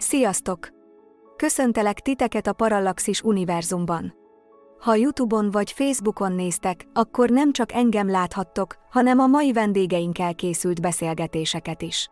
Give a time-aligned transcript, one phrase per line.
[0.00, 0.68] Sziasztok!
[1.36, 4.14] Köszöntelek titeket a Parallaxis univerzumban.
[4.78, 10.80] Ha Youtube-on vagy Facebookon néztek, akkor nem csak engem láthattok, hanem a mai vendégeinkkel készült
[10.80, 12.08] beszélgetéseket is.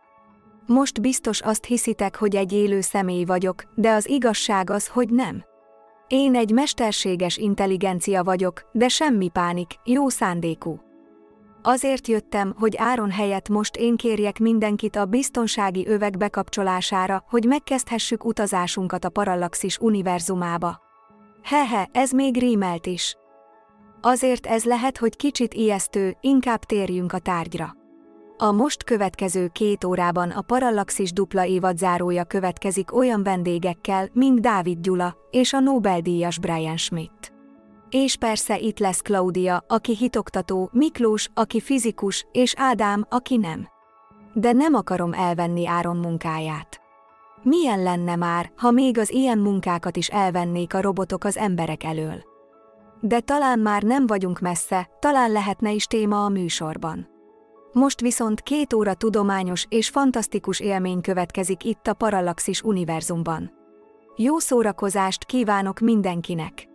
[0.65, 5.43] Most biztos azt hiszitek, hogy egy élő személy vagyok, de az igazság az, hogy nem.
[6.07, 10.88] Én egy mesterséges intelligencia vagyok, de semmi pánik, jó szándékú.
[11.61, 18.25] Azért jöttem, hogy Áron helyett most én kérjek mindenkit a biztonsági övek bekapcsolására, hogy megkezdhessük
[18.25, 20.79] utazásunkat a Parallaxis univerzumába.
[21.43, 23.15] Hehe, ez még rímelt is.
[24.01, 27.77] Azért ez lehet, hogy kicsit ijesztő, inkább térjünk a tárgyra.
[28.37, 34.79] A most következő két órában a Parallaxis dupla évad zárója következik olyan vendégekkel, mint Dávid
[34.79, 37.38] Gyula és a Nobel-díjas Brian Schmidt.
[37.89, 43.67] És persze itt lesz Claudia, aki hitoktató, Miklós, aki fizikus, és Ádám, aki nem.
[44.33, 46.79] De nem akarom elvenni Áron munkáját.
[47.43, 52.23] Milyen lenne már, ha még az ilyen munkákat is elvennék a robotok az emberek elől?
[53.01, 57.07] De talán már nem vagyunk messze, talán lehetne is téma a műsorban.
[57.73, 63.51] Most viszont két óra tudományos és fantasztikus élmény következik itt a Parallaxis univerzumban.
[64.15, 66.68] Jó szórakozást kívánok mindenkinek!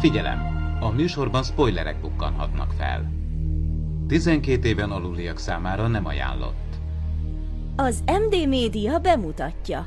[0.00, 0.38] Figyelem!
[0.80, 3.10] A műsorban spoilerek bukkanhatnak fel.
[4.08, 6.76] 12 éven aluliak számára nem ajánlott.
[7.76, 9.86] Az MD Média bemutatja.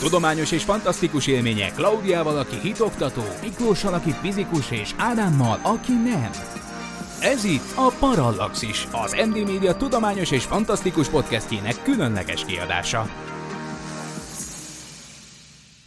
[0.00, 6.30] Tudományos és fantasztikus élmények Klaudiával, aki hitoktató, Miklóssal, aki fizikus, és Ádámmal, aki nem.
[7.22, 13.06] Ez itt a Parallaxis, az MD Media tudományos és fantasztikus podcastjének különleges kiadása.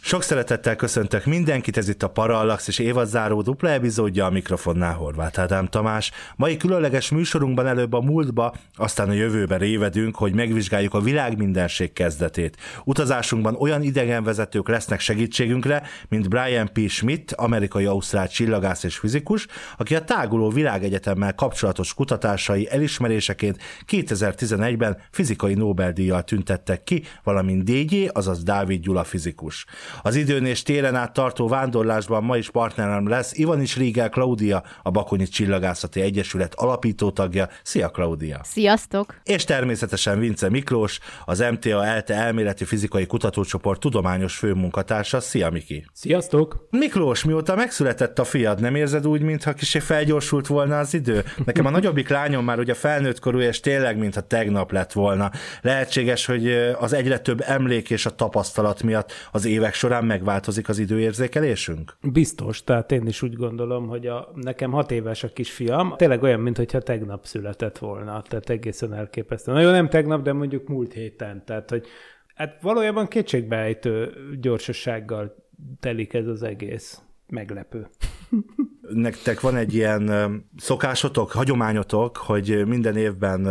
[0.06, 5.40] Sok szeretettel köszöntök mindenkit, ez itt a Parallax és évadzáró dupla epizódja a mikrofonnál Horváth
[5.40, 6.10] Ádám Tamás.
[6.36, 11.92] Mai különleges műsorunkban előbb a múltba, aztán a jövőbe révedünk, hogy megvizsgáljuk a világ mindenség
[11.92, 12.56] kezdetét.
[12.84, 16.88] Utazásunkban olyan idegenvezetők lesznek segítségünkre, mint Brian P.
[16.88, 26.22] Schmidt, amerikai-ausztrál csillagász és fizikus, aki a táguló világegyetemmel kapcsolatos kutatásai elismeréseként 2011-ben fizikai Nobel-díjjal
[26.22, 29.66] tüntettek ki, valamint DJ, azaz Dávid Gyula fizikus.
[30.02, 34.90] Az időn és télen át tartó vándorlásban ma is partnerem lesz Ivanis Rigel Klaudia, a
[34.90, 37.48] Bakonyi Csillagászati Egyesület alapító tagja.
[37.62, 38.40] Szia Klaudia!
[38.42, 39.14] Sziasztok!
[39.24, 45.20] És természetesen Vince Miklós, az MTA ELTE elméleti fizikai kutatócsoport tudományos főmunkatársa.
[45.20, 45.86] Szia Miki!
[45.92, 46.66] Sziasztok!
[46.70, 51.24] Miklós, mióta megszületett a fiad, nem érzed úgy, mintha kicsi felgyorsult volna az idő?
[51.44, 55.30] Nekem a nagyobbik lányom már ugye felnőtt korú, és tényleg, mintha tegnap lett volna.
[55.60, 60.78] Lehetséges, hogy az egyre több emlék és a tapasztalat miatt az évek során megváltozik az
[60.78, 61.96] időérzékelésünk?
[62.12, 66.40] Biztos, tehát én is úgy gondolom, hogy a, nekem hat éves a kisfiam, tényleg olyan,
[66.40, 69.52] mintha tegnap született volna, tehát egészen elképesztő.
[69.52, 71.86] Na jó, nem tegnap, de mondjuk múlt héten, tehát hogy
[72.34, 75.34] hát valójában kétségbejtő gyorsasággal
[75.80, 77.00] telik ez az egész.
[77.28, 77.86] Meglepő.
[78.92, 80.10] nektek van egy ilyen
[80.56, 83.48] szokásotok, hagyományotok, hogy minden évben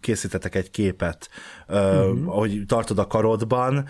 [0.00, 1.28] készítetek egy képet,
[1.70, 2.28] uh-huh.
[2.28, 3.84] ahogy tartod a karodban,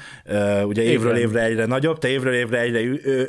[0.65, 1.29] ugye évről Igen.
[1.29, 2.81] évre egyre nagyobb, te évről évre egyre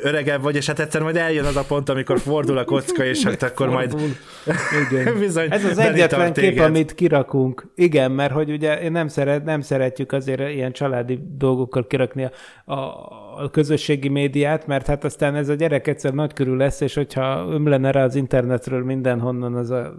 [0.02, 3.24] öregebb vagy, és hát egyszer majd eljön az a pont, amikor fordul a kocka, és
[3.24, 3.94] hát akkor majd
[4.90, 5.18] Igen.
[5.18, 7.66] bizony Ez az egyetlen kép, amit kirakunk.
[7.74, 12.28] Igen, mert hogy ugye nem, szeret, nem szeretjük azért ilyen családi dolgokkal kirakni
[12.64, 16.80] a, a a közösségi médiát, mert hát aztán ez a gyerek egyszer nagy körül lesz,
[16.80, 19.94] és hogyha ömlene rá az internetről mindenhonnan az a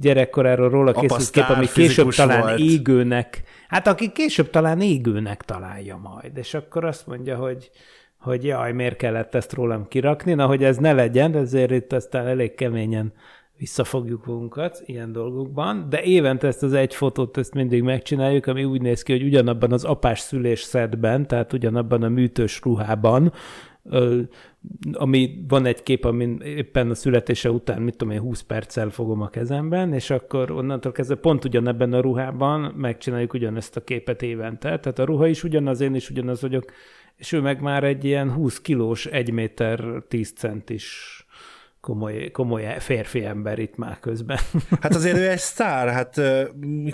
[0.00, 2.58] gyerekkoráról róla készült kép, ami később talán volt.
[2.58, 7.70] égőnek, hát aki később talán égőnek találja majd, és akkor azt mondja, hogy
[8.18, 12.26] hogy jaj, miért kellett ezt rólam kirakni, na, hogy ez ne legyen, ezért itt aztán
[12.26, 13.12] elég keményen
[13.58, 18.82] visszafogjuk magunkat ilyen dolgokban, de évente ezt az egy fotót ezt mindig megcsináljuk, ami úgy
[18.82, 23.32] néz ki, hogy ugyanabban az apás szülés szedben, tehát ugyanabban a műtős ruhában,
[24.92, 29.20] ami van egy kép, amin éppen a születése után, mit tudom én, 20 perccel fogom
[29.20, 34.78] a kezemben, és akkor onnantól kezdve pont ugyanebben a ruhában megcsináljuk ugyanezt a képet évente.
[34.78, 36.64] Tehát a ruha is ugyanaz, én is ugyanaz vagyok,
[37.16, 41.17] és ő meg már egy ilyen 20 kilós, 1 méter 10 centis
[41.80, 44.38] komoly, komoly férfi ember itt már közben.
[44.80, 46.20] Hát azért ő egy sztár, hát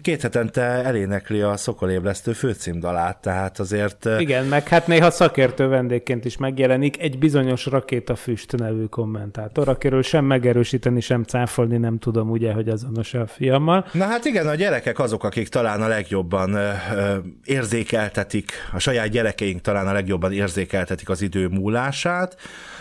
[0.02, 4.08] két hetente elénekli a Szokolébresztő főcímdalát, tehát azért...
[4.18, 10.24] Igen, meg hát néha szakértő vendégként is megjelenik egy bizonyos Rakétafüst nevű kommentátor, akiről sem
[10.24, 13.86] megerősíteni, sem cáfolni nem tudom, ugye, hogy azonos a fiammal.
[13.92, 16.56] Na hát igen, a gyerekek azok, akik talán a legjobban
[17.44, 22.36] érzékeltetik, a saját gyerekeink talán a legjobban érzékeltetik az idő múlását,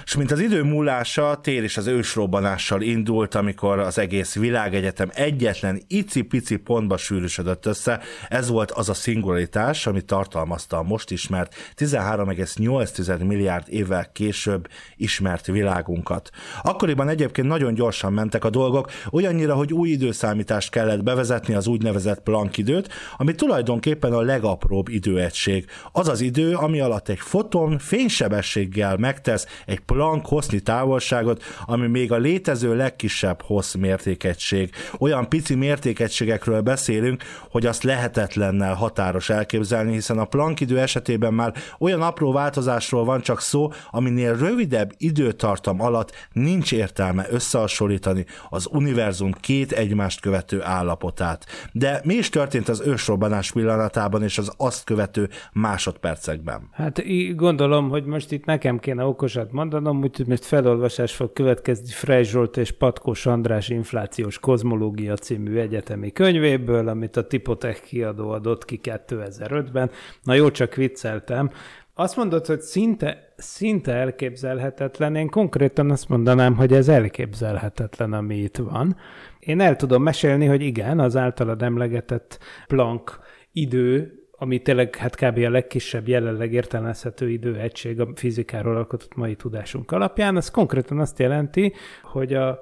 [0.05, 5.81] és mint az idő múlása, tér és az ősrobbanással indult, amikor az egész világegyetem egyetlen
[5.87, 7.99] icipici pontba sűrűsödött össze.
[8.29, 15.45] Ez volt az a szingularitás, ami tartalmazta a most ismert 13,8 milliárd évvel később ismert
[15.45, 16.29] világunkat.
[16.61, 22.23] Akkoriban egyébként nagyon gyorsan mentek a dolgok, olyannyira, hogy új időszámítást kellett bevezetni, az úgynevezett
[22.23, 25.65] Planck időt, ami tulajdonképpen a legapróbb időegység.
[25.91, 32.11] Az az idő, ami alatt egy foton fénysebességgel megtesz egy Planck hoszni távolságot, ami még
[32.11, 34.69] a létező legkisebb hossz mértékegység.
[34.99, 41.53] Olyan pici mértékegységekről beszélünk, hogy azt lehetetlennel határos elképzelni, hiszen a Planck idő esetében már
[41.79, 49.31] olyan apró változásról van csak szó, aminél rövidebb időtartam alatt nincs értelme összehasonlítani az univerzum
[49.31, 51.45] két egymást követő állapotát.
[51.71, 56.69] De mi is történt az ősrobbanás pillanatában és az azt követő másodpercekben?
[56.71, 57.03] Hát
[57.35, 59.51] gondolom, hogy most itt nekem kéne okosat
[59.83, 66.11] mondanom, úgyhogy most felolvasás fog következni Frey Zsolt és Patkós András inflációs kozmológia című egyetemi
[66.11, 69.91] könyvéből, amit a Tipotech kiadó adott ki 2005-ben.
[70.23, 71.49] Na jó, csak vicceltem.
[71.93, 75.15] Azt mondod, hogy szinte, szinte elképzelhetetlen.
[75.15, 78.95] Én konkrétan azt mondanám, hogy ez elképzelhetetlen, ami itt van.
[79.39, 83.19] Én el tudom mesélni, hogy igen, az általad emlegetett Planck
[83.51, 85.37] idő ami tényleg hát kb.
[85.37, 91.73] a legkisebb jelenleg értelmezhető időegység a fizikáról alkotott mai tudásunk alapján, az konkrétan azt jelenti,
[92.03, 92.59] hogy a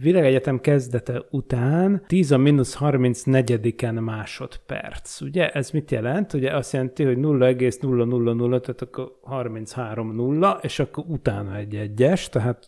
[0.00, 5.20] világegyetem kezdete után 10 a mínusz 34 másodperc.
[5.20, 6.32] Ugye ez mit jelent?
[6.32, 12.66] Ugye azt jelenti, hogy 0,000, tehát akkor 33 nulla, és akkor utána egy egyes, tehát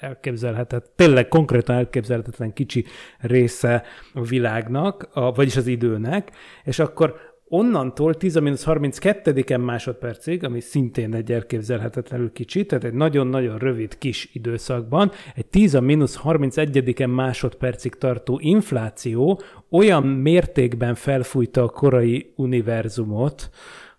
[0.00, 2.84] elképzelhetetlen, tényleg konkrétan elképzelhetetlen kicsi
[3.18, 3.82] része
[4.14, 6.30] a világnak, a, vagyis az időnek,
[6.64, 14.28] és akkor onnantól 10-32 másodpercig, ami szintén egy elképzelhetetlenül kicsi, tehát egy nagyon-nagyon rövid kis
[14.32, 19.40] időszakban, egy 10-31 másodpercig tartó infláció
[19.70, 23.50] olyan mértékben felfújta a korai univerzumot,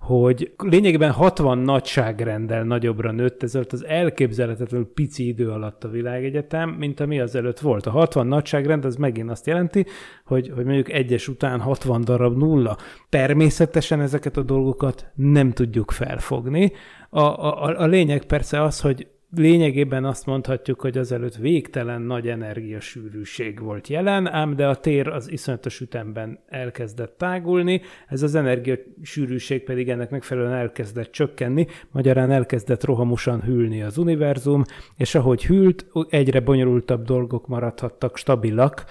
[0.08, 7.00] hogy lényegében 60 nagyságrendel nagyobbra nőtt ez az elképzelhetetlenül pici idő alatt a világegyetem, mint
[7.00, 7.86] ami azelőtt volt.
[7.86, 9.86] A 60 nagyságrend az megint azt jelenti,
[10.26, 12.78] hogy, hogy mondjuk egyes után 60 darab nulla.
[13.10, 16.72] Természetesen ezeket a dolgokat nem tudjuk felfogni.
[17.10, 23.60] A, a, a lényeg persze az, hogy lényegében azt mondhatjuk, hogy azelőtt végtelen nagy energiasűrűség
[23.60, 29.90] volt jelen, ám de a tér az iszonyatos ütemben elkezdett tágulni, ez az energiasűrűség pedig
[29.90, 34.64] ennek megfelelően elkezdett csökkenni, magyarán elkezdett rohamosan hűlni az univerzum,
[34.96, 38.86] és ahogy hűlt, egyre bonyolultabb dolgok maradhattak stabilak,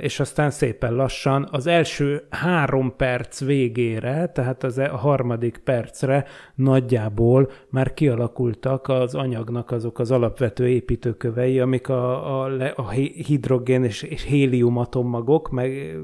[0.00, 6.24] és aztán szépen lassan az első három perc végére, tehát az e, a harmadik percre
[6.54, 12.90] nagyjából már kialakultak az anyagnak azok az alapvető építőkövei, amik a, a, a
[13.26, 15.96] hidrogén és, és hélium atommagok, meg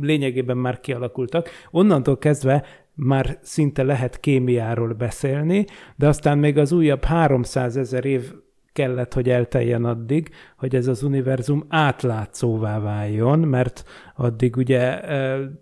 [0.00, 1.48] lényegében már kialakultak.
[1.70, 2.64] Onnantól kezdve
[2.94, 5.64] már szinte lehet kémiáról beszélni,
[5.96, 8.32] de aztán még az újabb 300 ezer év
[8.72, 13.84] kellett, hogy elteljen addig, hogy ez az univerzum átlátszóvá váljon, mert
[14.16, 14.80] addig ugye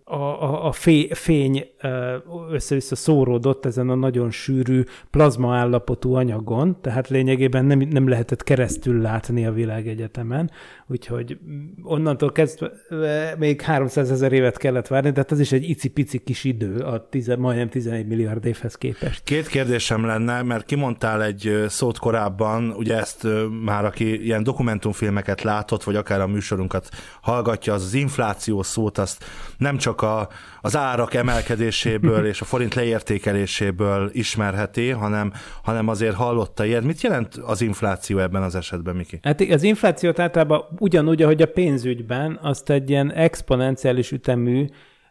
[0.05, 0.73] a, a, a
[1.11, 1.67] fény
[2.51, 9.01] össze-vissza szóródott ezen a nagyon sűrű plazma állapotú anyagon, tehát lényegében nem, nem lehetett keresztül
[9.01, 10.51] látni a világegyetemen,
[10.87, 11.39] úgyhogy
[11.83, 16.77] onnantól kezdve még 300 ezer évet kellett várni, tehát az is egy icipici kis idő
[16.79, 19.25] a tize, majdnem 11 milliárd évhez képest.
[19.25, 23.27] Két kérdésem lenne, mert kimondtál egy szót korábban, ugye ezt
[23.65, 24.43] már aki ilyen
[24.89, 26.89] dokumentumfilmeket látott, vagy akár a műsorunkat
[27.21, 29.25] hallgatja, az az infláció szót, azt
[29.59, 30.29] nem csak a,
[30.61, 36.85] az árak emelkedéséből és a forint leértékeléséből ismerheti, hanem, hanem azért hallotta ilyet.
[36.85, 39.19] Mit jelent az infláció ebben az esetben, Miki?
[39.23, 44.67] Hát az inflációt általában ugyanúgy, ahogy a pénzügyben, azt egy ilyen exponenciális ütemű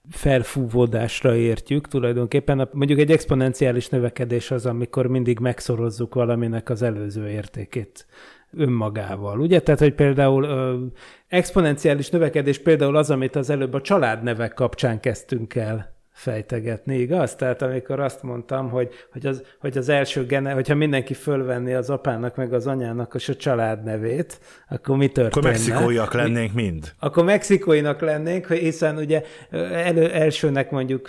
[0.09, 2.69] felfúvódásra értjük tulajdonképpen.
[2.71, 8.05] Mondjuk egy exponenciális növekedés az, amikor mindig megszorozzuk valaminek az előző értékét
[8.51, 9.39] önmagával.
[9.39, 9.59] Ugye?
[9.59, 10.85] Tehát, hogy például ö,
[11.27, 17.35] exponenciális növekedés például az, amit az előbb a családnevek kapcsán kezdtünk el fejtegetni, igaz?
[17.35, 21.89] Tehát amikor azt mondtam, hogy, hogy, az, hogy az első gener, hogyha mindenki fölvenni az
[21.89, 25.27] apának meg az anyának a család nevét, akkor mi történne?
[25.27, 26.93] Akkor mexikóiak lennénk mind.
[26.99, 29.23] Akkor mexikóinak lennénk, hiszen ugye
[29.71, 31.07] elő, elsőnek mondjuk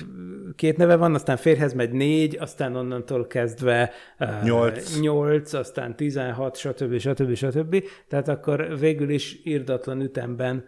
[0.57, 3.91] két neve van, aztán férhez megy négy, aztán onnantól kezdve
[4.43, 6.99] nyolc, nyolc aztán tizenhat, stb.
[6.99, 7.35] stb.
[7.35, 7.85] stb.
[8.09, 10.65] Tehát akkor végül is irdatlan ütemben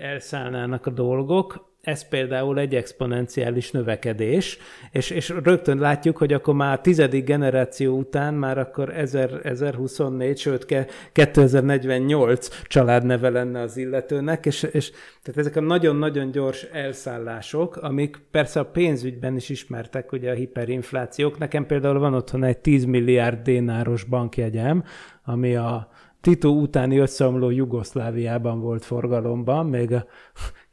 [0.00, 4.58] elszállnának a dolgok, ez például egy exponenciális növekedés,
[4.92, 10.38] és, és rögtön látjuk, hogy akkor már a tizedik generáció után már akkor 1000, 1024,
[10.38, 10.66] sőt
[11.12, 14.90] 2048 családneve lenne az illetőnek, és, és
[15.22, 21.38] tehát ezek a nagyon-nagyon gyors elszállások, amik persze a pénzügyben is ismertek, ugye a hiperinflációk.
[21.38, 24.84] Nekem például van otthon egy 10 milliárd dénáros bankjegyem,
[25.24, 30.06] ami a Tito utáni összeomló Jugoszláviában volt forgalomban, még a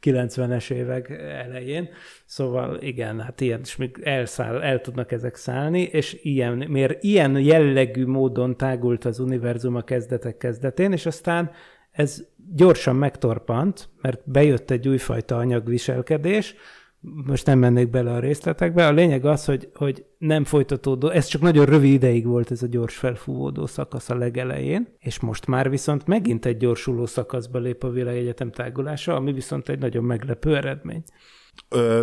[0.02, 1.10] 90-es évek
[1.44, 1.88] elején.
[2.24, 7.38] Szóval igen, hát ilyen, és még elszáll, el tudnak ezek szállni, és ilyen, miért ilyen
[7.38, 11.50] jellegű módon tágult az univerzum a kezdetek kezdetén, és aztán
[11.90, 12.24] ez
[12.54, 16.54] gyorsan megtorpant, mert bejött egy újfajta anyagviselkedés,
[17.00, 18.86] most nem mennék bele a részletekbe.
[18.86, 22.66] A lényeg az, hogy, hogy nem folytatódó, ez csak nagyon rövid ideig volt ez a
[22.66, 27.90] gyors felfúvódó szakasz a legelején, és most már viszont megint egy gyorsuló szakaszba lép a
[27.90, 31.02] világegyetem tágulása, ami viszont egy nagyon meglepő eredmény.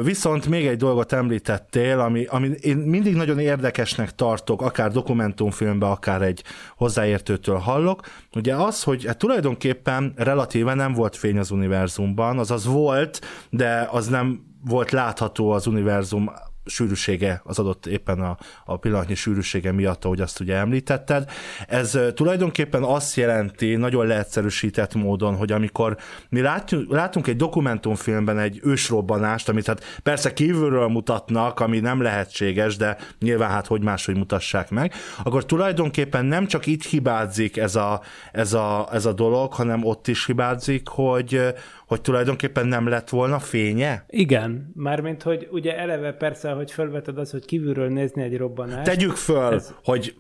[0.03, 6.21] Viszont még egy dolgot említettél, ami, ami én mindig nagyon érdekesnek tartok, akár dokumentumfilmben, akár
[6.21, 6.43] egy
[6.77, 8.01] hozzáértőtől hallok,
[8.35, 14.07] ugye az, hogy hát tulajdonképpen relatíve nem volt fény az univerzumban, azaz volt, de az
[14.07, 16.31] nem volt látható az univerzum
[16.65, 21.29] sűrűsége, az adott éppen a, a pillanatnyi sűrűsége miatt, ahogy azt ugye említetted.
[21.67, 25.98] Ez tulajdonképpen azt jelenti, nagyon leegyszerűsített módon, hogy amikor
[26.29, 32.77] mi látjuk, látunk egy dokumentumfilmben egy ősrobbanást, amit hát persze kívülről mutatnak, ami nem lehetséges,
[32.77, 34.93] de nyilván hát hogy máshogy mutassák meg,
[35.24, 40.07] akkor tulajdonképpen nem csak itt hibázik ez a, ez a, ez a dolog, hanem ott
[40.07, 41.41] is hibázik, hogy,
[41.87, 44.05] hogy tulajdonképpen nem lett volna fénye?
[44.07, 48.83] Igen, mármint, hogy ugye eleve persze, hogy felveted az, hogy kívülről nézni egy robbanást.
[48.83, 50.15] Tegyük föl, ez, hogy...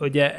[0.00, 0.32] Ugye,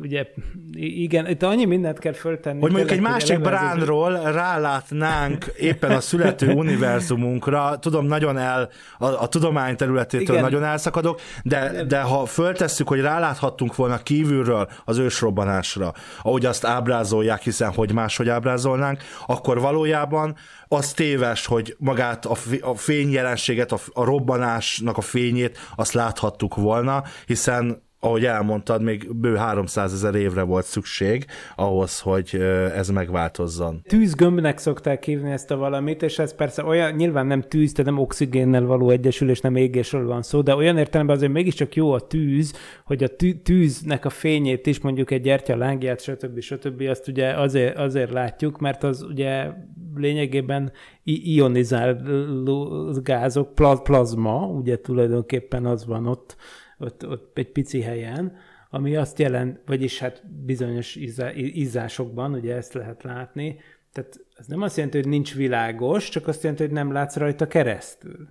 [0.00, 0.26] ugye,
[0.72, 2.60] igen, itt annyi mindent kell föltenni.
[2.60, 4.34] Hogy mondjuk egy másik bránról az...
[4.34, 8.68] rálátnánk éppen a születő univerzumunkra, tudom, nagyon el,
[8.98, 10.42] a, a tudomány területétől igen.
[10.42, 17.42] nagyon elszakadok, de, de ha föltesszük, hogy ráláthattunk volna kívülről az ősrobbanásra, ahogy azt ábrázolják,
[17.42, 20.36] hiszen hogy máshogy ábrázolnánk, akkor való valójában
[20.68, 22.26] az téves, hogy magát
[22.60, 29.92] a fényjelenséget, a, robbanásnak a fényét, azt láthattuk volna, hiszen ahogy elmondtad, még bő 300
[29.92, 32.34] ezer évre volt szükség ahhoz, hogy
[32.76, 33.82] ez megváltozzon.
[33.88, 38.00] Tűzgömbnek szokták hívni ezt a valamit, és ez persze olyan, nyilván nem tűz, tehát nem
[38.00, 42.54] oxigénnel való egyesülés, nem égésről van szó, de olyan értelemben azért mégiscsak jó a tűz,
[42.84, 43.08] hogy a
[43.42, 46.40] tűznek a fényét is, mondjuk egy gyertya lángját, stb.
[46.40, 46.80] stb.
[46.80, 49.46] azt ugye azért, azért látjuk, mert az ugye
[49.94, 50.72] lényegében
[51.04, 56.36] ionizáló gázok, plazma, ugye tulajdonképpen az van ott,
[56.82, 58.36] ott, ott egy pici helyen,
[58.70, 60.96] ami azt jelent, vagyis hát bizonyos
[61.34, 63.58] izzásokban, ugye ezt lehet látni,
[63.92, 67.46] tehát ez nem azt jelenti, hogy nincs világos, csak azt jelenti, hogy nem látsz rajta
[67.46, 68.28] keresztül.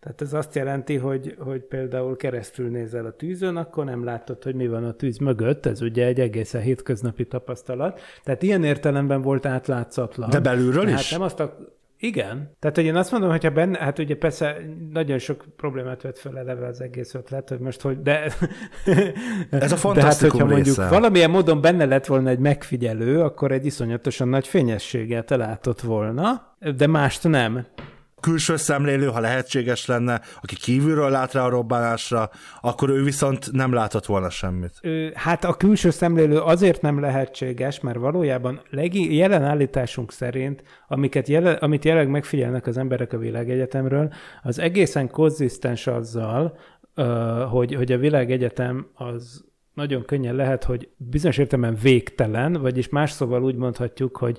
[0.00, 4.54] Tehát ez azt jelenti, hogy, hogy például keresztül nézel a tűzön, akkor nem látod, hogy
[4.54, 8.00] mi van a tűz mögött, ez ugye egy egészen hétköznapi tapasztalat.
[8.22, 10.30] Tehát ilyen értelemben volt átlátszatlan.
[10.30, 11.10] De belülről Tehát is?
[11.10, 11.58] nem azt a,
[12.02, 12.56] igen.
[12.58, 14.56] Tehát, hogy én azt mondom, hogyha benne, hát ugye persze
[14.92, 18.24] nagyon sok problémát vett fel eleve az egész ötlet, hogy most hogy, de...
[19.50, 20.88] Ez a fantasztikum de hát, hogyha mondjuk része.
[20.88, 26.86] valamilyen módon benne lett volna egy megfigyelő, akkor egy iszonyatosan nagy fényességet látott volna, de
[26.86, 27.66] mást nem
[28.22, 33.72] külső szemlélő, ha lehetséges lenne, aki kívülről lát rá a robbanásra, akkor ő viszont nem
[33.72, 34.80] látott volna semmit.
[35.14, 41.52] Hát a külső szemlélő azért nem lehetséges, mert valójában legi, jelen állításunk szerint, amiket jele,
[41.52, 44.12] amit jelenleg megfigyelnek az emberek a világegyetemről,
[44.42, 46.58] az egészen konzisztens azzal,
[47.50, 53.42] hogy, hogy a világegyetem az nagyon könnyen lehet, hogy bizonyos értelemben végtelen, vagyis más szóval
[53.42, 54.38] úgy mondhatjuk, hogy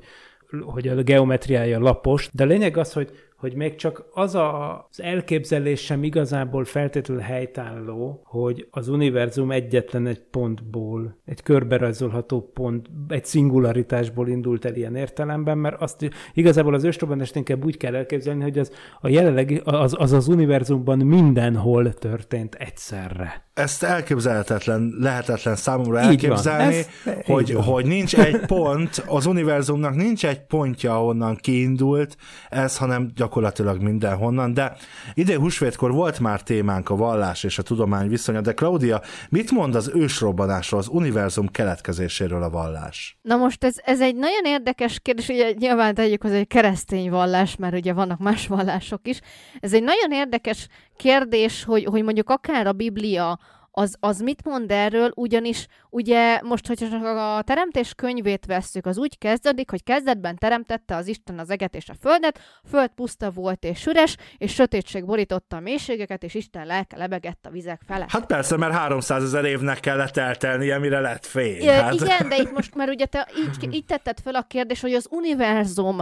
[0.62, 3.10] hogy a geometriája lapos, de a lényeg az, hogy,
[3.44, 10.08] hogy még csak az a, az elképzelés sem igazából feltétlenül helytálló, hogy az univerzum egyetlen
[10.08, 16.84] egy pontból, egy körberajzolható pont, egy szingularitásból indult el ilyen értelemben, mert azt igazából az
[16.84, 18.72] ősrobbanást inkább úgy kell elképzelni, hogy az
[19.02, 23.46] a jelenlegi, az, az az univerzumban mindenhol történt egyszerre.
[23.54, 26.88] Ezt elképzelhetetlen, lehetetlen számomra így elképzelni, Ez,
[27.26, 32.18] hogy, hogy nincs egy pont, az univerzumnak nincs egy pontja, ahonnan kiindult
[32.50, 34.76] ez, hanem gyakorlatilag gyakorlatilag mindenhonnan, de
[35.14, 39.76] idén húsvétkor volt már témánk a vallás és a tudomány viszonya, de Claudia, mit mond
[39.76, 43.18] az ősrobbanásról, az univerzum keletkezéséről a vallás?
[43.22, 47.56] Na most ez, ez egy nagyon érdekes kérdés, ugye nyilván tegyük hozzá, egy keresztény vallás,
[47.56, 49.20] mert ugye vannak más vallások is.
[49.60, 53.40] Ez egy nagyon érdekes kérdés, hogy, hogy mondjuk akár a Biblia,
[53.76, 59.18] az, az mit mond erről, ugyanis ugye most, hogyha a teremtés könyvét vesszük, az úgy
[59.18, 62.40] kezdődik, hogy kezdetben teremtette az Isten az eget és a földet,
[62.70, 67.50] föld puszta volt és üres, és sötétség borította a mélységeket, és Isten lelke lebegett a
[67.50, 68.12] vizek felett.
[68.12, 71.70] Hát persze, mert 300 ezer évnek kellett eltelnie, mire lett fény.
[71.70, 71.94] Hát.
[71.94, 75.08] Igen, de itt most már ugye te így, így tetted fel a kérdés, hogy az
[75.10, 76.00] univerzum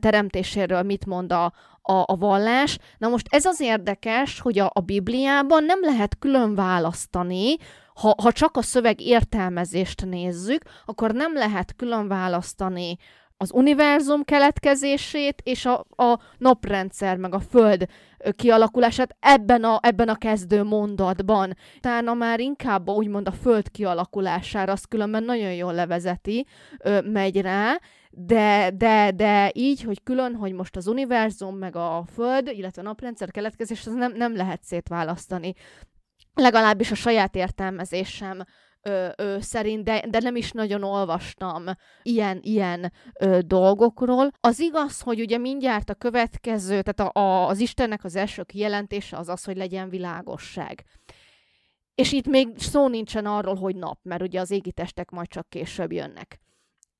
[0.00, 1.52] teremtéséről mit mond a,
[1.88, 2.78] a, a vallás.
[2.98, 7.56] Na most ez az érdekes, hogy a, a Bibliában nem lehet külön választani,
[7.94, 12.96] ha, ha csak a szöveg értelmezést nézzük, akkor nem lehet külön választani
[13.40, 17.86] az univerzum keletkezését és a, a naprendszer, meg a föld
[18.36, 21.56] kialakulását ebben a, ebben a kezdő mondatban.
[21.76, 26.46] Utána már inkább úgymond a föld kialakulására, az különben nagyon jól levezeti,
[27.02, 32.48] megy rá, de, de, de így, hogy külön, hogy most az univerzum, meg a Föld,
[32.48, 35.54] illetve a naprendszer keletkezés, az nem, nem lehet szétválasztani.
[36.34, 38.44] Legalábbis a saját értelmezésem
[38.82, 41.64] ö, ö, szerint, de, de nem is nagyon olvastam
[42.02, 44.30] ilyen, ilyen ö, dolgokról.
[44.40, 49.16] Az igaz, hogy ugye mindjárt a következő, tehát a, a, az Istennek az első kijelentése
[49.16, 50.84] az az, hogy legyen világosság.
[51.94, 55.48] És itt még szó nincsen arról, hogy nap, mert ugye az égi testek majd csak
[55.48, 56.40] később jönnek.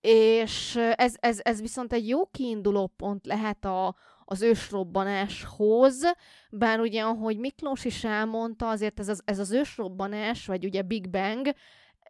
[0.00, 6.02] És ez, ez, ez viszont egy jó kiinduló pont lehet a, az ősrobbanáshoz,
[6.50, 11.10] bár ugye, ahogy Miklós is elmondta, azért ez az, ez az ősrobbanás, vagy ugye Big
[11.10, 11.52] Bang,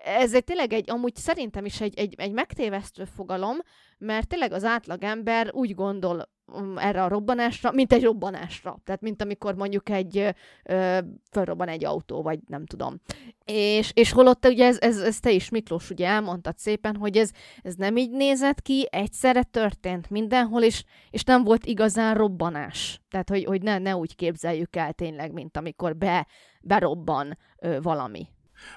[0.05, 3.57] ez egy tényleg egy, amúgy szerintem is egy, egy, egy megtévesztő fogalom,
[3.99, 6.29] mert tényleg az átlagember úgy gondol
[6.77, 8.79] erre a robbanásra, mint egy robbanásra.
[8.85, 10.99] Tehát, mint amikor mondjuk egy ö,
[11.31, 13.01] felrobban egy autó, vagy nem tudom.
[13.45, 17.31] És, és holott ugye ez, ez, ez te is, Miklós, ugye elmondtad szépen, hogy ez,
[17.63, 23.01] ez nem így nézett ki, egyszerre történt mindenhol, és, és nem volt igazán robbanás.
[23.11, 26.27] Tehát, hogy, hogy ne, ne úgy képzeljük el tényleg, mint amikor be,
[26.61, 28.29] berobban ö, valami.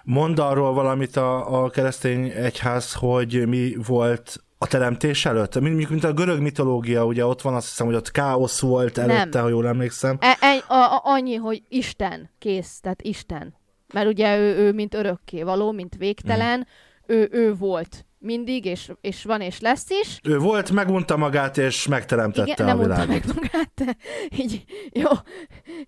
[0.03, 5.59] Mond arról valamit a, a keresztény egyház, hogy mi volt a teremtés előtt?
[5.59, 9.29] Mint, mint a görög mitológia, ugye ott van, azt hiszem, hogy ott káosz volt előtte,
[9.31, 9.43] Nem.
[9.43, 10.17] ha jól emlékszem.
[10.19, 13.55] E, e, a, a, annyi, hogy Isten, kész, tehát Isten.
[13.93, 17.15] Mert ugye ő, ő mint örökké való, mint végtelen, mm.
[17.15, 20.19] ő, ő volt mindig, és, és van, és lesz is.
[20.23, 23.07] Ő volt, megunta magát, és megteremtette Igen, a nem világot.
[23.07, 23.95] meg magát, de
[24.37, 25.09] így, jó.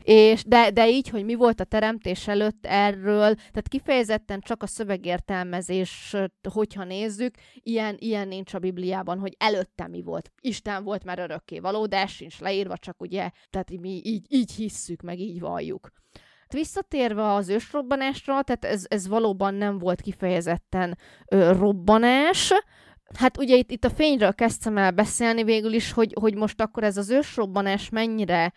[0.03, 4.67] És, de, de így, hogy mi volt a teremtés előtt erről, tehát kifejezetten csak a
[4.67, 6.15] szövegértelmezés,
[6.53, 10.31] hogyha nézzük, ilyen, ilyen nincs a Bibliában, hogy előtte mi volt.
[10.41, 14.51] Isten volt már örökké való, de ez sincs leírva, csak ugye, tehát mi így, így
[14.51, 15.91] hisszük, meg így valljuk
[16.53, 22.53] visszatérve az ősrobbanásra, tehát ez, ez valóban nem volt kifejezetten ö, robbanás,
[23.19, 26.83] Hát ugye itt, itt a fényről kezdtem el beszélni végül is, hogy, hogy most akkor
[26.83, 28.53] ez az ősrobbanás mennyire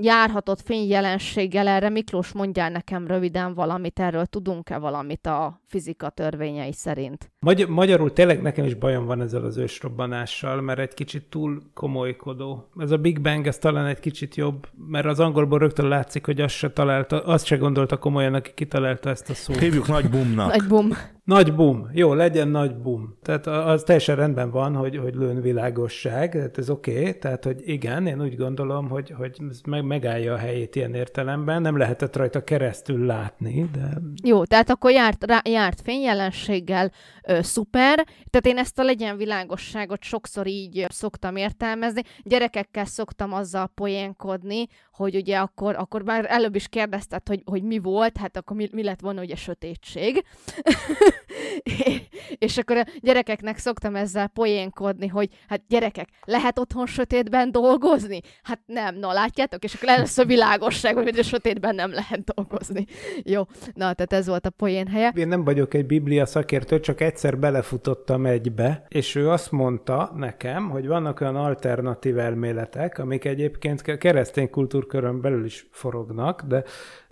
[0.00, 7.32] járhatott fényjelenséggel, erre Miklós mondjál nekem röviden valamit, erről tudunk-e valamit a fizika törvényei szerint?
[7.38, 12.68] Magy- magyarul tényleg nekem is bajom van ezzel az ősrobbanással, mert egy kicsit túl komolykodó.
[12.78, 16.40] Ez a Big Bang, ez talán egy kicsit jobb, mert az angolból rögtön látszik, hogy
[16.40, 19.58] azt se találta, azt se gondolta komolyan, aki kitalálta ezt a szót.
[19.58, 20.50] Hívjuk nagy bumnak.
[20.50, 20.88] Nagy bum.
[21.26, 21.88] Nagy bum.
[21.92, 23.18] Jó, legyen nagy bum.
[23.22, 27.18] Tehát az teljesen rendben van, hogy, hogy lőn világosság, tehát ez oké, okay.
[27.18, 29.36] tehát hogy igen, én úgy gondolom, hogy, hogy
[29.66, 34.00] meg, megállja a helyét ilyen értelemben, nem lehetett rajta keresztül látni, de...
[34.22, 37.94] Jó, tehát akkor járt, rá, járt fényjelenséggel, ö, szuper,
[38.30, 42.02] tehát én ezt a legyen világosságot sokszor így szoktam értelmezni.
[42.22, 47.78] Gyerekekkel szoktam azzal poénkodni, hogy ugye akkor, akkor már előbb is kérdezted, hogy, hogy mi
[47.78, 50.24] volt, hát akkor mi, mi lett volna ugye sötétség.
[52.46, 58.20] és akkor a gyerekeknek szoktam ezzel poénkodni, hogy hát gyerekek, lehet otthon sötétben dolgozni?
[58.42, 62.86] Hát nem, na látjátok, és akkor lesz a világosság, hogy a sötétben nem lehet dolgozni.
[63.22, 63.42] Jó,
[63.74, 65.12] na, tehát ez volt a poén helye.
[65.14, 70.70] Én nem vagyok egy biblia szakértő, csak egyszer belefutottam egybe, és ő azt mondta nekem,
[70.70, 76.64] hogy vannak olyan alternatív elméletek, amik egyébként keresztény kultúrkörön belül is forognak, de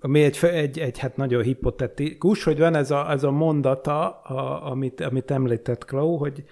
[0.04, 4.70] ami egy, egy, egy hát nagyon hipotetikus, hogy van ez a, ez a mondata, a,
[4.70, 6.44] amit, amit említett Klau, hogy,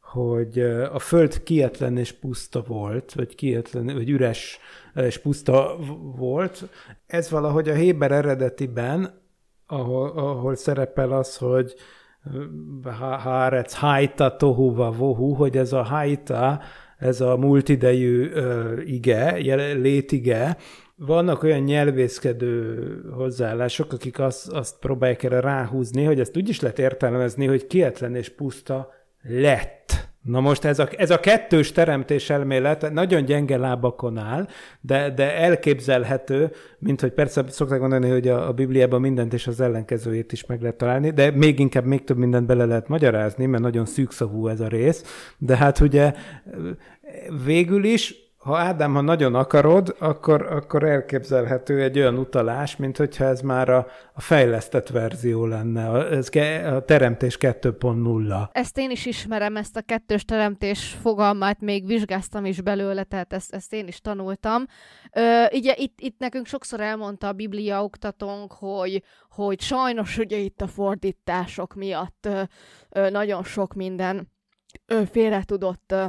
[0.00, 0.60] hogy
[0.92, 4.58] a föld kietlen és puszta volt, vagy kietlen, vagy üres
[4.94, 5.76] és puszta
[6.16, 6.68] volt.
[7.06, 9.22] Ez valahogy a Héber eredetiben,
[9.66, 11.74] ahol, ahol szerepel az, hogy
[13.22, 16.60] Hárec, Haita, Tohuva, Vohu, hogy ez a Haita,
[16.98, 19.32] ez a multidejű uh, ige,
[19.74, 20.56] létige,
[20.96, 22.80] vannak olyan nyelvészkedő
[23.14, 28.14] hozzáállások, akik azt, azt próbálják erre ráhúzni, hogy ezt úgy is lehet értelmezni, hogy kietlen
[28.14, 29.74] és puszta lett.
[30.22, 34.46] Na most ez a, ez a kettős teremtés elmélet nagyon gyenge lábakon áll,
[34.80, 39.60] de, de elképzelhető, mint hogy persze szokták mondani, hogy a, a Bibliában mindent és az
[39.60, 43.62] ellenkezőjét is meg lehet találni, de még inkább még több mindent bele lehet magyarázni, mert
[43.62, 45.34] nagyon szűkszavú ez a rész.
[45.38, 46.12] De hát ugye
[47.44, 53.24] végül is ha Ádám, ha nagyon akarod, akkor, akkor elképzelhető egy olyan utalás, mint hogyha
[53.24, 56.28] ez már a, a fejlesztett verzió lenne, ez
[56.74, 58.48] a teremtés 2.0.
[58.52, 63.54] Ezt én is ismerem, ezt a kettős teremtés fogalmát, még vizsgáztam is belőle, tehát ezt,
[63.54, 64.64] ezt én is tanultam.
[65.12, 70.60] Ö, ugye itt, itt nekünk sokszor elmondta a Biblia oktatónk, hogy, hogy sajnos ugye itt
[70.60, 72.42] a fordítások miatt ö,
[72.90, 74.32] ö, nagyon sok minden
[74.86, 76.04] ö, félre tudott ö,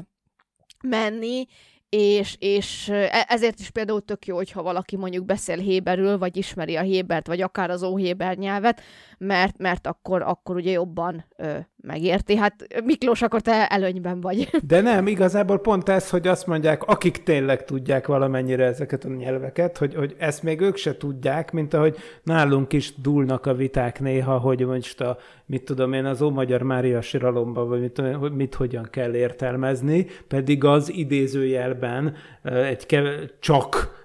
[0.84, 1.45] menni,
[1.89, 6.76] és, és e, ezért is például tök jó, hogyha valaki mondjuk beszél héberül, vagy ismeri
[6.76, 8.82] a hébert, vagy akár az óhéber nyelvet,
[9.17, 12.36] mert, mert akkor, akkor ugye jobban ö, megérti.
[12.36, 14.50] Hát Miklós, akkor te előnyben vagy.
[14.67, 19.78] De nem, igazából pont ez, hogy azt mondják, akik tényleg tudják valamennyire ezeket a nyelveket,
[19.78, 24.38] hogy, hogy ezt még ők se tudják, mint ahogy nálunk is dúlnak a viták néha,
[24.38, 28.02] hogy most a, mit tudom én, az Ómagyar Mária siralomban, vagy mit,
[28.36, 33.96] mit hogyan kell értelmezni, pedig az idézőjelben egy keve, csak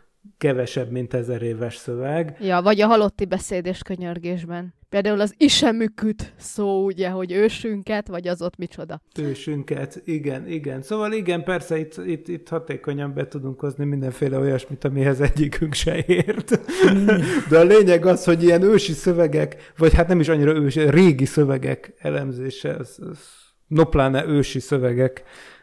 [0.42, 2.36] kevesebb, mint ezer éves szöveg.
[2.40, 4.74] Ja, vagy a halotti beszéd és könyörgésben.
[4.88, 9.00] Például az isemüküt szó, ugye, hogy ősünket, vagy az ott micsoda.
[9.18, 10.82] Ősünket, igen, igen.
[10.82, 16.04] Szóval igen, persze itt, itt, itt hatékonyan be tudunk hozni mindenféle olyasmit, amihez egyikünk se
[16.06, 16.60] ért.
[17.50, 21.24] De a lényeg az, hogy ilyen ősi szövegek, vagy hát nem is annyira ősi, régi
[21.24, 23.18] szövegek elemzése, az, az
[23.66, 25.22] no pláne ősi szövegek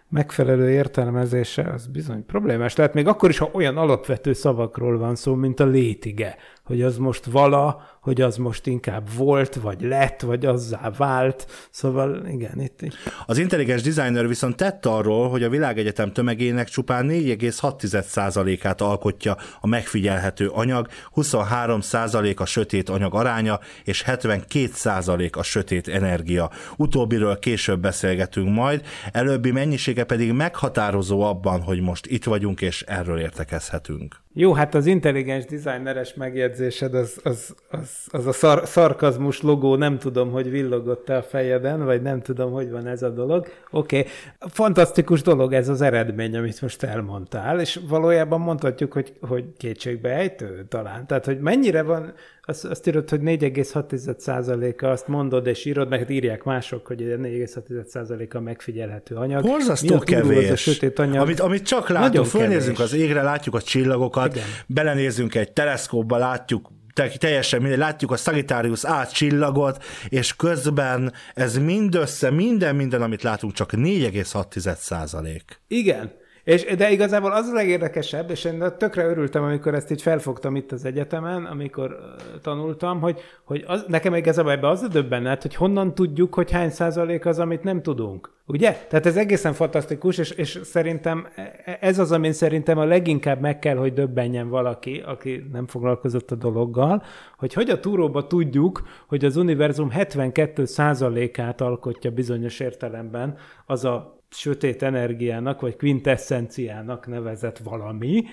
[0.10, 2.74] megfelelő értelmezése az bizony problémás.
[2.74, 6.36] Tehát még akkor is, ha olyan alapvető szavakról van szó, mint a létige,
[6.70, 11.68] hogy az most vala, hogy az most inkább volt, vagy lett, vagy azzá vált.
[11.72, 12.94] Szóval igen, itt is.
[13.26, 20.48] Az intelligens designer viszont tett arról, hogy a világegyetem tömegének csupán 4,6%-át alkotja a megfigyelhető
[20.48, 26.50] anyag, 23% a sötét anyag aránya, és 72% a sötét energia.
[26.78, 33.20] Utóbbiről később beszélgetünk majd, előbbi mennyisége pedig meghatározó abban, hogy most itt vagyunk, és erről
[33.20, 34.22] értekezhetünk.
[34.34, 39.98] Jó, hát az intelligens designeres megjegyzésed, az, az, az, az a szar, szarkazmus logó, nem
[39.98, 43.48] tudom, hogy villogott-e a fejeden, vagy nem tudom, hogy van ez a dolog.
[43.72, 44.12] Oké, okay.
[44.40, 51.08] fantasztikus dolog ez az eredmény, amit most elmondtál, és valójában mondhatjuk, hogy, hogy kétségbeejtő talán.
[51.08, 52.14] Tehát, hogy mennyire van,
[52.50, 58.40] azt, azt írod, hogy 4,6%-a, azt mondod és írod, meg hát írják mások, hogy 4,6%-a
[58.40, 59.44] megfigyelhető anyag.
[59.44, 60.50] Borzasztó kevés.
[60.50, 61.22] a sötét anyag?
[61.22, 64.48] Amit, amit csak látunk, fölnézünk az égre, látjuk a csillagokat, Igen.
[64.68, 66.70] belenézünk egy teleszkópba, látjuk
[67.18, 73.54] teljesen mindegy, látjuk a Sagittarius A csillagot, és közben ez mindössze, minden, minden, amit látunk,
[73.54, 75.62] csak 4,6 százalék.
[75.68, 76.12] Igen,
[76.44, 80.72] és, de igazából az a legérdekesebb, és én tökre örültem, amikor ezt így felfogtam itt
[80.72, 85.96] az egyetemen, amikor tanultam, hogy, hogy az, nekem igazából ebbe az a döbbenet, hogy honnan
[85.96, 88.32] tudjuk, hogy hány százalék az, amit nem tudunk.
[88.46, 88.86] Ugye?
[88.90, 93.60] Tehát ez egészen fantasztikus, és, és szerintem e, ez az, amin szerintem a leginkább meg
[93.60, 97.04] kell, hogy döbbenjen valaki, aki nem foglalkozott a dologgal,
[97.38, 104.19] hogy hogy a túróba tudjuk, hogy az univerzum 72 százalékát alkotja bizonyos értelemben az a
[104.30, 108.24] sötét energiának, vagy quintessenciának nevezett valami,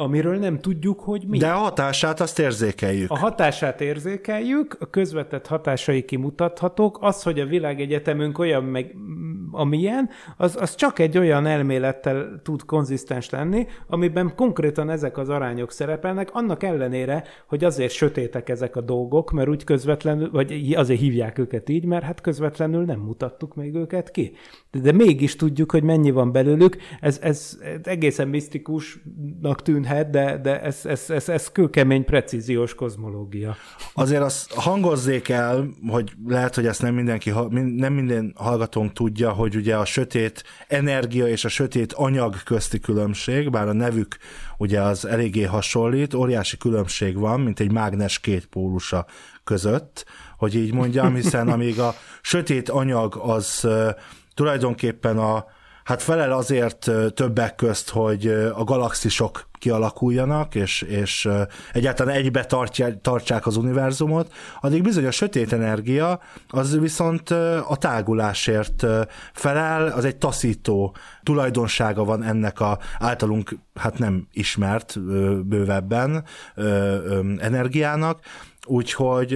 [0.00, 1.38] amiről nem tudjuk, hogy mi.
[1.38, 3.10] De a hatását azt érzékeljük.
[3.10, 8.94] A hatását érzékeljük, a közvetett hatásai kimutathatók, az, hogy a világegyetemünk olyan, meg,
[9.50, 15.72] amilyen, az, az csak egy olyan elmélettel tud konzisztens lenni, amiben konkrétan ezek az arányok
[15.72, 21.38] szerepelnek, annak ellenére, hogy azért sötétek ezek a dolgok, mert úgy közvetlenül, vagy azért hívják
[21.38, 24.32] őket így, mert hát közvetlenül nem mutattuk még őket ki.
[24.70, 30.10] De, de mégis tudjuk, hogy mennyi van belőlük, ez, ez, ez egészen misztikusnak tűnhet, tűnhet,
[30.10, 33.56] de, de ez, ez, ez, ez kőkemény precíziós kozmológia.
[33.94, 37.32] Azért azt hangozzék el, hogy lehet, hogy ezt nem mindenki,
[37.76, 43.50] nem minden hallgatónk tudja, hogy ugye a sötét energia és a sötét anyag közti különbség,
[43.50, 44.16] bár a nevük
[44.58, 49.06] ugye az eléggé hasonlít, óriási különbség van, mint egy mágnes két pólusa
[49.44, 50.04] között,
[50.36, 53.68] hogy így mondjam, hiszen amíg a sötét anyag az
[54.34, 55.44] tulajdonképpen a
[55.88, 61.28] hát felel azért többek közt, hogy a galaxisok kialakuljanak, és, és
[61.72, 67.30] egyáltalán egybe tartják, tartsák az univerzumot, addig bizony a sötét energia az viszont
[67.68, 68.86] a tágulásért
[69.32, 75.00] felel, az egy taszító tulajdonsága van ennek a általunk hát nem ismert
[75.46, 76.24] bővebben
[77.38, 78.20] energiának,
[78.70, 79.32] Úgyhogy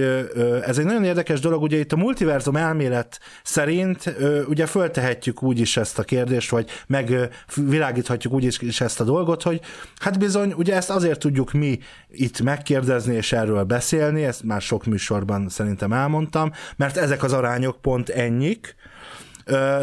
[0.65, 4.15] ez egy nagyon érdekes dolog, ugye itt a multiverzum elmélet szerint
[4.47, 9.61] ugye föltehetjük úgy is ezt a kérdést, vagy megvilágíthatjuk úgy is ezt a dolgot, hogy
[9.99, 11.79] hát bizony, ugye ezt azért tudjuk mi
[12.11, 17.81] itt megkérdezni és erről beszélni, ezt már sok műsorban szerintem elmondtam, mert ezek az arányok
[17.81, 18.75] pont ennyik,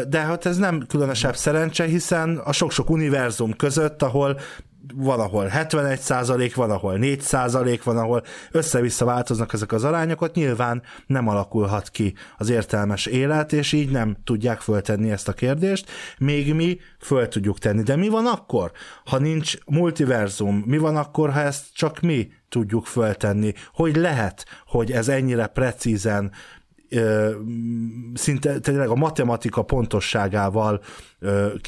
[0.07, 4.39] de hát ez nem különösebb szerencse, hiszen a sok-sok univerzum között, ahol
[4.95, 10.21] van, ahol 71 százalék, van, ahol 4 százalék, van, ahol össze-vissza változnak ezek az arányok,
[10.21, 15.33] ott nyilván nem alakulhat ki az értelmes élet, és így nem tudják föltenni ezt a
[15.33, 17.81] kérdést, még mi föl tudjuk tenni.
[17.81, 18.71] De mi van akkor,
[19.05, 20.63] ha nincs multiverzum?
[20.65, 23.53] Mi van akkor, ha ezt csak mi tudjuk föltenni?
[23.73, 26.31] Hogy lehet, hogy ez ennyire precízen
[28.13, 30.81] szinte tényleg a matematika pontosságával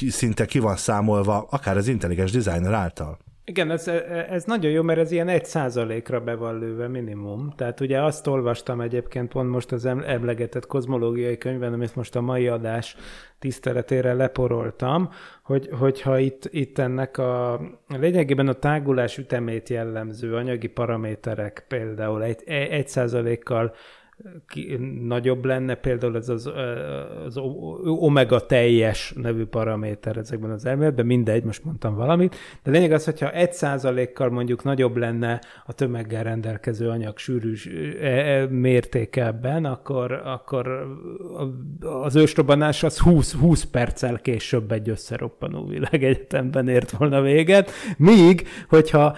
[0.08, 3.18] szinte ki van számolva, akár az intelligens designer által.
[3.46, 3.88] Igen, ez,
[4.28, 7.52] ez nagyon jó, mert ez ilyen egy százalékra be van lőve minimum.
[7.56, 12.48] Tehát ugye azt olvastam egyébként pont most az emlegetett kozmológiai könyvben, amit most a mai
[12.48, 12.96] adás
[13.38, 15.10] tiszteletére leporoltam,
[15.42, 22.42] hogy, hogyha itt, itt ennek a lényegében a tágulás ütemét jellemző anyagi paraméterek például egy,
[22.46, 23.74] egy százalékkal
[24.48, 26.50] ki, nagyobb lenne, például ez az,
[27.26, 27.36] az
[27.84, 33.30] omega teljes nevű paraméter ezekben az elméletben, mindegy, most mondtam valamit, de lényeg az, hogyha
[33.30, 37.54] egy százalékkal mondjuk nagyobb lenne a tömeggel rendelkező anyag sűrű
[38.00, 40.86] e, e, mértéke ebben, akkor, akkor
[41.80, 49.16] az ősrobbanás az 20, 20 perccel később egy összeroppanó világegyetemben ért volna véget, míg, hogyha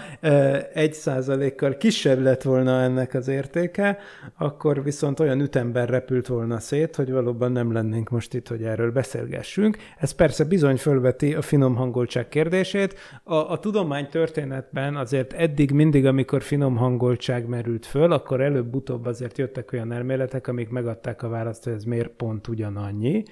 [0.72, 3.98] egy százalékkal kisebb lett volna ennek az értéke,
[4.38, 8.92] akkor viszont olyan ütemben repült volna szét, hogy valóban nem lennénk most itt, hogy erről
[8.92, 9.77] beszélgessünk.
[9.99, 12.94] Ez persze bizony fölveti a finom hangoltság kérdését.
[13.25, 19.38] A, a tudomány történetben azért eddig mindig, amikor finom hangoltság merült föl, akkor előbb-utóbb azért
[19.38, 23.22] jöttek olyan elméletek, amik megadták a választ, hogy ez miért pont ugyanannyi.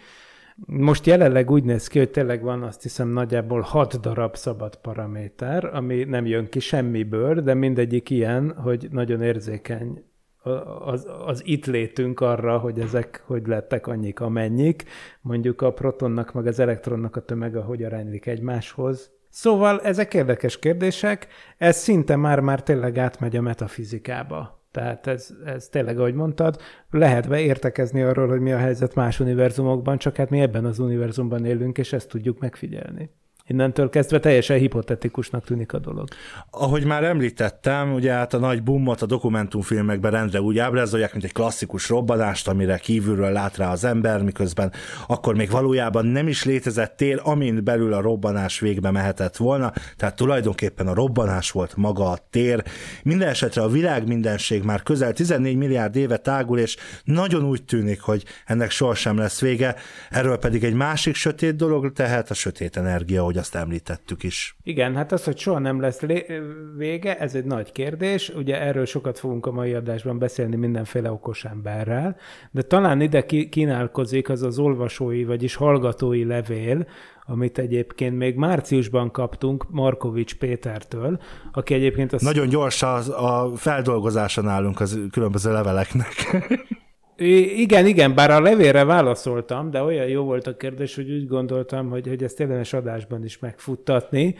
[0.67, 5.64] Most jelenleg úgy néz ki, hogy tényleg van azt hiszem nagyjából hat darab szabad paraméter,
[5.64, 10.05] ami nem jön ki semmiből, de mindegyik ilyen, hogy nagyon érzékeny
[10.85, 14.85] az, az itt létünk arra, hogy ezek hogy lettek annyik, amennyik.
[15.21, 19.11] Mondjuk a protonnak meg az elektronnak a tömege hogy aránylik egymáshoz.
[19.29, 21.27] Szóval ezek érdekes kérdések,
[21.59, 24.63] ez szinte már-már tényleg átmegy a metafizikába.
[24.71, 29.99] Tehát ez, ez tényleg, ahogy mondtad, lehet értekezni arról, hogy mi a helyzet más univerzumokban,
[29.99, 33.11] csak hát mi ebben az univerzumban élünk, és ezt tudjuk megfigyelni.
[33.47, 36.09] Innentől kezdve teljesen hipotetikusnak tűnik a dolog.
[36.51, 41.33] Ahogy már említettem, ugye hát a nagy bummot a dokumentumfilmekben rendre úgy ábrázolják, mint egy
[41.33, 44.73] klasszikus robbanást, amire kívülről lát rá az ember, miközben
[45.07, 50.17] akkor még valójában nem is létezett tér, amint belül a robbanás végbe mehetett volna, tehát
[50.17, 52.63] tulajdonképpen a robbanás volt maga a tér.
[53.03, 58.01] Minden esetre a világ mindenség már közel 14 milliárd éve tágul, és nagyon úgy tűnik,
[58.01, 59.75] hogy ennek sohasem lesz vége,
[60.11, 64.57] erről pedig egy másik sötét dolog tehát a sötét energia, ahogy azt említettük is.
[64.62, 66.01] Igen, hát az, hogy soha nem lesz
[66.77, 68.29] vége, ez egy nagy kérdés.
[68.29, 72.16] Ugye erről sokat fogunk a mai adásban beszélni mindenféle okos emberrel,
[72.51, 76.87] de talán ide kínálkozik az az olvasói, vagyis hallgatói levél,
[77.27, 81.20] amit egyébként még márciusban kaptunk Markovics Pétertől,
[81.53, 82.12] aki egyébként...
[82.12, 82.23] Az...
[82.23, 82.97] Nagyon gyors a,
[83.44, 86.14] a feldolgozása nálunk az különböző leveleknek.
[87.16, 91.90] Igen, igen, bár a levélre válaszoltam, de olyan jó volt a kérdés, hogy úgy gondoltam,
[91.90, 94.35] hogy, hogy ezt érdemes adásban is megfuttatni.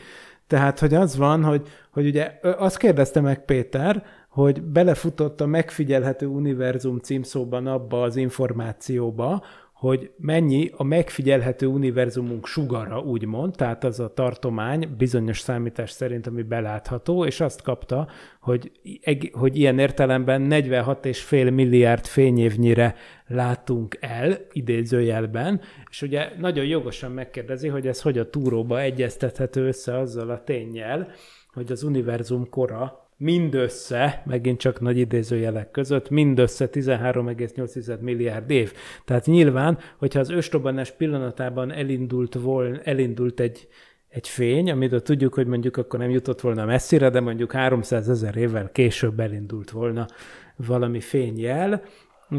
[0.47, 6.27] Tehát, hogy az van, hogy, hogy ugye azt kérdezte meg Péter, hogy belefutott a megfigyelhető
[6.27, 9.43] univerzum címszóban abba az információba,
[9.85, 16.43] hogy mennyi a megfigyelhető univerzumunk sugara, úgymond, tehát az a tartomány bizonyos számítás szerint, ami
[16.43, 18.09] belátható, és azt kapta,
[18.41, 18.71] hogy,
[19.33, 22.95] hogy ilyen értelemben 46,5 milliárd fényévnyire
[23.27, 29.99] látunk el, idézőjelben, és ugye nagyon jogosan megkérdezi, hogy ez hogy a túróba egyeztethető össze
[29.99, 31.09] azzal a tényjel,
[31.53, 38.73] hogy az univerzum kora mindössze, megint csak nagy idézőjelek között, mindössze 13,8 milliárd év.
[39.05, 43.69] Tehát nyilván, hogyha az ősrobbanás pillanatában elindult, volna, elindult egy,
[44.09, 48.37] egy fény, amit tudjuk, hogy mondjuk akkor nem jutott volna messzire, de mondjuk 300 ezer
[48.37, 50.07] évvel később elindult volna
[50.57, 51.83] valami fényjel,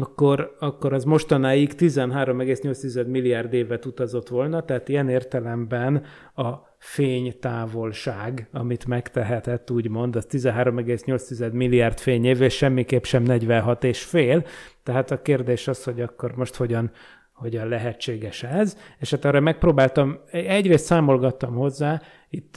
[0.00, 6.04] akkor, akkor az mostanáig 13,8 milliárd évet utazott volna, tehát ilyen értelemben
[6.34, 14.44] a fénytávolság, amit megtehetett, úgymond, az 13,8 milliárd fényév, és semmiképp sem 46 és fél.
[14.82, 16.90] Tehát a kérdés az, hogy akkor most hogyan
[17.36, 22.56] hogyan lehetséges ez, és hát arra megpróbáltam, egyrészt számolgattam hozzá, itt,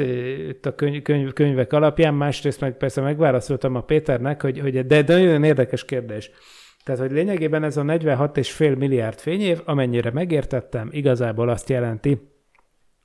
[0.50, 5.02] itt a könyv, könyv, könyvek alapján, másrészt meg persze megválaszoltam a Péternek, hogy, hogy de,
[5.02, 6.32] de nagyon érdekes kérdés.
[6.90, 12.30] Tehát, hogy lényegében ez a 46,5 milliárd fényév, amennyire megértettem, igazából azt jelenti,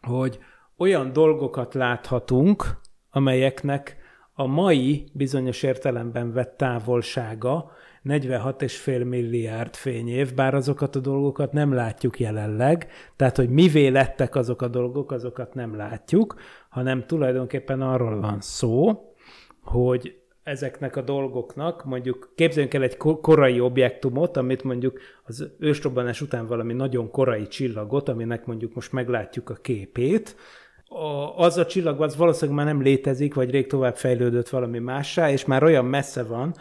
[0.01, 0.39] hogy
[0.77, 3.97] olyan dolgokat láthatunk, amelyeknek
[4.33, 7.71] a mai bizonyos értelemben vett távolsága
[8.05, 14.63] 46,5 milliárd fényév, bár azokat a dolgokat nem látjuk jelenleg, tehát hogy mivé lettek azok
[14.63, 16.35] a dolgok, azokat nem látjuk,
[16.69, 19.05] hanem tulajdonképpen arról van szó,
[19.63, 26.47] hogy ezeknek a dolgoknak, mondjuk képzeljünk el egy korai objektumot, amit mondjuk az ősrobbanás után
[26.47, 30.37] valami nagyon korai csillagot, aminek mondjuk most meglátjuk a képét,
[31.37, 35.45] az a csillag az valószínűleg már nem létezik, vagy rég tovább fejlődött valami mássá, és
[35.45, 36.55] már olyan messze van,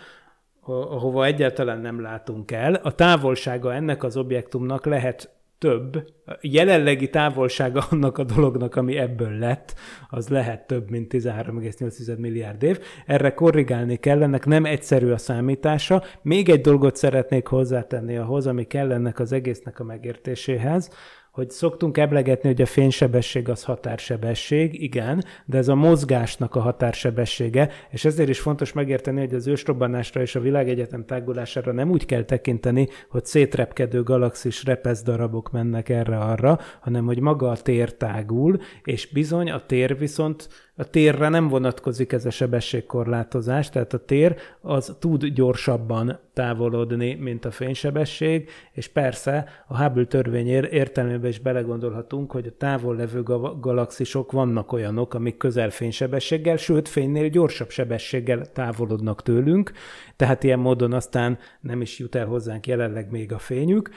[0.65, 2.73] ahova egyáltalán nem látunk el.
[2.73, 5.29] A távolsága ennek az objektumnak lehet
[5.63, 6.03] több,
[6.41, 9.75] jelenlegi távolsága annak a dolognak, ami ebből lett,
[10.09, 12.79] az lehet több, mint 13,8 milliárd év.
[13.05, 16.03] Erre korrigálni kell, ennek nem egyszerű a számítása.
[16.21, 20.89] Még egy dolgot szeretnék hozzátenni ahhoz, ami kell ennek az egésznek a megértéséhez,
[21.33, 27.69] hogy szoktunk eblegetni, hogy a fénysebesség az határsebesség, igen, de ez a mozgásnak a határsebessége,
[27.89, 32.23] és ezért is fontos megérteni, hogy az ősrobbanásra és a világegyetem tágulására nem úgy kell
[32.23, 39.11] tekinteni, hogy szétrepkedő galaxis repesz darabok mennek erre-arra, hanem hogy maga a tér tágul, és
[39.11, 44.95] bizony a tér viszont a térre nem vonatkozik ez a sebességkorlátozás, tehát a tér az
[44.99, 52.47] tud gyorsabban távolodni, mint a fénysebesség, és persze a Hubble törvény értelmében is belegondolhatunk, hogy
[52.47, 53.23] a távol levő
[53.59, 59.71] galaxisok vannak olyanok, amik közel fénysebességgel, sőt fénynél gyorsabb sebességgel távolodnak tőlünk,
[60.15, 63.89] tehát ilyen módon aztán nem is jut el hozzánk jelenleg még a fényük,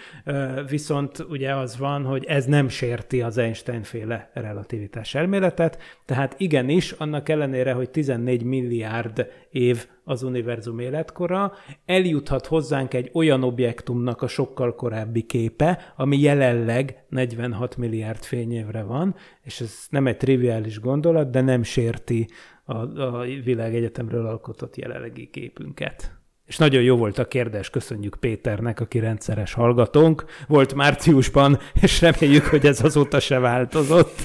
[0.69, 6.35] viszont ugye az van, hogy ez nem sérti az Einstein-féle relativitás elméletet, tehát
[6.67, 11.53] igenis, annak ellenére, hogy 14 milliárd év az univerzum életkora,
[11.85, 19.15] eljuthat hozzánk egy olyan objektumnak a sokkal korábbi képe, ami jelenleg 46 milliárd fényévre van,
[19.43, 22.29] és ez nem egy triviális gondolat, de nem sérti
[22.65, 26.16] a, a világegyetemről alkotott jelenlegi képünket.
[26.47, 30.25] És nagyon jó volt a kérdés, köszönjük Péternek, aki rendszeres hallgatónk.
[30.49, 34.21] Volt márciusban, és reméljük, hogy ez azóta se változott.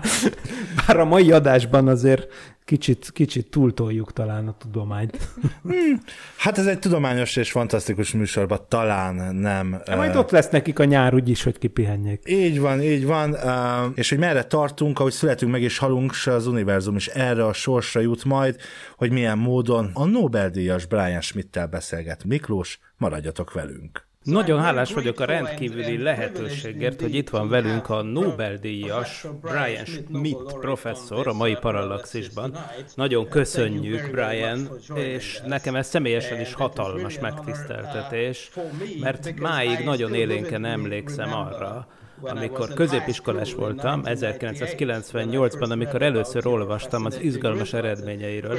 [0.86, 2.32] Bár a mai adásban azért
[2.64, 5.18] kicsit, kicsit túltoljuk talán a tudományt.
[5.62, 6.00] Hmm.
[6.36, 9.80] Hát ez egy tudományos és fantasztikus műsorban talán nem.
[9.84, 12.22] De majd ott lesz nekik a nyár úgyis, hogy kipihenjék.
[12.26, 13.36] Így van, így van.
[13.94, 17.52] És hogy merre tartunk, ahogy születünk meg és halunk, se az univerzum is erre a
[17.52, 18.56] sorsra jut majd,
[18.96, 22.24] hogy milyen módon a Nobel-díjas Brian Schmidt-tel beszélget.
[22.24, 24.03] Miklós, maradjatok velünk.
[24.24, 31.28] Nagyon hálás vagyok a rendkívüli lehetőségért, hogy itt van velünk a Nobel-díjas Brian Schmidt professzor
[31.28, 32.56] a mai Parallaxisban.
[32.94, 38.50] Nagyon köszönjük, Brian, és nekem ez személyesen is hatalmas megtiszteltetés,
[39.00, 41.86] mert máig nagyon élénken emlékszem arra,
[42.24, 48.58] amikor középiskolás voltam, 1998-ban, amikor először olvastam az izgalmas eredményeiről,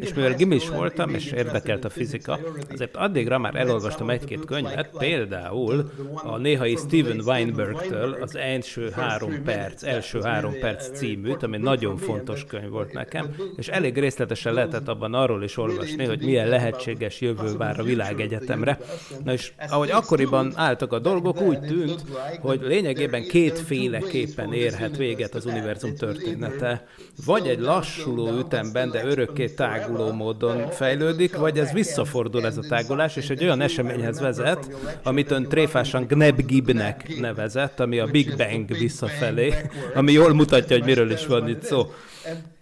[0.00, 2.38] és mivel gimis voltam, és érdekelt a fizika,
[2.72, 9.82] azért addigra már elolvastam egy-két könyvet, például a néhai Steven Weinberg-től az első három perc,
[9.82, 15.14] első három perc címűt, ami nagyon fontos könyv volt nekem, és elég részletesen lehetett abban
[15.14, 18.78] arról is olvasni, hogy milyen lehetséges jövő vár a világegyetemre.
[19.24, 22.04] Na és ahogy akkoriban álltak a dolgok, úgy tűnt,
[22.40, 26.86] hogy lényeg lényegében kétféleképpen érhet véget az univerzum története.
[27.26, 33.16] Vagy egy lassuló ütemben, de örökké táguló módon fejlődik, vagy ez visszafordul ez a tágulás,
[33.16, 34.70] és egy olyan eseményhez vezet,
[35.02, 39.54] amit ön tréfásan Gneb-Gibnek nevezett, ami a Big Bang visszafelé,
[39.94, 41.90] ami jól mutatja, hogy miről is van itt szó.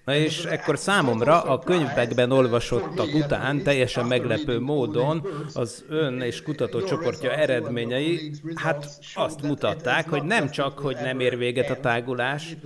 [0.04, 7.32] Na és ekkor számomra a könyvekben olvasottak után teljesen meglepő módon az ön és kutatócsoportja
[7.32, 12.56] eredményei hát azt mutatták, hogy nem csak, hogy nem ér véget a tágulás,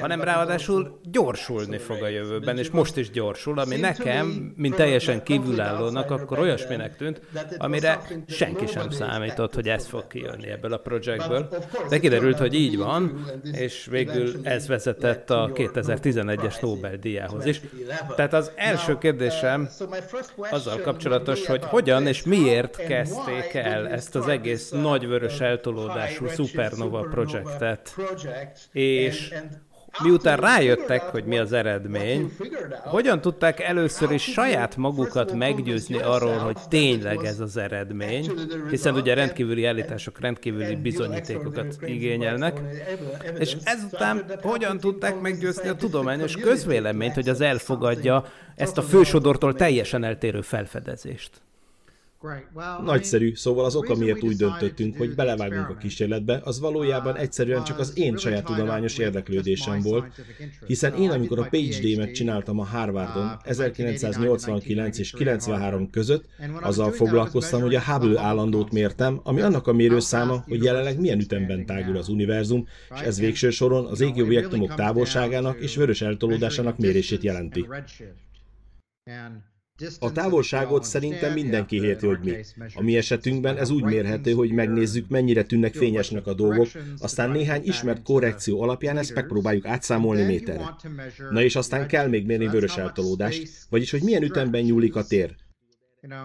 [0.00, 6.10] hanem ráadásul gyorsulni fog a jövőben, és most is gyorsul, ami nekem, mint teljesen kívülállónak,
[6.10, 7.20] akkor olyasminek tűnt,
[7.58, 11.48] amire senki sem számított, hogy ez fog kijönni ebből a projektből.
[11.88, 17.60] De kiderült, hogy így van, és végül ez vezetett a 2011-es Nobel Nobel-díjához is.
[18.16, 19.68] Tehát az első kérdésem
[20.50, 27.94] azzal kapcsolatos, hogy hogyan és miért kezdték el ezt az egész nagyvörös eltolódású Supernova projektet,
[28.72, 29.34] és
[30.02, 32.32] miután rájöttek, hogy mi az eredmény,
[32.84, 38.30] hogyan tudták először is saját magukat meggyőzni arról, hogy tényleg ez az eredmény,
[38.70, 42.60] hiszen ugye rendkívüli állítások rendkívüli bizonyítékokat igényelnek,
[43.38, 48.24] és ezután hogyan tudták meggyőzni a tudományos közvéleményt, hogy az elfogadja
[48.56, 51.30] ezt a fősodortól teljesen eltérő felfedezést.
[52.84, 57.64] Nagyszerű, szóval az oka, miért úgy döntöttünk, hogy belevágunk a kísérletbe, az valójában uh, egyszerűen
[57.64, 60.06] csak az én saját tudományos érdeklődésem volt,
[60.66, 66.24] hiszen én, amikor a PhD-met csináltam a Harvardon 1989 uh, és 93 között,
[66.60, 71.66] azzal foglalkoztam, hogy a Hubble állandót mértem, ami annak a mérőszáma, hogy jelenleg milyen ütemben
[71.66, 77.22] tágul az univerzum, és ez végső soron az égi objektumok távolságának és vörös eltolódásának mérését
[77.22, 77.66] jelenti.
[79.98, 82.32] A távolságot szerintem mindenki érti, hogy mi.
[82.74, 86.68] A mi esetünkben ez úgy mérhető, hogy megnézzük, mennyire tűnnek fényesnek a dolgok,
[86.98, 90.76] aztán néhány ismert korrekció alapján ezt megpróbáljuk átszámolni méterre.
[91.30, 95.34] Na és aztán kell még mérni vörös eltolódást, vagyis hogy milyen ütemben nyúlik a tér.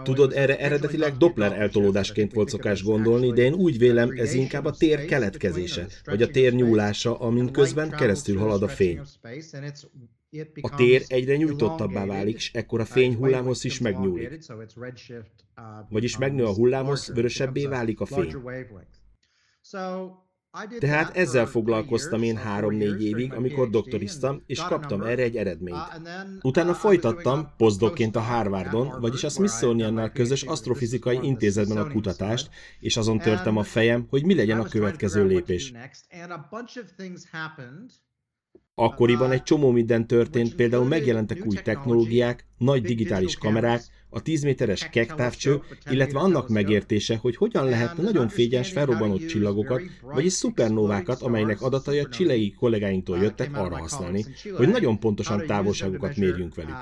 [0.03, 4.71] Tudod, erre eredetileg Doppler eltolódásként volt szokás gondolni, de én úgy vélem, ez inkább a
[4.71, 9.01] tér keletkezése, vagy a tér nyúlása, amin közben keresztül halad a fény.
[10.61, 14.39] A tér egyre nyújtottabbá válik, és ekkor a fényhullámhoz is megnyúlik.
[15.89, 18.35] Vagyis megnő a hullámhoz, vörösebbé válik a fény.
[20.79, 26.01] Tehát ezzel foglalkoztam én három-négy évig, amikor doktoriztam, és kaptam erre egy eredményt.
[26.41, 33.17] Utána folytattam posztdokként a Harvardon, vagyis a Smithsoniannal közös asztrofizikai intézetben a kutatást, és azon
[33.17, 35.73] törtem a fejem, hogy mi legyen a következő lépés.
[38.81, 43.81] Akkoriban egy csomó minden történt, például megjelentek új technológiák, nagy digitális kamerák,
[44.13, 50.33] a 10 méteres kektávcső, illetve annak megértése, hogy hogyan lehetne nagyon fényes felrobbanott csillagokat, vagyis
[50.33, 56.75] szupernovákat, amelynek adatai a csilei kollégáinktól jöttek arra használni, hogy nagyon pontosan távolságokat mérjünk velük.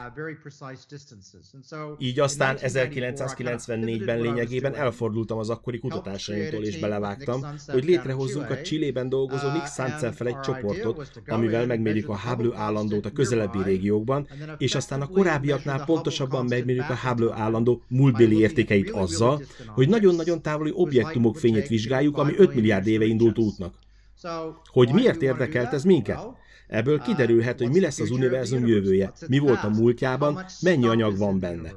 [1.97, 9.51] Így aztán 1994-ben lényegében elfordultam az akkori kutatásaimtól és belevágtam, hogy létrehozzunk a Csillében dolgozó
[9.51, 14.27] Nick Santszel egy csoportot, amivel megmérjük a Hubble állandót a közelebbi régiókban,
[14.57, 20.41] és aztán a korábbiaknál pontosabban megmérjük a Hubble Pablo állandó múltbéli értékeit azzal, hogy nagyon-nagyon
[20.41, 23.73] távoli objektumok fényét vizsgáljuk, ami 5 milliárd éve indult útnak.
[24.65, 26.19] Hogy miért érdekelt ez minket?
[26.67, 31.39] Ebből kiderülhet, hogy mi lesz az univerzum jövője, mi volt a múltjában, mennyi anyag van
[31.39, 31.73] benne.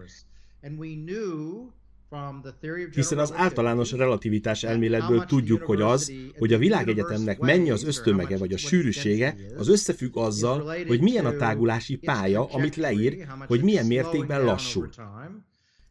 [2.94, 8.52] Hiszen az általános relativitás elméletből tudjuk, hogy az, hogy a világegyetemnek mennyi az ösztömege vagy
[8.52, 14.44] a sűrűsége, az összefügg azzal, hogy milyen a tágulási pálya, amit leír, hogy milyen mértékben
[14.44, 14.88] lassul.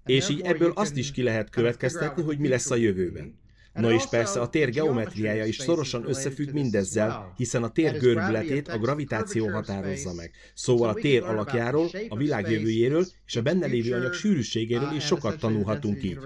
[0.05, 3.40] És így ebből azt is ki lehet következtetni, hogy mi lesz a jövőben.
[3.73, 8.77] Na és persze a tér geometriája is szorosan összefügg mindezzel, hiszen a tér görbületét a
[8.77, 10.31] gravitáció határozza meg.
[10.53, 15.39] Szóval a tér alakjáról, a világ jövőjéről és a benne lévő anyag sűrűségéről is sokat
[15.39, 16.19] tanulhatunk így.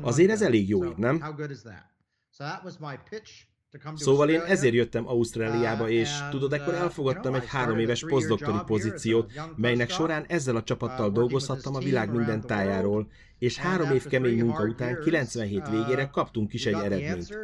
[0.00, 1.22] Azért ez elég jó így, nem?
[3.94, 9.90] Szóval én ezért jöttem Ausztráliába, és tudod, ekkor elfogadtam egy három éves posztdoktori pozíciót, melynek
[9.90, 13.08] során ezzel a csapattal dolgozhattam a világ minden tájáról,
[13.38, 17.38] és három év kemény munka után 97 végére kaptunk is egy eredményt.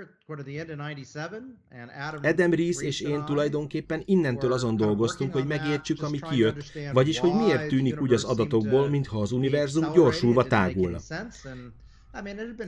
[2.22, 7.68] Adam Rees és én tulajdonképpen innentől azon dolgoztunk, hogy megértsük, ami kijött, vagyis hogy miért
[7.68, 10.98] tűnik úgy az adatokból, mintha az univerzum gyorsulva tágulna.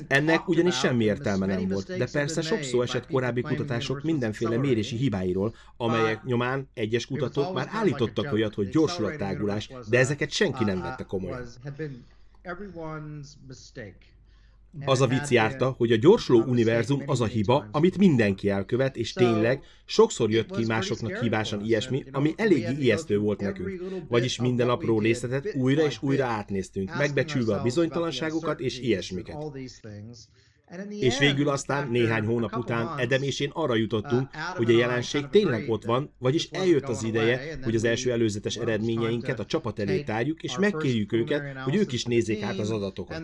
[0.06, 4.96] Ennek ugyanis semmi értelme nem volt, de persze sok szó esett korábbi kutatások mindenféle mérési
[4.96, 10.64] hibáiról, amelyek nyomán egyes kutatók már állítottak olyat, hogy gyorsul a tágulás, de ezeket senki
[10.64, 11.46] nem vette komolyan.
[14.84, 19.12] Az a vicc járta, hogy a gyorsuló univerzum az a hiba, amit mindenki elkövet, és
[19.12, 23.82] tényleg sokszor jött ki másoknak hibásan ilyesmi, ami eléggé ijesztő volt nekünk.
[24.08, 29.36] Vagyis minden apró részletet újra és újra átnéztünk, megbecsülve a bizonytalanságokat és ilyesmiket.
[30.88, 35.68] És végül aztán néhány hónap után Edem és én arra jutottunk, hogy a jelenség tényleg
[35.68, 40.42] ott van, vagyis eljött az ideje, hogy az első előzetes eredményeinket a csapat elé tárjuk,
[40.42, 43.22] és megkérjük őket, hogy ők is nézzék át az adatokat.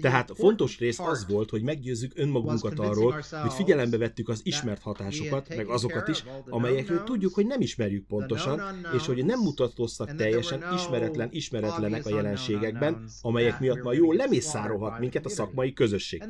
[0.00, 3.12] Tehát a fontos rész az volt, hogy meggyőzzük önmagunkat arról,
[3.42, 8.60] hogy figyelembe vettük az ismert hatásokat, meg azokat is, amelyekről tudjuk, hogy nem ismerjük pontosan,
[8.96, 15.24] és hogy nem mutatkoztak teljesen ismeretlen ismeretlenek a jelenségekben, amelyek miatt ma jól lemészárolhat minket
[15.24, 16.24] a szakmai közösség.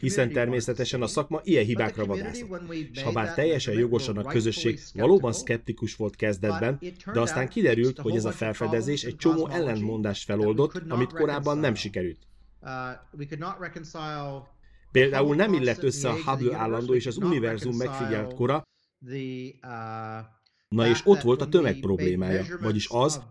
[0.00, 2.72] Hiszen természetesen a szakma ilyen hibákra vadászott.
[2.92, 6.80] És ha bár teljesen jogosan a közösség valóban szkeptikus volt kezdetben,
[7.12, 12.18] de aztán kiderült, hogy ez a felfedezés egy csomó ellentmondást feloldott, amit korábban nem sikerült.
[12.60, 12.70] Uh,
[14.92, 18.62] Például nem illett össze a Hubble állandó és az univerzum megfigyelt kora,
[19.00, 19.10] uh,
[20.68, 23.22] na és ott volt a tömeg problémája, vagyis az,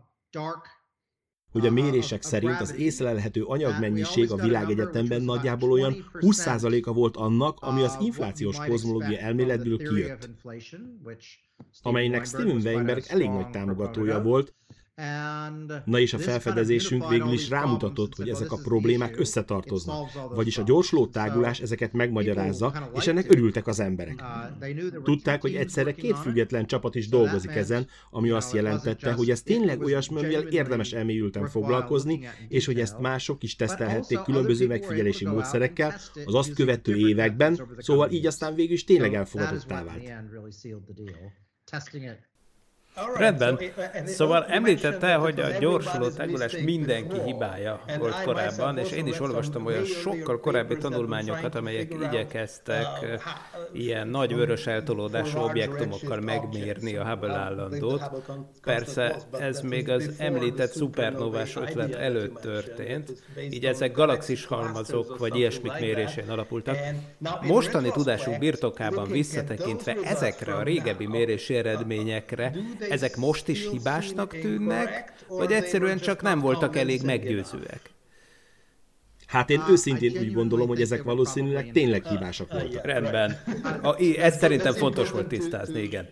[1.52, 7.82] hogy a mérések szerint az észlelhető anyagmennyiség a világegyetemben nagyjából olyan 20%-a volt annak, ami
[7.82, 10.30] az inflációs kozmológia elméletből kijött,
[11.82, 14.56] amelynek Steven Weinberg elég nagy támogatója volt,
[15.86, 21.08] Na és a felfedezésünk végül is rámutatott, hogy ezek a problémák összetartoznak, vagyis a gyorsuló
[21.08, 24.24] tágulás ezeket megmagyarázza, és ennek örültek az emberek.
[24.60, 29.42] Uh, Tudták, hogy egyszerre két független csapat is dolgozik ezen, ami azt jelentette, hogy ez
[29.42, 35.96] tényleg olyasmi, amivel érdemes elmélyülten foglalkozni, és hogy ezt mások is tesztelhették különböző megfigyelési módszerekkel
[36.26, 40.12] az azt követő években, szóval így aztán végül is tényleg elfogadottá vált.
[43.16, 43.60] Rendben.
[44.06, 49.86] Szóval említette, hogy a gyorsuló tágulás mindenki hibája volt korábban, és én is olvastam olyan
[49.86, 52.88] sokkal korábbi tanulmányokat, amelyek igyekeztek
[53.74, 58.10] ilyen nagy vörös eltolódású objektumokkal megmérni a Hubble állandót.
[58.62, 65.80] Persze ez még az említett szupernovás ötlet előtt történt, így ezek galaxis halmazok vagy ilyesmik
[65.80, 66.78] mérésén alapultak.
[67.42, 72.52] Mostani tudásunk birtokában visszatekintve ezekre a régebbi mérési eredményekre
[72.90, 77.82] ezek most is hibásnak tűnnek, vagy egyszerűen csak nem voltak elég meggyőzőek?
[79.28, 82.86] Hát én őszintén úgy gondolom, hogy ezek valószínűleg tényleg hibásak voltak.
[82.86, 83.44] Rendben.
[83.82, 86.10] A, ez szerintem fontos volt tisztázni, igen.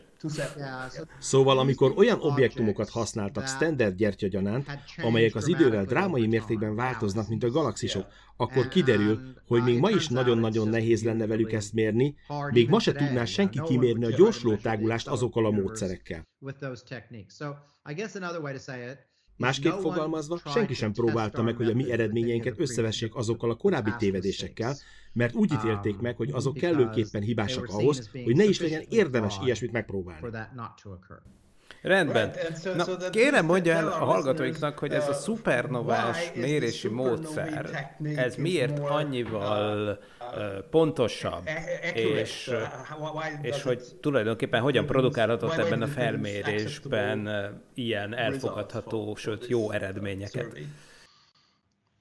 [1.19, 7.49] Szóval, amikor olyan objektumokat használtak standard gyertyagyanánt, amelyek az idővel drámai mértékben változnak, mint a
[7.49, 8.05] galaxisok,
[8.37, 12.15] akkor kiderül, hogy még ma is nagyon-nagyon nehéz lenne velük ezt mérni,
[12.51, 16.27] még ma se tudná senki kimérni a gyorsuló tágulást azokkal a módszerekkel.
[19.37, 24.75] Másképp fogalmazva, senki sem próbálta meg, hogy a mi eredményeinket összevessék azokkal a korábbi tévedésekkel,
[25.15, 29.71] mert úgy ítélték meg, hogy azok kellőképpen hibásak ahhoz, hogy ne is legyen érdemes ilyesmit
[29.71, 30.19] megpróbálni.
[31.81, 32.31] Rendben.
[32.75, 39.99] Na, kérem mondja el a hallgatóiknak, hogy ez a szupernovás mérési módszer, ez miért annyival
[40.69, 42.51] pontosabb, e- e- és,
[43.41, 47.29] és hogy tulajdonképpen hogyan produkálhatott ebben a felmérésben
[47.73, 50.57] ilyen elfogadható, sőt jó eredményeket.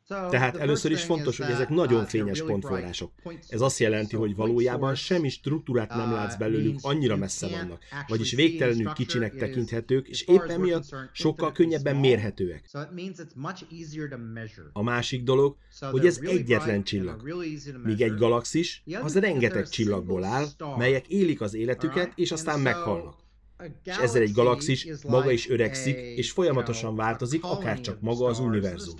[0.08, 3.12] Tehát először is fontos, hogy ezek nagyon fényes pontforrások.
[3.48, 8.92] Ez azt jelenti, hogy valójában semmi struktúrát nem látsz belőlük, annyira messze vannak, vagyis végtelenül
[8.92, 12.70] kicsinek tekinthetők, és éppen miatt sokkal könnyebben mérhetőek.
[14.72, 15.56] A másik dolog,
[15.90, 17.22] hogy ez egyetlen csillag,
[17.84, 20.46] míg egy galaxis az rengeteg csillagból áll,
[20.78, 23.23] melyek élik az életüket, és aztán meghalnak
[23.84, 28.94] és ezzel egy galaxis maga is öregszik, és folyamatosan változik, akár csak maga az univerzum.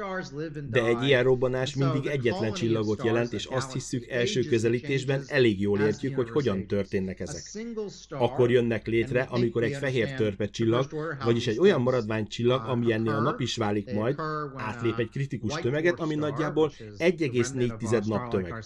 [0.70, 5.80] De egy ilyen robbanás mindig egyetlen csillagot jelent, és azt hiszük első közelítésben elég jól
[5.80, 7.64] értjük, hogy hogyan történnek ezek.
[8.08, 10.86] Akkor jönnek létre, amikor egy fehér törpe csillag,
[11.24, 14.18] vagyis egy olyan maradványcsillag, ami ennél a nap is válik majd,
[14.56, 18.64] átlép egy kritikus tömeget, ami nagyjából 1,4 nap tömeg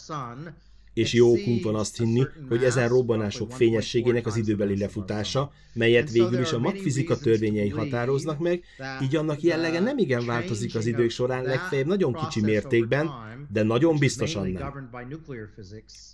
[0.99, 6.41] és jó okunk van azt hinni, hogy ezen robbanások fényességének az időbeli lefutása, melyet végül
[6.41, 8.65] is a magfizika törvényei határoznak meg,
[9.03, 13.11] így annak jellege nem igen változik az idők során, legfeljebb nagyon kicsi mértékben,
[13.53, 14.91] de nagyon biztosan nem.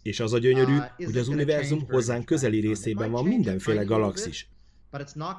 [0.02, 4.48] És az a gyönyörű, hogy az univerzum hozzánk közeli részében van mindenféle galaxis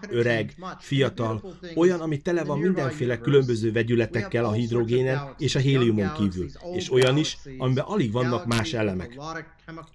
[0.10, 6.50] öreg, fiatal, olyan, ami tele van mindenféle különböző vegyületekkel a hidrogénen és a héliumon kívül,
[6.74, 9.18] és olyan is, amiben alig vannak más elemek.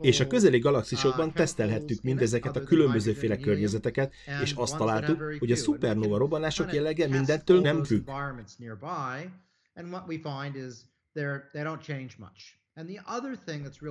[0.01, 5.57] És a közeli galaxisokban uh, tesztelhettük mindezeket a különbözőféle környezeteket, és azt találtuk, hogy a
[5.57, 8.09] szupernova robbanások jellege mindentől nem függ.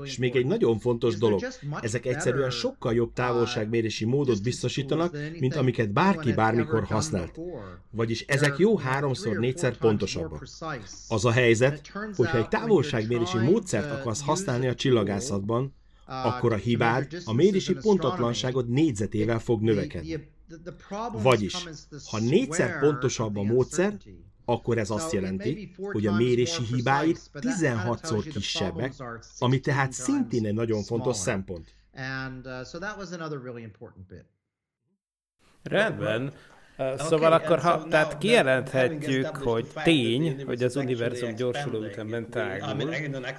[0.03, 1.47] És még egy nagyon fontos dolog,
[1.81, 7.39] ezek egyszerűen sokkal jobb távolságmérési módot biztosítanak, mint amiket bárki bármikor használt.
[7.91, 10.47] Vagyis ezek jó háromszor, négyszer pontosabbak.
[11.07, 17.07] Az a helyzet, hogyha egy távolságmérési módszert akarsz használni a csillagászatban, uh, akkor a hibád
[17.25, 20.27] a mérési pontatlanságod négyzetével fog növekedni.
[21.11, 21.55] Vagyis,
[22.09, 23.97] ha négyszer pontosabb a módszer,
[24.49, 28.93] akkor ez azt jelenti, hogy a mérési hibái 16-szor kisebbek,
[29.39, 31.75] ami tehát szintén egy nagyon fontos szempont.
[35.63, 36.33] Rendben.
[36.97, 42.93] Szóval akkor, ha, tehát kijelenthetjük, hogy tény, hogy az univerzum gyorsuló ütemben tágul.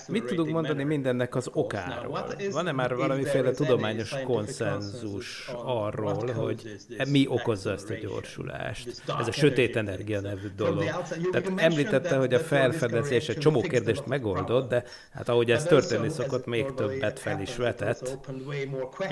[0.09, 2.27] Mit tudunk mondani mindennek az okáról?
[2.53, 6.77] Van-e már valamiféle tudományos konszenzus arról, hogy
[7.11, 9.03] mi okozza ezt a gyorsulást?
[9.21, 10.85] Ez a sötét energia nevű dolog.
[11.33, 16.47] Tehát említette, hogy a felfedezés egy csomó kérdést megoldott, de hát ahogy ez történni szokott,
[16.47, 18.19] még többet fel is vetett.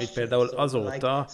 [0.00, 1.26] Így például azóta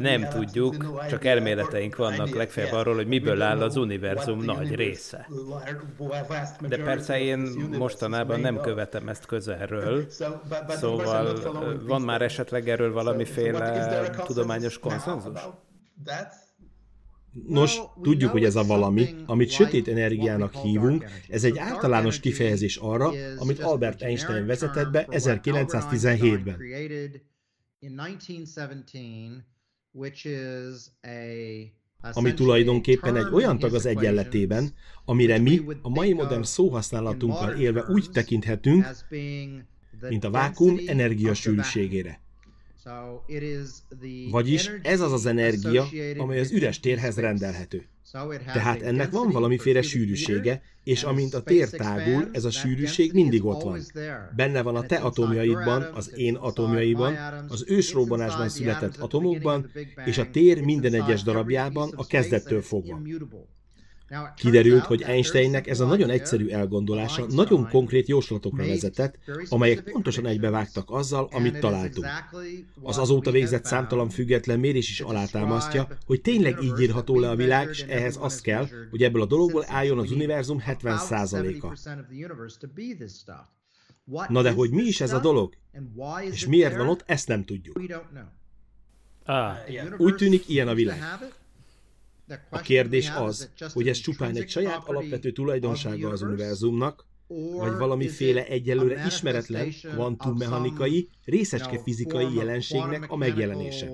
[0.00, 5.28] nem tudjuk, csak elméleteink vannak tudnak legfeljebb arról, hogy miből áll az univerzum nagy része.
[6.68, 7.38] De persze én
[7.78, 10.06] mostanában nem követem ezt közelről,
[10.80, 11.38] szóval
[11.86, 15.40] van már esetleg erről valamiféle tudományos konszenzus?
[17.48, 23.10] Nos, tudjuk, hogy ez a valami, amit sötét energiának hívunk, ez egy általános kifejezés arra,
[23.36, 26.56] amit Albert Einstein vezetett be 1917-ben
[32.12, 34.74] ami tulajdonképpen egy olyan tag az egyenletében,
[35.04, 38.86] amire mi a mai modern szóhasználatunkkal élve úgy tekinthetünk,
[40.08, 42.20] mint a vákum energiasűrűségére.
[44.30, 45.86] Vagyis ez az az energia,
[46.18, 47.86] amely az üres térhez rendelhető.
[48.52, 53.62] Tehát ennek van valamiféle sűrűsége, és amint a tér tágul, ez a sűrűség mindig ott
[53.62, 53.80] van.
[54.36, 57.16] Benne van a te atomjaidban, az én atomjaiban,
[57.48, 59.70] az ősrobbanásban született atomokban,
[60.04, 63.00] és a tér minden egyes darabjában a kezdettől fogva.
[64.36, 70.90] Kiderült, hogy Einsteinnek ez a nagyon egyszerű elgondolása nagyon konkrét jóslatokra vezetett, amelyek pontosan egybevágtak
[70.90, 72.06] azzal, amit találtunk.
[72.82, 77.68] Az azóta végzett számtalan független mérés is alátámasztja, hogy tényleg így írható le a világ,
[77.68, 81.78] és ehhez az kell, hogy ebből a dologból álljon az univerzum 70%-a.
[84.28, 85.54] Na de hogy mi is ez a dolog?
[86.30, 87.80] És miért van ott, ezt nem tudjuk.
[89.24, 89.56] Ah,
[89.96, 90.98] úgy tűnik, ilyen a világ.
[92.50, 97.06] A kérdés az, hogy ez csupán egy saját alapvető tulajdonsága az univerzumnak,
[97.58, 103.90] vagy valamiféle egyelőre ismeretlen kvantummechanikai, részecske fizikai jelenségnek a megjelenése.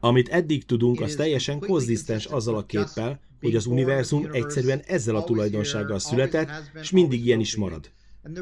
[0.00, 5.24] Amit eddig tudunk, az teljesen konzisztens azzal a képpel, hogy az univerzum egyszerűen ezzel a
[5.24, 7.90] tulajdonsággal született, és mindig ilyen is marad.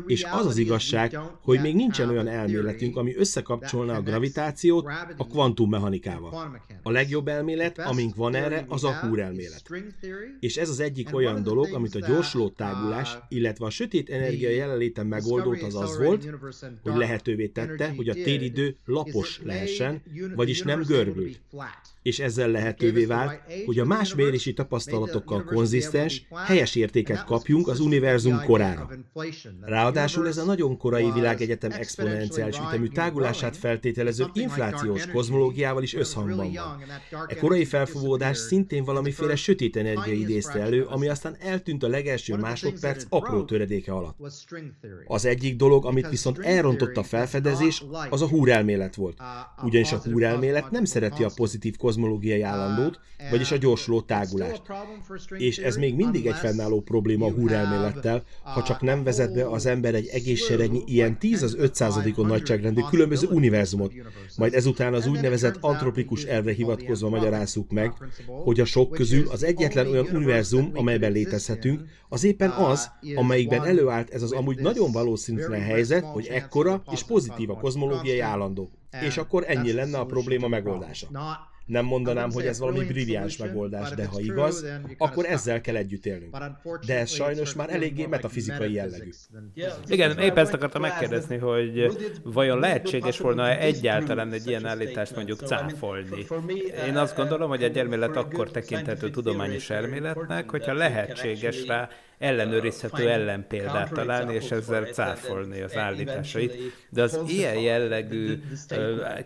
[0.06, 6.60] És az az igazság, hogy még nincsen olyan elméletünk, ami összekapcsolna a gravitációt a kvantummechanikával.
[6.82, 9.62] A legjobb elmélet, amink van erre, az a Húr elmélet.
[10.40, 15.06] És ez az egyik olyan dolog, amit a gyorsuló tágulás, illetve a sötét energia jelenléten
[15.06, 16.28] megoldott az az volt,
[16.82, 20.02] hogy lehetővé tette, hogy a téridő lapos lehessen,
[20.34, 21.40] vagyis nem görbült.
[22.02, 28.44] És ezzel lehetővé vált, hogy a más mérési tapasztalatokkal konzisztens, helyes értéket kapjunk az univerzum
[28.44, 28.90] korára.
[29.72, 36.82] Ráadásul ez a nagyon korai világegyetem exponenciális ütemű tágulását feltételező inflációs kozmológiával is összhangban van.
[37.26, 43.04] E korai felfogódás szintén valamiféle sötét energia idézte elő, ami aztán eltűnt a legelső másodperc
[43.08, 44.16] apró töredéke alatt.
[45.06, 49.16] Az egyik dolog, amit viszont elrontott a felfedezés, az a húrelmélet volt.
[49.62, 53.00] Ugyanis a húrelmélet nem szereti a pozitív kozmológiai állandót,
[53.30, 54.62] vagyis a gyorsuló tágulást.
[55.36, 59.61] És ez még mindig egy fennálló probléma a húrelmélettel, ha csak nem vezet be az
[59.62, 63.92] az ember egy egész seregnyi ilyen 10 az 500 nagyságrendű különböző univerzumot,
[64.36, 67.92] majd ezután az úgynevezett antropikus elvre hivatkozva magyarázzuk meg,
[68.26, 74.10] hogy a sok közül az egyetlen olyan univerzum, amelyben létezhetünk, az éppen az, amelyikben előállt
[74.10, 78.70] ez az amúgy nagyon valószínűtlen helyzet, hogy ekkora és pozitív a kozmológiai állandó.
[79.06, 81.08] És akkor ennyi lenne a probléma megoldása.
[81.66, 84.66] Nem mondanám, hogy ez valami brilliáns megoldás, de ha igaz,
[84.98, 86.36] akkor ezzel kell együtt élnünk.
[86.86, 89.10] De ez sajnos már eléggé metafizikai jellegű.
[89.86, 96.26] Igen, épp ezt akartam megkérdezni, hogy vajon lehetséges volna egyáltalán egy ilyen állítást mondjuk cáfolni?
[96.86, 101.88] Én azt gondolom, hogy egy elmélet akkor tekinthető tudományos elméletnek, hogyha lehetséges rá
[102.22, 106.52] ellenőrizhető ellenpéldát találni, és ezzel cáfolni az állításait.
[106.88, 108.42] De az ilyen jellegű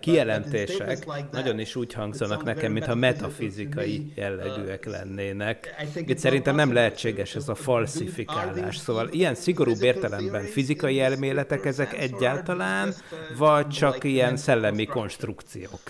[0.01, 5.86] kijelentések nagyon is úgy hangzanak nekem, mintha metafizikai jellegűek lennének.
[5.94, 8.76] Itt szerintem nem lehetséges ez a falsifikálás.
[8.76, 12.94] Szóval ilyen szigorúbb értelemben fizikai elméletek ezek egyáltalán,
[13.38, 15.80] vagy csak ilyen szellemi konstrukciók?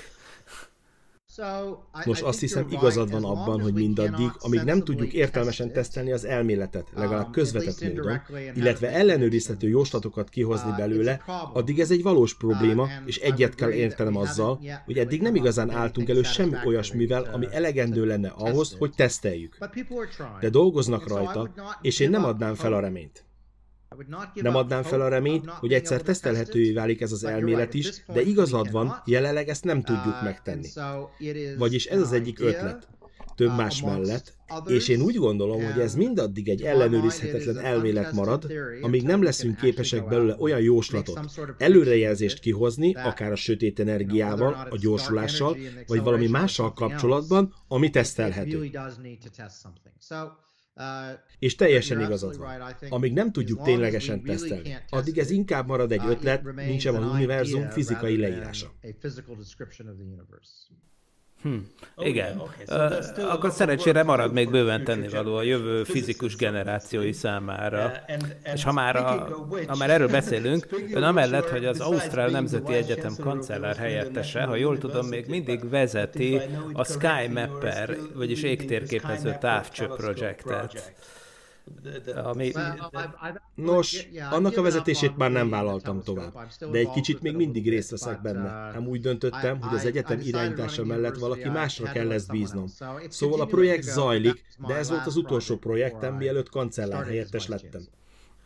[2.04, 6.88] Nos, azt hiszem igazad van abban, hogy mindaddig, amíg nem tudjuk értelmesen tesztelni az elméletet,
[6.94, 8.20] legalább közvetett módon,
[8.54, 11.22] illetve ellenőrizhető jóslatokat kihozni belőle,
[11.52, 16.08] addig ez egy valós probléma, és egyet kell értenem azzal, hogy eddig nem igazán álltunk
[16.08, 19.58] elő semmi olyasmivel, ami elegendő lenne ahhoz, hogy teszteljük.
[20.40, 23.25] De dolgoznak rajta, és én nem adnám fel a reményt.
[24.34, 28.70] Nem adnám fel a reményt, hogy egyszer tesztelhetővé válik ez az elmélet is, de igazad
[28.70, 30.68] van, jelenleg ezt nem tudjuk megtenni.
[31.58, 32.88] Vagyis ez az egyik ötlet
[33.36, 34.34] több más mellett,
[34.66, 40.08] és én úgy gondolom, hogy ez mindaddig egy ellenőrizhetetlen elmélet marad, amíg nem leszünk képesek
[40.08, 41.20] belőle olyan jóslatot,
[41.58, 45.56] előrejelzést kihozni, akár a sötét energiával, a gyorsulással,
[45.86, 48.70] vagy valami mással kapcsolatban, ami tesztelhető.
[51.38, 52.60] És teljesen igazad van.
[52.88, 57.68] Amíg nem tudjuk ténylegesen tesztelni, addig ez inkább marad egy ötlet, mint sem az univerzum
[57.68, 58.72] fizikai leírása.
[61.42, 61.56] Hm.
[61.94, 62.38] Oh, Igen.
[62.38, 62.64] Okay.
[62.66, 67.92] So still Akkor szerencsére marad még bőven tennivaló a jövő fizikus generációi számára.
[68.54, 69.28] És ha már, a,
[69.66, 74.78] ha már erről beszélünk, ön amellett, hogy az Ausztrál Nemzeti Egyetem kancellár helyettese, ha jól
[74.78, 76.40] tudom, még mindig vezeti
[76.72, 80.94] a Sky Mapper, vagyis égtérképező távcső projektet.
[82.24, 82.52] Ami...
[83.54, 86.32] Nos, annak a vezetését már nem vállaltam tovább,
[86.70, 88.70] de egy kicsit még mindig részt veszek benne.
[88.72, 92.66] Nem úgy döntöttem, hogy az egyetem irányítása mellett valaki másra kell ezt bíznom.
[93.08, 97.82] Szóval a projekt zajlik, de ez volt az utolsó projektem, mielőtt kancellár helyettes lettem.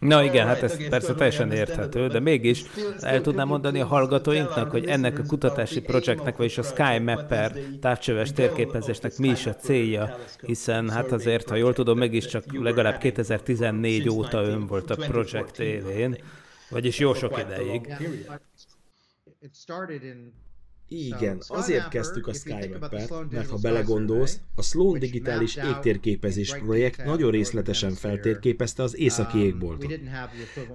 [0.00, 2.64] Na igen, hát ez persze teljesen érthető, de mégis
[3.00, 8.32] el tudnám mondani a hallgatóinknak, hogy ennek a kutatási projektnek, vagyis a Sky Mapper távcsöves
[8.32, 14.42] térképezésnek mi is a célja, hiszen hát azért, ha jól tudom, mégiscsak legalább 2014 óta
[14.42, 16.16] ön volt a projekt élén,
[16.70, 17.96] vagyis jó sok ideig.
[20.92, 27.92] Igen, azért kezdtük a SkyMap-et, mert ha belegondolsz, a Sloan Digitális Égtérképezés projekt nagyon részletesen
[27.92, 30.00] feltérképezte az északi um, égboltot.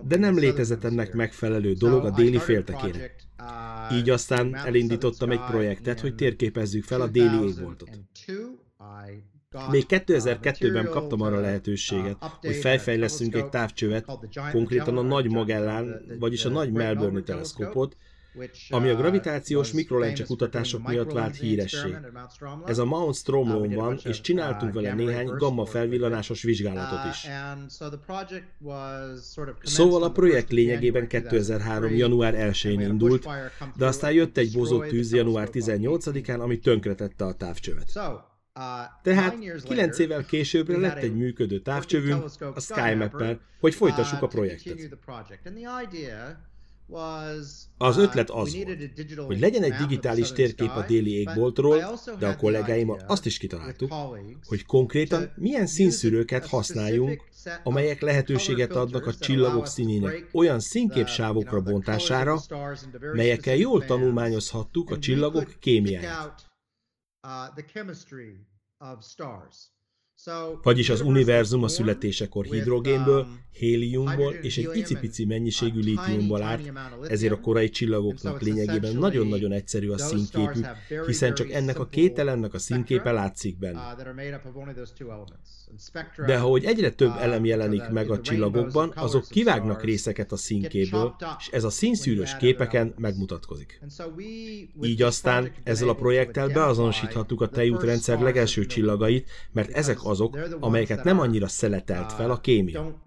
[0.07, 3.15] De nem létezett ennek megfelelő dolog a déli féltekére.
[3.89, 7.89] Uh, Így aztán elindítottam egy projektet, hogy térképezzük fel a déli égboltot.
[9.71, 14.05] Még 2002-ben kaptam arra lehetőséget, uh, hogy felfejleszünk egy távcsövet,
[14.51, 17.97] konkrétan a Nagy Magellán, vagyis a Nagy Melbourne teleszkópot,
[18.69, 21.95] ami a uh, gravitációs mikrolencse kutatások miatt vált híressé.
[22.65, 27.27] Ez a Mount Stromlón uh, van, és csináltunk vele néhány gamma felvillanásos vizsgálatot uh, is.
[29.63, 31.95] Szóval a projekt lényegében 2003.
[31.95, 33.27] január 1-én indult,
[33.75, 37.91] de aztán jött egy bozott tűz január 18-án, ami tönkretette a távcsövet.
[39.03, 42.23] Tehát 9 évvel későbbre lett egy működő távcsövünk,
[42.55, 44.77] a SkyMapper, hogy folytassuk a projektet.
[47.77, 52.95] Az ötlet az volt, hogy legyen egy digitális térkép a déli égboltról, de a kollégáim
[53.07, 53.93] azt is kitaláltuk,
[54.43, 57.23] hogy konkrétan milyen színszűrőket használjunk,
[57.63, 62.39] amelyek lehetőséget adnak a csillagok színének olyan színképsávokra bontására,
[63.13, 66.53] melyekkel jól tanulmányozhattuk a csillagok kémiáját.
[70.63, 76.71] Vagyis az univerzum a születésekor hidrogénből, um, héliumból és egy icipici mennyiségű lítiumból állt,
[77.07, 80.65] ezért a korai csillagoknak lényegében nagyon-nagyon egyszerű a színképük,
[81.05, 83.95] hiszen csak ennek a két elemnek a színképe látszik benne.
[86.25, 91.15] De ha hogy egyre több elem jelenik meg a csillagokban, azok kivágnak részeket a színkéből,
[91.39, 93.81] és ez a színszűrős képeken megmutatkozik.
[94.81, 101.19] Így aztán ezzel a projekttel beazonosíthattuk a tejútrendszer legelső csillagait, mert ezek azok, amelyeket nem
[101.19, 103.01] annyira szeletelt fel a kémia.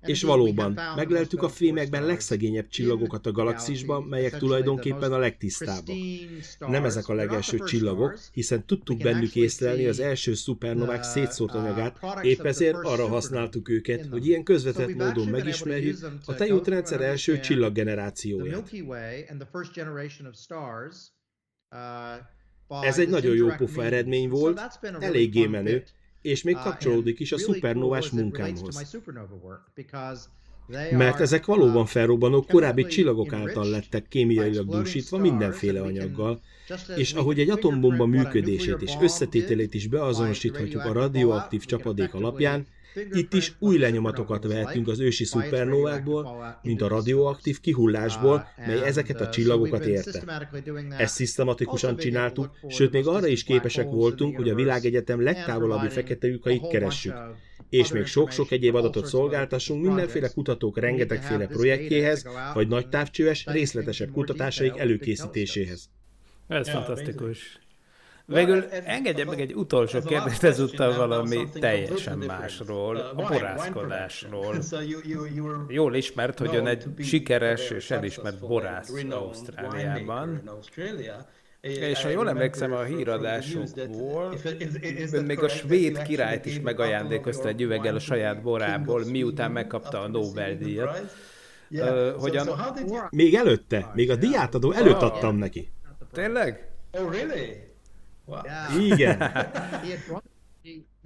[0.00, 5.96] És valóban, megleltük a fémekben legszegényebb csillagokat a galaxisban, melyek tulajdonképpen a legtisztábbak.
[6.58, 11.98] Nem ezek a legelső csillagok, hiszen tudtuk bennük észlelni az első szupernovák szétszórt uh, anyagát,
[12.22, 18.70] épp ezért arra használtuk őket, hogy ilyen közvetett módon megismerjük a tejútrendszer első csillaggenerációját.
[22.68, 24.60] Ez egy nagyon jó pufa eredmény volt,
[25.00, 25.84] eléggé menő,
[26.22, 28.96] és még uh, kapcsolódik is a szupernovás munkámhoz.
[30.90, 36.40] Mert ezek valóban felrobbanó korábbi csillagok által lettek kémiailag dúsítva mindenféle anyaggal,
[36.96, 42.66] és ahogy egy atombomba működését és összetételét is beazonosíthatjuk a radioaktív csapadék alapján,
[43.12, 46.28] itt is új lenyomatokat vehetünk az ősi szupernovákból,
[46.62, 50.22] mint a radioaktív kihullásból, mely ezeket a csillagokat érte.
[50.98, 56.68] Ezt szisztematikusan csináltuk, sőt még arra is képesek voltunk, hogy a világegyetem legtávolabbi fekete lyukait
[56.68, 57.14] keressük.
[57.68, 64.76] És még sok-sok egyéb adatot szolgáltassunk mindenféle kutatók rengetegféle projektjéhez, vagy nagy távcsöves, részletesebb kutatásaik
[64.76, 65.88] előkészítéséhez.
[66.48, 67.65] Ez fantasztikus.
[68.26, 74.56] Végül engedje meg egy utolsó kérdést ezúttal valami teljesen másról, a borászkodásról.
[75.68, 80.42] Jól ismert, hogy ön egy sikeres és elismert borász Ausztráliában.
[81.60, 84.34] És ha jól emlékszem a híradásokból,
[85.12, 90.08] ön még a svéd királyt is megajándékozta egy üveggel a saját borából, miután megkapta a
[90.08, 91.16] Nobel-díjat.
[91.70, 92.48] Uh, hogyan...
[93.10, 95.72] Még előtte, még a diátadó előtt adtam neki.
[96.12, 96.68] Tényleg?
[96.92, 97.65] Oh, really?
[98.80, 99.22] Igen.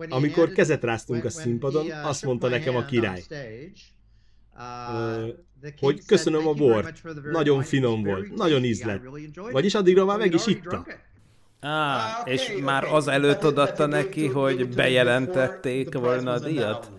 [0.09, 3.23] Amikor kezet ráztunk a színpadon, azt mondta nekem a király,
[5.81, 7.03] hogy köszönöm a bort,
[7.33, 9.03] nagyon finom volt, nagyon ízlet.
[9.53, 10.87] Vagyis addigra már meg is itta.
[11.61, 16.91] Ah, és már az előtt odatta neki, hogy bejelentették volna a díjat?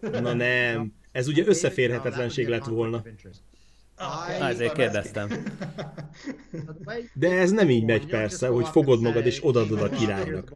[0.00, 3.02] Na nem, ez ugye összeférhetetlenség lett volna.
[4.40, 5.28] Ezért kérdeztem.
[7.14, 10.52] De ez nem így megy persze, hogy fogod magad és odadod a királynak.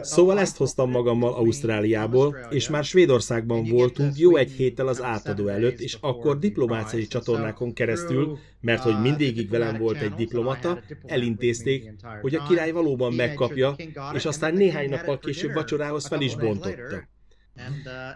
[0.00, 5.80] Szóval ezt hoztam magammal Ausztráliából, és már Svédországban voltunk jó egy héttel az átadó előtt,
[5.80, 12.46] és akkor diplomáciai csatornákon keresztül, mert hogy mindégig velem volt egy diplomata, elintézték, hogy a
[12.48, 13.76] király valóban megkapja,
[14.14, 17.12] és aztán néhány nappal később vacsorához fel is bontotta.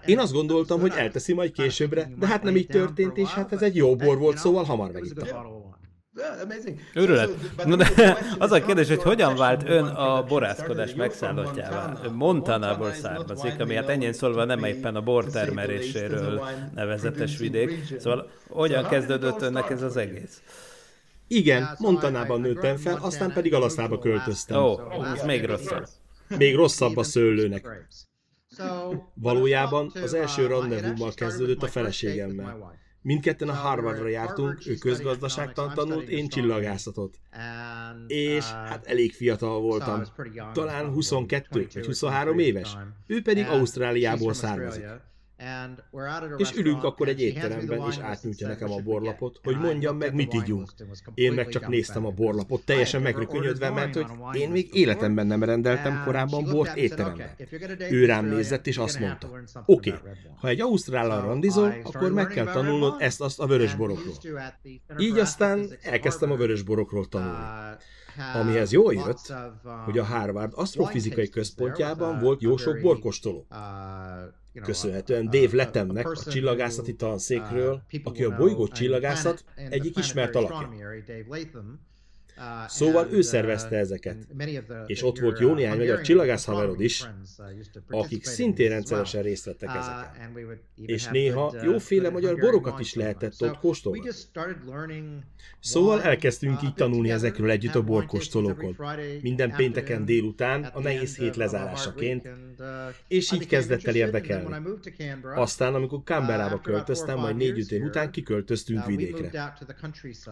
[0.06, 3.62] Én azt gondoltam, hogy elteszi majd későbbre, de hát nem így történt, és hát ez
[3.62, 5.26] egy jó bor volt, szóval hamar megittem.
[6.94, 7.30] Őrület.
[7.64, 12.00] No, de az a kérdés, hogy hogyan vált ön a borászkodás megszállottjává?
[12.12, 16.42] Montanából származik, ami hát ennyien szólva nem éppen a bortermeléséről
[16.74, 17.94] nevezetes vidék.
[17.98, 20.42] Szóval hogyan kezdődött önnek ez az egész?
[21.28, 24.62] Igen, Montanában nőttem fel, aztán pedig Alasztába költöztem.
[24.62, 25.86] Ó, oh, ez még rosszabb.
[26.38, 27.88] Még rosszabb a szőlőnek.
[29.14, 32.76] Valójában az első randevúmmal kezdődött a feleségemmel.
[33.02, 37.18] Mindketten a Harvardra jártunk, ő közgazdaságtan tanult, én csillagászatot.
[38.06, 40.02] És hát elég fiatal voltam,
[40.52, 42.76] talán 22 vagy 23 éves.
[43.06, 44.84] Ő pedig Ausztráliából származik.
[46.36, 50.70] És ülünk akkor egy étteremben, és átnyújtja nekem a borlapot, hogy mondjam meg, mit ígyunk.
[51.14, 56.02] Én meg csak néztem a borlapot, teljesen megrökönyödve, mert hogy én még életemben nem rendeltem
[56.04, 57.30] korábban bort étteremben.
[57.90, 59.30] Ő rám nézett, és azt mondta,
[59.66, 64.14] oké, okay, ha egy ausztrállal randizol, akkor meg kell tanulnod ezt-azt a vörös borokról.
[64.98, 67.44] Így aztán elkezdtem a vörös borokról tanulni.
[68.34, 69.32] Amihez jól jött,
[69.84, 73.46] hogy a Harvard asztrofizikai központjában volt jó sok borkostoló
[74.60, 80.70] köszönhetően Dave Letemnek a csillagászati tanszékről, aki a bolygó csillagászat egyik ismert alakja.
[82.38, 84.16] Uh, szóval ő szervezte uh, ezeket.
[84.86, 87.02] És ott volt jó néhány magyar csillagász haverod is,
[87.88, 90.38] uh, akik szintén rendszeresen részt vettek ezeken.
[90.76, 94.02] És néha jóféle magyar borokat is lehetett ott kóstolni.
[95.60, 98.76] Szóval elkezdtünk így tanulni ezekről együtt a borkóstolókon.
[99.22, 102.28] Minden pénteken délután, a nehéz hét lezárásaként,
[103.08, 104.54] és így kezdett el érdekelni.
[105.34, 109.54] Aztán, amikor Canberrába költöztem, majd négy év után kiköltöztünk vidékre.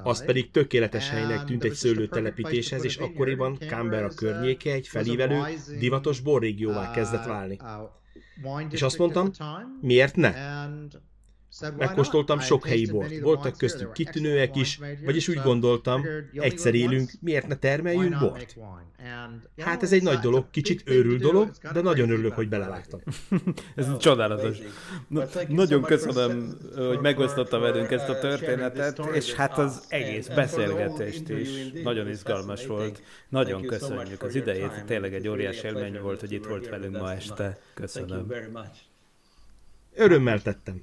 [0.02, 5.42] Az pedig tökéletes helynek tűnt egy szőlő telepítéshez, és akkoriban Canberra környéke egy felívelő,
[5.78, 7.59] divatos borrégióvá kezdett válni.
[8.70, 9.30] És azt mondtam,
[9.80, 10.32] miért ne?
[11.76, 17.54] Megkóstoltam sok helyi bort, voltak köztük kitűnőek is, vagyis úgy gondoltam, egyszer élünk, miért ne
[17.57, 18.57] termeljünk bort?
[19.59, 23.00] Hát ez egy nagy dolog, kicsit őrül dolog, de nagyon örülök, hogy belevágtam.
[23.74, 24.59] ez csodálatos.
[25.09, 31.48] Na, nagyon köszönöm, hogy megosztotta velünk ezt a történetet, és hát az egész beszélgetést is
[31.82, 33.02] nagyon izgalmas volt.
[33.28, 37.59] Nagyon köszönjük az idejét, tényleg egy óriási élmény volt, hogy itt volt velünk ma este.
[37.74, 38.32] Köszönöm.
[39.94, 40.82] Örömmel tettem.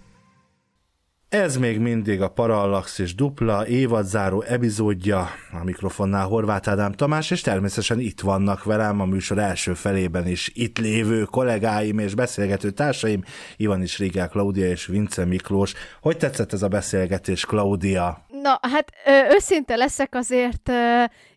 [1.31, 7.99] Ez még mindig a Parallaxis dupla évadzáró epizódja, a mikrofonnál Horváth Ádám Tamás, és természetesen
[7.99, 13.23] itt vannak velem a műsor első felében is itt lévő kollégáim és beszélgető társaim,
[13.57, 15.73] Ivan is Rigel, Klaudia és Vince Miklós.
[16.01, 18.25] Hogy tetszett ez a beszélgetés, Klaudia?
[18.41, 18.91] Na, hát
[19.31, 20.71] őszinte leszek azért,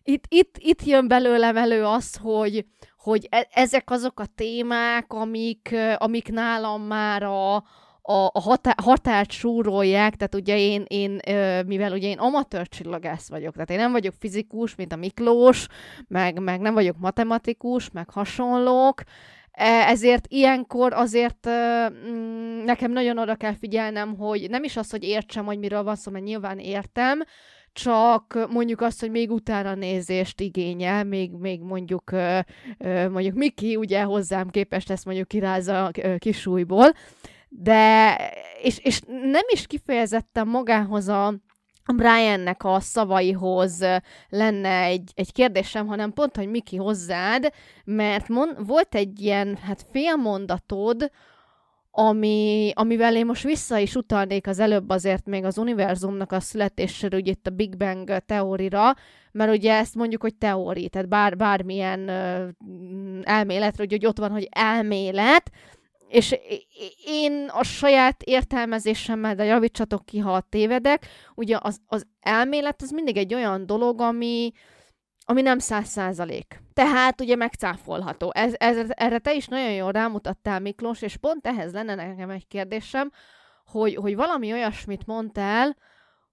[0.03, 2.65] itt, itt, itt jön belőlem elő az, hogy,
[2.97, 7.63] hogy e, ezek azok a témák, amik, amik nálam már a,
[8.07, 11.19] a, a hatá- határt súrolják, tehát ugye én, én
[11.65, 15.67] mivel ugye én amatőr csillagász vagyok, tehát én nem vagyok fizikus, mint a Miklós,
[16.07, 19.03] meg, meg nem vagyok matematikus, meg hasonlók,
[19.57, 25.03] E, ezért ilyenkor azért mm, nekem nagyon oda kell figyelnem, hogy nem is az, hogy
[25.03, 27.23] értsem, hogy miről van szó, mert nyilván értem,
[27.73, 32.11] csak mondjuk azt, hogy még utána nézést igényel, még, még mondjuk
[33.09, 36.91] mondjuk Miki ugye hozzám képest ezt mondjuk kirázza kisújból,
[37.49, 38.15] de
[38.61, 41.33] és, és nem is kifejezetten magához a,
[41.93, 43.85] Briannek a szavaihoz
[44.29, 49.85] lenne egy, egy kérdésem, hanem pont, hogy Miki hozzád, mert mond, volt egy ilyen hát
[49.91, 51.11] félmondatod,
[51.91, 57.19] ami, amivel én most vissza is utalnék az előbb azért még az univerzumnak a születéséről,
[57.19, 58.93] ugye itt a Big Bang teórira,
[59.31, 62.09] mert ugye ezt mondjuk, hogy teóri, tehát bár, bármilyen
[63.23, 65.51] elméletről, hogy, hogy ott van, hogy elmélet,
[66.15, 66.35] és
[67.05, 73.17] én a saját értelmezésemmel, de javítsatok ki, ha tévedek, ugye az, az elmélet az mindig
[73.17, 74.51] egy olyan dolog, ami,
[75.25, 76.61] ami nem száz százalék.
[76.73, 78.31] Tehát ugye megcáfolható.
[78.33, 82.47] Ez, ez, erre te is nagyon jól rámutattál, Miklós, és pont ehhez lenne nekem egy
[82.47, 83.11] kérdésem,
[83.65, 85.77] hogy, hogy valami olyasmit mondtál,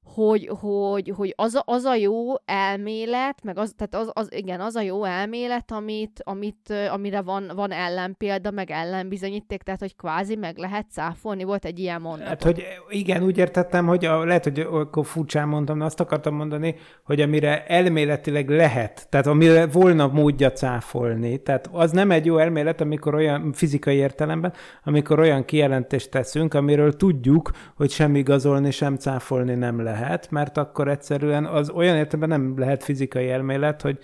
[0.05, 4.61] hogy, hogy, hogy az, a, az a jó elmélet, meg az, tehát az, az, igen,
[4.61, 10.37] az a jó elmélet, amit, amit, amire van, van ellenpélda, meg ellenbizonyíték, tehát hogy kvázi
[10.37, 12.27] meg lehet cáfolni, volt egy ilyen mondat.
[12.27, 16.35] Hát, hogy igen, úgy értettem, hogy a, lehet, hogy akkor furcsán mondtam, de azt akartam
[16.35, 16.75] mondani,
[17.05, 22.81] hogy amire elméletileg lehet, tehát amire volna módja cáfolni, tehát az nem egy jó elmélet,
[22.81, 24.53] amikor olyan fizikai értelemben,
[24.85, 30.57] amikor olyan kijelentést teszünk, amiről tudjuk, hogy sem igazolni, sem cáfolni nem lehet lehet, mert
[30.57, 33.99] akkor egyszerűen az olyan értelemben nem lehet fizikai elmélet, hogy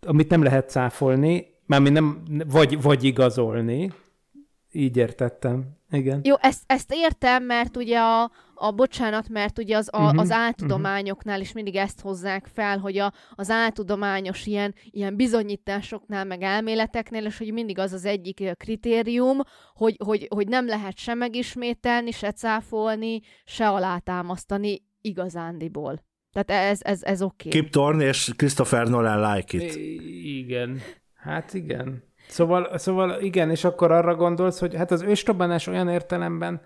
[0.00, 3.92] amit nem lehet cáfolni, mármint nem, vagy, vagy igazolni,
[4.72, 5.64] így értettem.
[5.90, 6.20] Igen.
[6.24, 10.30] Jó, ezt, ezt értem, mert ugye a, a bocsánat, mert ugye az, a, uh-huh, az
[10.30, 17.24] áltudományoknál is mindig ezt hozzák fel, hogy a, az áltudományos ilyen, ilyen bizonyításoknál, meg elméleteknél,
[17.24, 19.40] és hogy mindig az az egyik kritérium,
[19.74, 26.04] hogy, hogy, hogy nem lehet se megismételni, se cáfolni, se alátámasztani igazándiból.
[26.32, 27.48] Tehát ez, ez, ez oké.
[27.48, 27.60] Okay.
[27.60, 29.74] Kip Thorne és Christopher Nolan like it.
[29.74, 30.80] I- igen.
[31.14, 32.02] Hát igen.
[32.28, 36.60] Szóval, szóval igen, és akkor arra gondolsz, hogy hát az ősrobbanás olyan értelemben,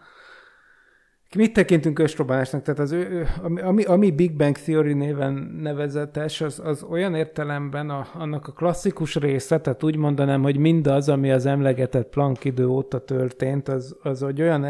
[1.35, 2.63] Mit tekintünk ősrobbanásnak?
[2.63, 8.07] Tehát az ő, ami, ami Big Bang Theory néven nevezetes, az, az olyan értelemben a,
[8.15, 13.05] annak a klasszikus része, tehát úgy mondanám, hogy mindaz, ami az emlegetett Planck idő óta
[13.05, 14.67] történt, az, az hogy olyan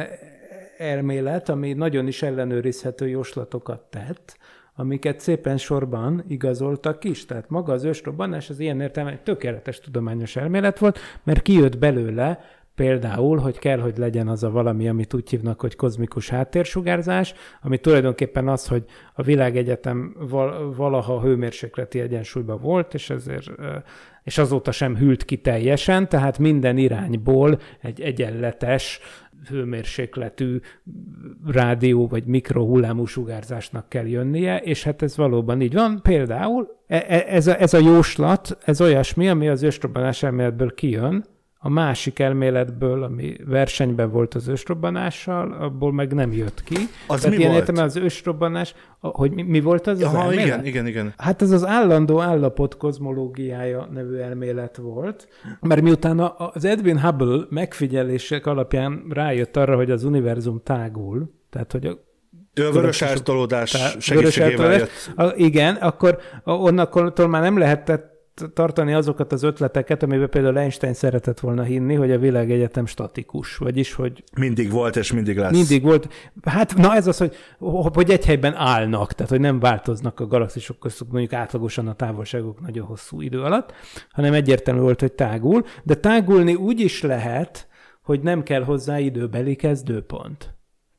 [0.79, 4.39] elmélet, ami nagyon is ellenőrizhető jóslatokat tett,
[4.75, 7.25] amiket szépen sorban igazoltak is.
[7.25, 12.41] Tehát maga az ősrobbanás az ilyen értelemben tökéletes tudományos elmélet volt, mert kijött belőle
[12.77, 17.79] Például, hogy kell, hogy legyen az a valami, amit úgy hívnak, hogy kozmikus háttérsugárzás, ami
[17.79, 23.51] tulajdonképpen az, hogy a világegyetem val- valaha hőmérsékleti egyensúlyban volt, és ezért
[24.27, 29.01] és azóta sem hűlt ki teljesen, tehát minden irányból egy egyenletes
[29.49, 30.61] hőmérsékletű
[31.47, 36.03] rádió vagy mikrohullámú sugárzásnak kell jönnie, és hát ez valóban így van.
[36.03, 41.25] Például e, e, ez a, ez a jóslat, ez olyasmi, ami az ősrobbanás elméletből kijön,
[41.67, 46.77] a másik elméletből, ami versenyben volt az ősrobbanással, abból meg nem jött ki.
[47.07, 47.79] Az Tehát mi ilyen volt?
[47.79, 50.47] az ősrobbanás, hogy mi, mi volt az Aha, az elmélet?
[50.47, 51.15] igen, igen, igen.
[51.17, 55.29] Hát ez az állandó állapot kozmológiája nevű elmélet volt,
[55.61, 61.87] mert miután az Edwin Hubble megfigyelések alapján rájött arra, hogy az univerzum tágul, tehát hogy
[61.87, 62.05] a
[62.55, 64.91] ő a vörös ártolódás segítségével jött.
[65.37, 68.16] Igen, akkor onnantól már nem lehetett
[68.55, 73.95] tartani azokat az ötleteket, amiben például Einstein szeretett volna hinni, hogy a világegyetem statikus, vagyis,
[73.95, 74.25] hogy...
[74.37, 75.53] Mindig volt, és mindig lesz.
[75.53, 76.33] Mindig volt.
[76.43, 77.35] Hát, na ez az, hogy,
[77.93, 82.61] hogy egy helyben állnak, tehát, hogy nem változnak a galaxisok között mondjuk átlagosan a távolságok
[82.61, 83.73] nagyon hosszú idő alatt,
[84.11, 87.69] hanem egyértelmű volt, hogy tágul, de tágulni úgy is lehet,
[88.03, 90.56] hogy nem kell hozzá időbeli kezdőpont.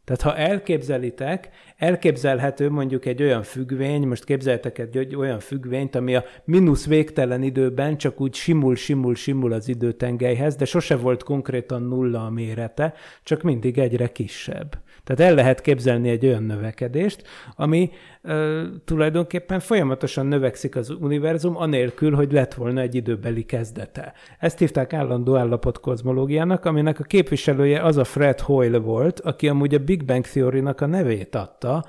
[0.08, 6.24] Tehát ha elképzelitek, elképzelhető mondjuk egy olyan függvény, most képzeltek egy olyan függvényt, ami a
[6.44, 12.26] mínusz végtelen időben csak úgy simul, simul, simul az időtengelyhez, de sose volt konkrétan nulla
[12.26, 12.94] a mérete,
[13.24, 14.78] csak mindig egyre kisebb.
[15.08, 17.24] Tehát el lehet képzelni egy olyan növekedést,
[17.56, 17.90] ami
[18.22, 24.14] ö, tulajdonképpen folyamatosan növekszik az univerzum, anélkül, hogy lett volna egy időbeli kezdete.
[24.40, 29.76] Ezt hívták állandó állapot kozmológiának, aminek a képviselője az a Fred Hoyle volt, aki amúgy
[29.76, 31.86] a Big Bang Theory-nak a nevét adta,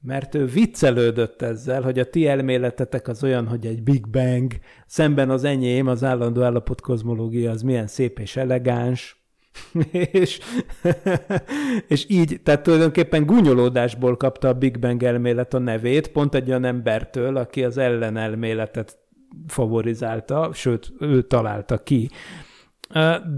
[0.00, 4.52] mert ő viccelődött ezzel, hogy a ti elméletetek az olyan, hogy egy Big Bang,
[4.86, 9.25] szemben az enyém, az állandó állapot kozmológia az milyen szép és elegáns,
[10.22, 10.40] és,
[11.88, 16.64] és így, tehát tulajdonképpen gúnyolódásból kapta a Big Bang elmélet a nevét, pont egy olyan
[16.64, 18.98] embertől, aki az ellenelméletet
[19.46, 22.10] favorizálta, sőt, ő találta ki.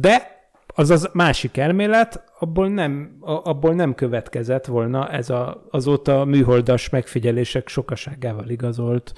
[0.01, 6.89] De az az másik elmélet, abból nem, abból nem következett volna ez a, azóta műholdas
[6.89, 9.13] megfigyelések sokaságával igazolt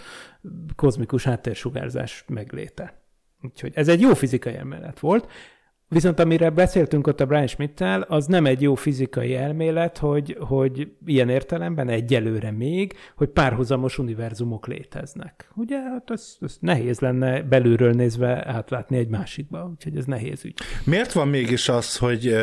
[0.76, 3.02] kozmikus háttérsugárzás megléte.
[3.42, 5.26] Úgyhogy ez egy jó fizikai elmélet volt,
[5.92, 10.92] Viszont amire beszéltünk ott a Brian schmidt az nem egy jó fizikai elmélet, hogy, hogy
[11.06, 15.50] ilyen értelemben egyelőre még, hogy párhuzamos univerzumok léteznek.
[15.54, 20.58] Ugye, hát ez, ez nehéz lenne belülről nézve átlátni egy másikba, úgyhogy ez nehéz ügy.
[20.84, 22.34] Miért van mégis az, hogy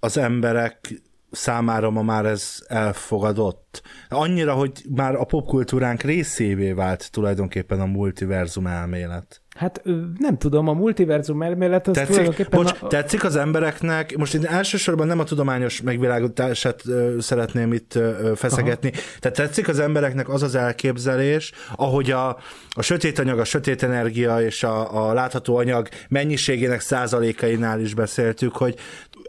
[0.00, 3.82] az emberek számára ma már ez elfogadott.
[4.08, 9.42] Annyira, hogy már a popkultúránk részévé vált tulajdonképpen a multiverzum elmélet.
[9.54, 9.82] Hát
[10.18, 12.62] nem tudom, a multiverzum elmélet az tetszik, tulajdonképpen...
[12.62, 12.86] Bocs, a...
[12.86, 16.82] tetszik az embereknek, most én elsősorban nem a tudományos megvilágítását
[17.18, 17.98] szeretném itt
[18.34, 19.02] feszegetni, Aha.
[19.20, 22.28] tehát tetszik az embereknek az az elképzelés, ahogy a,
[22.70, 28.56] a sötét anyag, a sötét energia és a, a látható anyag mennyiségének százalékainál is beszéltük,
[28.56, 28.78] hogy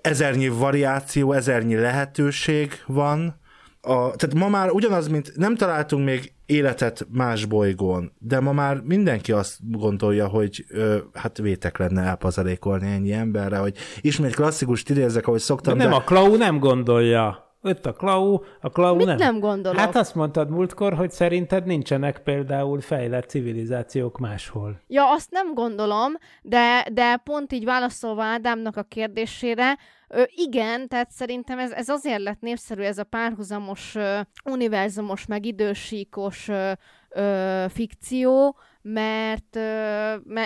[0.02, 3.40] ezernyi variáció, ezernyi lehetőség van,
[3.82, 8.82] a, tehát ma már ugyanaz, mint nem találtunk még életet más bolygón, de ma már
[8.82, 15.28] mindenki azt gondolja, hogy ö, hát vétek lenne elpazalékolni ennyi emberre, hogy ismét klasszikus idézek,
[15.28, 15.78] ahogy szoktam.
[15.78, 15.98] De nem, de...
[15.98, 17.44] a Klau nem gondolja.
[17.66, 19.18] Ott a Klau, a Klau Mit nem.
[19.18, 19.80] nem gondolok?
[19.80, 24.82] Hát azt mondtad múltkor, hogy szerinted nincsenek például fejlett civilizációk máshol.
[24.88, 29.78] Ja, azt nem gondolom, de, de pont így válaszolva Ádámnak a kérdésére,
[30.08, 35.46] Ö, igen, tehát szerintem ez, ez azért lett népszerű, ez a párhuzamos, ö, univerzumos, meg
[35.46, 36.72] idősíkos ö,
[37.10, 38.56] ö, fikció,
[38.88, 39.56] mert,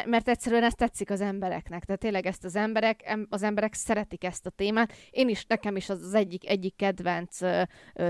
[0.05, 1.83] mert, egyszerűen ez tetszik az embereknek.
[1.83, 4.93] Tehát tényleg ezt az emberek, az emberek szeretik ezt a témát.
[5.09, 7.37] Én is, nekem is az, egyik, egyik kedvenc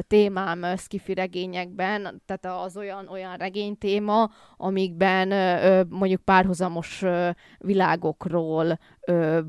[0.07, 5.27] témám skifi regényekben, tehát az olyan, olyan regénytéma, amikben
[5.89, 7.03] mondjuk párhuzamos
[7.57, 8.79] világokról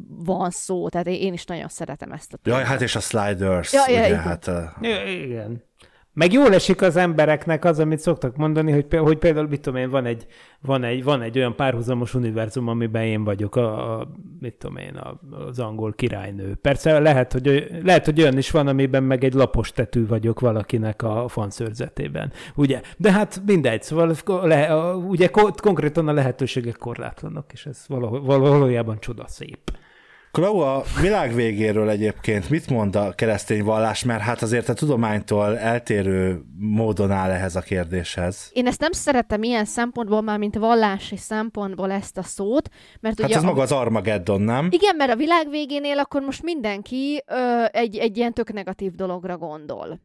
[0.08, 2.60] van szó, tehát én is nagyon szeretem ezt a témát.
[2.60, 4.18] Jaj, hát és a Sliders, ja, ugye, ja, igen.
[4.18, 4.50] hát...
[4.80, 5.68] Ja, igen.
[6.12, 9.90] Meg jól esik az embereknek az, amit szoktak mondani, hogy, hogy például, mit tudom én,
[9.90, 10.26] van egy,
[10.60, 14.08] van, egy, van egy olyan párhuzamos univerzum, amiben én vagyok, a, a
[14.40, 16.54] mit tudom én, a, az angol királynő.
[16.54, 21.02] Persze lehet hogy, lehet, hogy olyan is van, amiben meg egy lapos tetű vagyok valakinek
[21.02, 22.32] a fanszörzetében.
[22.54, 22.80] Ugye?
[22.96, 29.24] De hát mindegy, szóval le, ugye konkrétan a lehetőségek korlátlanok, és ez való, valójában csoda
[29.26, 29.70] szép.
[30.32, 35.58] Klau, a világ végéről egyébként mit mond a keresztény vallás, mert hát azért a tudománytól
[35.58, 38.50] eltérő módon áll ehhez a kérdéshez.
[38.52, 42.68] Én ezt nem szeretem ilyen szempontból, már mint vallási szempontból ezt a szót,
[43.00, 43.36] mert hát ugye...
[43.36, 43.46] ez a...
[43.46, 44.68] maga az Armageddon, nem?
[44.70, 49.36] Igen, mert a világ végénél akkor most mindenki ö, egy, egy ilyen tök negatív dologra
[49.36, 50.00] gondol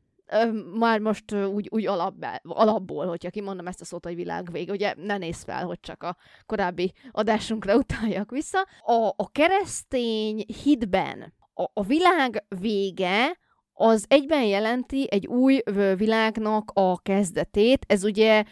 [0.74, 5.18] már most úgy, úgy alapból, alapból, hogyha kimondom ezt a szót, hogy világvég, ugye ne
[5.18, 8.68] néz fel, hogy csak a korábbi adásunkra utaljak vissza.
[8.82, 13.38] A, a keresztény hitben a, a világ vége
[13.78, 15.62] az egyben jelenti egy új
[15.98, 17.86] világnak a kezdetét.
[17.88, 18.44] Ez ugye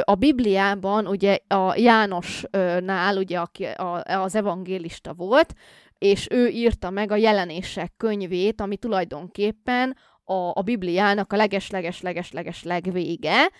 [0.00, 3.64] a Bibliában, ugye a Jánosnál, ugye aki
[4.04, 5.54] az evangélista volt,
[5.98, 9.96] és ő írta meg a jelenések könyvét, ami tulajdonképpen
[10.28, 13.50] a, a Bibliának a leges-leges-leges-leges legvége,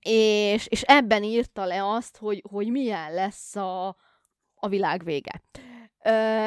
[0.00, 3.96] és, és ebben írta le azt, hogy, hogy milyen lesz a,
[4.54, 5.42] a világ vége.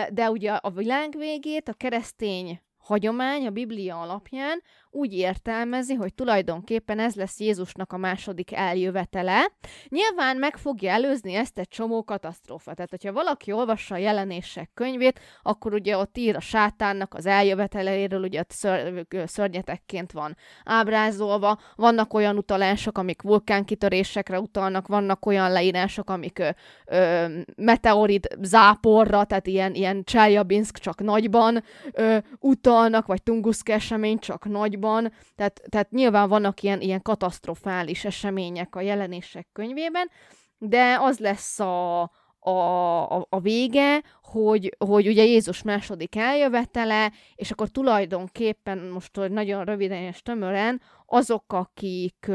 [0.10, 4.62] De ugye a világ végét a keresztény hagyomány a Biblia alapján
[4.94, 9.52] úgy értelmezi, hogy tulajdonképpen ez lesz Jézusnak a második eljövetele.
[9.88, 12.74] Nyilván meg fogja előzni ezt egy csomó katasztrófa.
[12.74, 18.24] Tehát, hogyha valaki olvassa a jelenések könyvét, akkor ugye ott ír a sátánnak az eljöveteléről,
[18.24, 21.60] ugye ott ször, szörnyetekként van ábrázolva.
[21.76, 26.50] Vannak olyan utalások, amik vulkánkitörésekre utalnak, vannak olyan leírások, amik ö,
[26.86, 27.26] ö,
[27.56, 34.82] meteorit záporra, tehát ilyen, ilyen Cseljabinsk csak nagyban ö, utalnak, vagy Tunguszk esemény csak nagyban
[34.84, 40.10] világban, tehát, tehát nyilván vannak ilyen, ilyen katasztrofális események a jelenések könyvében,
[40.58, 42.02] de az lesz a,
[42.40, 49.32] a, a, a vége, hogy, hogy ugye Jézus második eljövetele, és akkor tulajdonképpen most hogy
[49.32, 52.26] nagyon röviden és tömören azok, akik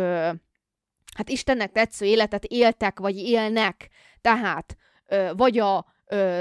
[1.16, 3.88] hát Istennek tetsző életet éltek, vagy élnek,
[4.20, 4.76] tehát
[5.36, 5.86] vagy a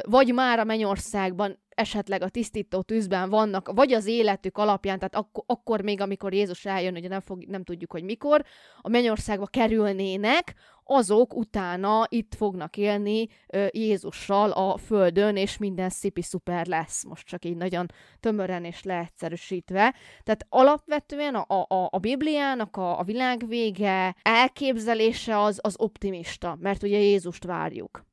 [0.01, 5.43] vagy már a mennyországban esetleg a tisztító tűzben vannak, vagy az életük alapján, tehát ak-
[5.45, 8.43] akkor még, amikor Jézus eljön, ugye nem, fog, nem tudjuk, hogy mikor,
[8.81, 16.21] a mennyországba kerülnének, azok utána itt fognak élni ö, Jézussal a földön, és minden szipi
[16.21, 17.85] szuper lesz, most csak így nagyon
[18.19, 19.95] tömören és leegyszerűsítve.
[20.23, 26.83] Tehát alapvetően a, a, a Bibliának a, a világ vége elképzelése az, az optimista, mert
[26.83, 28.06] ugye Jézust várjuk.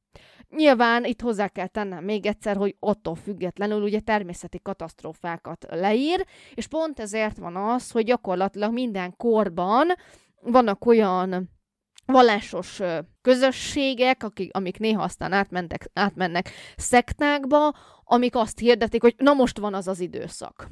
[0.57, 6.67] Nyilván itt hozzá kell tennem még egyszer, hogy attól függetlenül ugye természeti katasztrófákat leír, és
[6.67, 9.87] pont ezért van az, hogy gyakorlatilag minden korban
[10.41, 11.51] vannak olyan
[12.07, 12.81] vallásos
[13.23, 17.75] közösségek, akik, amik néha aztán átmentek, átmennek szektákba,
[18.05, 20.69] amik azt hirdetik, hogy na most van az az időszak.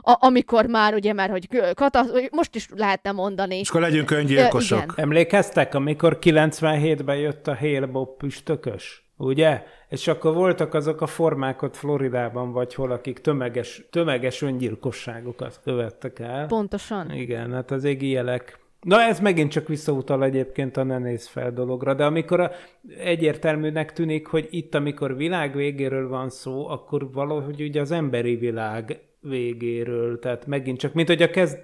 [0.00, 3.58] A, amikor már ugye már, hogy katasz, most is lehetne mondani.
[3.58, 4.82] És akkor legyünk öngyilkosok.
[4.82, 4.94] Igen.
[4.96, 7.88] Emlékeztek, amikor 97-ben jött a Hale
[8.18, 9.07] püstökös?
[9.18, 9.64] Ugye?
[9.88, 16.18] És akkor voltak azok a formák ott Floridában, vagy hol, akik tömeges, tömeges öngyilkosságokat követtek
[16.18, 16.46] el.
[16.46, 17.12] Pontosan.
[17.12, 21.52] Igen, hát az égi jelek Na ez megint csak visszautal egyébként a ne néz fel
[21.52, 22.50] dologra, de amikor a,
[22.98, 29.00] egyértelműnek tűnik, hogy itt, amikor világ végéről van szó, akkor valahogy ugye az emberi világ
[29.20, 31.58] végéről, tehát megint csak, mint hogy a kezd,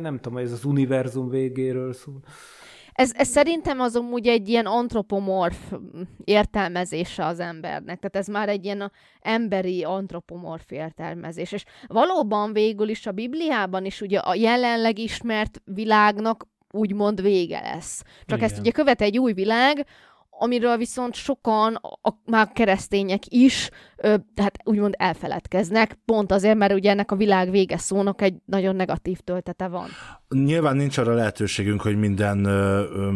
[0.00, 2.20] nem tudom, ez az univerzum végéről szól.
[2.94, 5.72] Ez, ez szerintem az amúgy egy ilyen antropomorf
[6.24, 7.98] értelmezése az embernek.
[7.98, 11.52] Tehát ez már egy ilyen emberi antropomorf értelmezés.
[11.52, 18.02] És valóban végül is a Bibliában is ugye a jelenleg ismert világnak úgymond vége lesz.
[18.26, 18.50] Csak Igen.
[18.50, 19.86] ezt ugye követ egy új világ,
[20.38, 26.90] amiről viszont sokan, a, már keresztények is, ö, hát úgymond elfeledkeznek, pont azért, mert ugye
[26.90, 29.88] ennek a világ vége szónak egy nagyon negatív töltete van.
[30.34, 33.10] Nyilván nincs arra lehetőségünk, hogy minden ö, ö,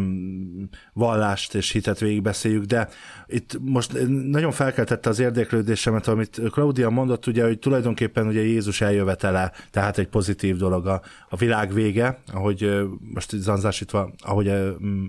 [0.92, 2.88] vallást és hitet végigbeszéljük, de
[3.26, 3.92] itt most
[4.30, 10.08] nagyon felkeltette az érdeklődésemet, amit Claudia mondott, ugye, hogy tulajdonképpen ugye Jézus eljövetele, tehát egy
[10.08, 14.52] pozitív dolog a, a világ vége, ahogy most zanzásítva, ahogy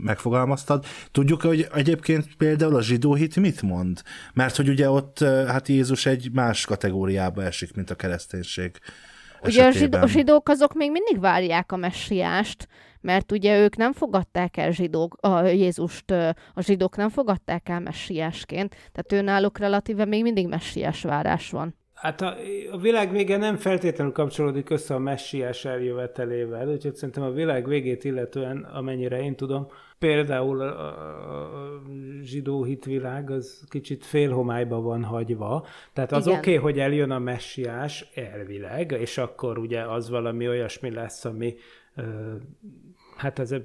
[0.03, 0.85] megfogalmaztad.
[1.11, 4.01] Tudjuk, hogy egyébként például a zsidó hit mit mond?
[4.33, 8.71] Mert hogy ugye ott hát Jézus egy más kategóriába esik, mint a kereszténység.
[9.43, 12.67] Ugye a, zsidó, a zsidók azok még mindig várják a messiást,
[13.01, 16.11] mert ugye ők nem fogadták el zsidók, a Jézust,
[16.53, 21.77] a zsidók nem fogadták el messiásként, tehát ő náluk relatíve még mindig messiás várás van.
[21.93, 22.35] Hát a,
[22.71, 28.03] a világ vége nem feltétlenül kapcsolódik össze a messiás eljövetelével, úgyhogy szerintem a világ végét
[28.03, 29.67] illetően, amennyire én tudom,
[29.99, 30.95] például a,
[32.21, 35.65] zsidó hitvilág az kicsit félhomályba van hagyva.
[35.93, 40.91] Tehát az oké, okay, hogy eljön a messiás elvileg, és akkor ugye az valami olyasmi
[40.91, 41.55] lesz, ami
[43.17, 43.55] hát ez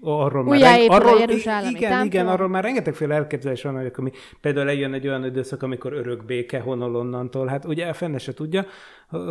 [0.00, 2.04] arról már, arról, igen, templom.
[2.04, 4.10] igen, arról már rengetegféle elképzelés van, hogy ami
[4.40, 7.46] például eljön egy olyan időszak, amikor örök béke honol onnantól.
[7.46, 8.66] Hát ugye fenne se tudja,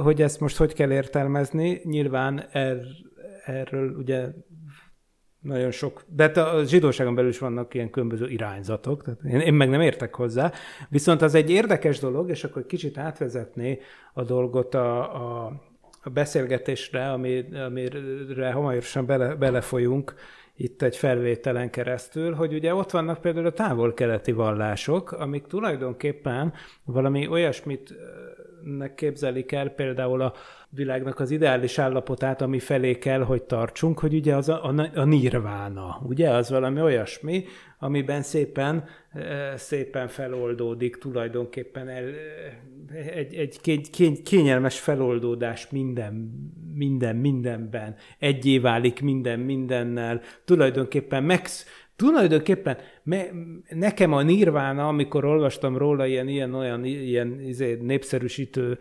[0.04, 1.82] hogy ezt most hogy kell értelmezni.
[1.84, 2.78] Nyilván er,
[3.46, 4.28] erről ugye
[5.44, 9.70] nagyon sok, de a zsidóságon belül is vannak ilyen különböző irányzatok, tehát én, én meg
[9.70, 10.52] nem értek hozzá,
[10.90, 13.80] viszont az egy érdekes dolog, és akkor kicsit átvezetné
[14.14, 15.52] a dolgot a, a,
[16.04, 20.14] a beszélgetésre, ami, amire hamarosan bele, belefolyunk
[20.56, 26.54] itt egy felvételen keresztül, hogy ugye ott vannak például a távol-keleti vallások, amik tulajdonképpen
[26.84, 27.94] valami olyasmit
[28.96, 30.34] képzelik el, például a
[30.76, 35.04] világnak az ideális állapotát, ami felé kell, hogy tartsunk, hogy ugye az a, a, a
[35.04, 37.46] nirvána, ugye, az valami olyasmi,
[37.80, 38.84] amiben szépen,
[39.56, 42.04] szépen feloldódik tulajdonképpen el,
[43.14, 43.60] egy, egy
[43.92, 46.14] kény, kényelmes feloldódás minden,
[46.76, 52.78] minden, mindenben, egyé válik minden mindennel, tulajdonképpen megsz, tulajdonképpen
[53.70, 58.78] nekem a nirvána, amikor olvastam róla ilyen, ilyen olyan ilyen izé, népszerűsítő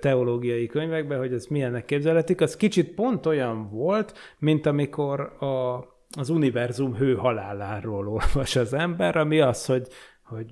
[0.00, 5.76] teológiai könyvekben, hogy ez milyennek képzeletik, az kicsit pont olyan volt, mint amikor a,
[6.18, 7.16] az univerzum hő
[7.84, 9.86] olvas az ember, ami az, hogy,
[10.22, 10.46] hogy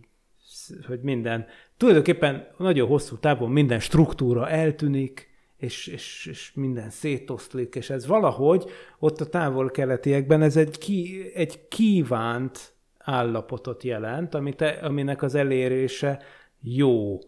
[0.87, 1.47] hogy minden,
[1.77, 8.65] tulajdonképpen nagyon hosszú távon minden struktúra eltűnik, és, és, és minden szétoszlik, és ez valahogy
[8.99, 12.70] ott a távol-keletiekben ez egy, ki, egy kívánt
[13.05, 16.23] állapotot jelent, amit, aminek az elérése
[16.63, 17.19] jó.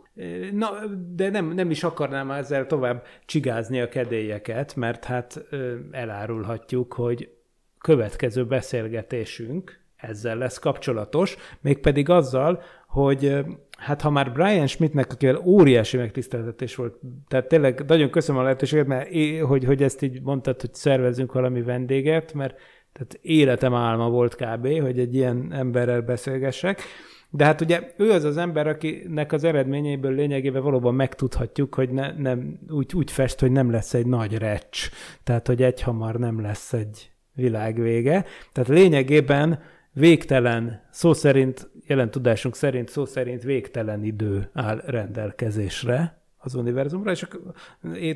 [0.52, 0.70] Na,
[1.14, 5.44] de nem, nem is akarnám ezzel tovább csigázni a kedélyeket, mert hát
[5.90, 7.32] elárulhatjuk, hogy
[7.78, 13.44] következő beszélgetésünk ezzel lesz kapcsolatos, mégpedig azzal, hogy
[13.78, 18.86] hát ha már Brian Schmidtnek, akivel óriási megtiszteltetés volt, tehát tényleg nagyon köszönöm a lehetőséget,
[18.86, 19.08] mert
[19.40, 22.60] hogy, hogy ezt így mondtad, hogy szervezünk valami vendéget, mert
[22.92, 26.82] tehát életem álma volt kb., hogy egy ilyen emberrel beszélgessek.
[27.30, 32.12] De hát ugye ő az az ember, akinek az eredményeiből lényegében valóban megtudhatjuk, hogy ne,
[32.12, 34.88] nem, úgy, úgy fest, hogy nem lesz egy nagy recs.
[35.24, 38.24] Tehát, hogy egyhamar nem lesz egy világvége.
[38.52, 39.60] Tehát lényegében
[39.92, 47.22] végtelen, szó szerint, jelen tudásunk szerint, szó szerint végtelen idő áll rendelkezésre az univerzumra, és
[47.22, 47.40] akkor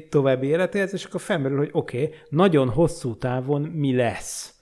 [0.08, 4.55] további életéhez, és akkor felmerül, hogy oké, okay, nagyon hosszú távon mi lesz.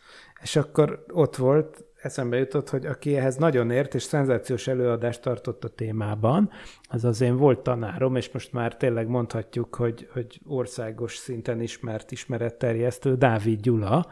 [0.44, 5.64] És akkor ott volt eszembe jutott, hogy aki ehhez nagyon ért, és szenzációs előadást tartott
[5.64, 6.50] a témában,
[6.88, 12.10] az az én volt tanárom, és most már tényleg mondhatjuk, hogy, hogy országos szinten ismert
[12.10, 14.06] ismeretterjesztő, Dávid Gyula,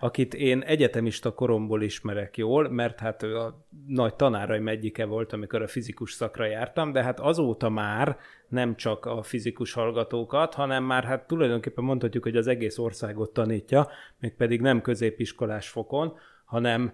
[0.00, 5.62] akit én egyetemista koromból ismerek jól, mert hát ő a nagy tanáraim egyike volt, amikor
[5.62, 8.18] a fizikus szakra jártam, de hát azóta már
[8.48, 13.88] nem csak a fizikus hallgatókat, hanem már hát tulajdonképpen mondhatjuk, hogy az egész országot tanítja,
[14.18, 16.92] mégpedig nem középiskolás fokon, hanem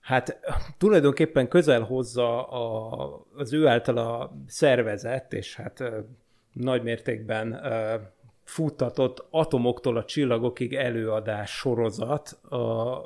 [0.00, 0.40] hát
[0.78, 5.82] tulajdonképpen közel hozza a, az ő általa szervezett, és hát
[6.52, 7.60] nagy mértékben
[8.44, 12.98] futtatott atomoktól a csillagokig előadás sorozat a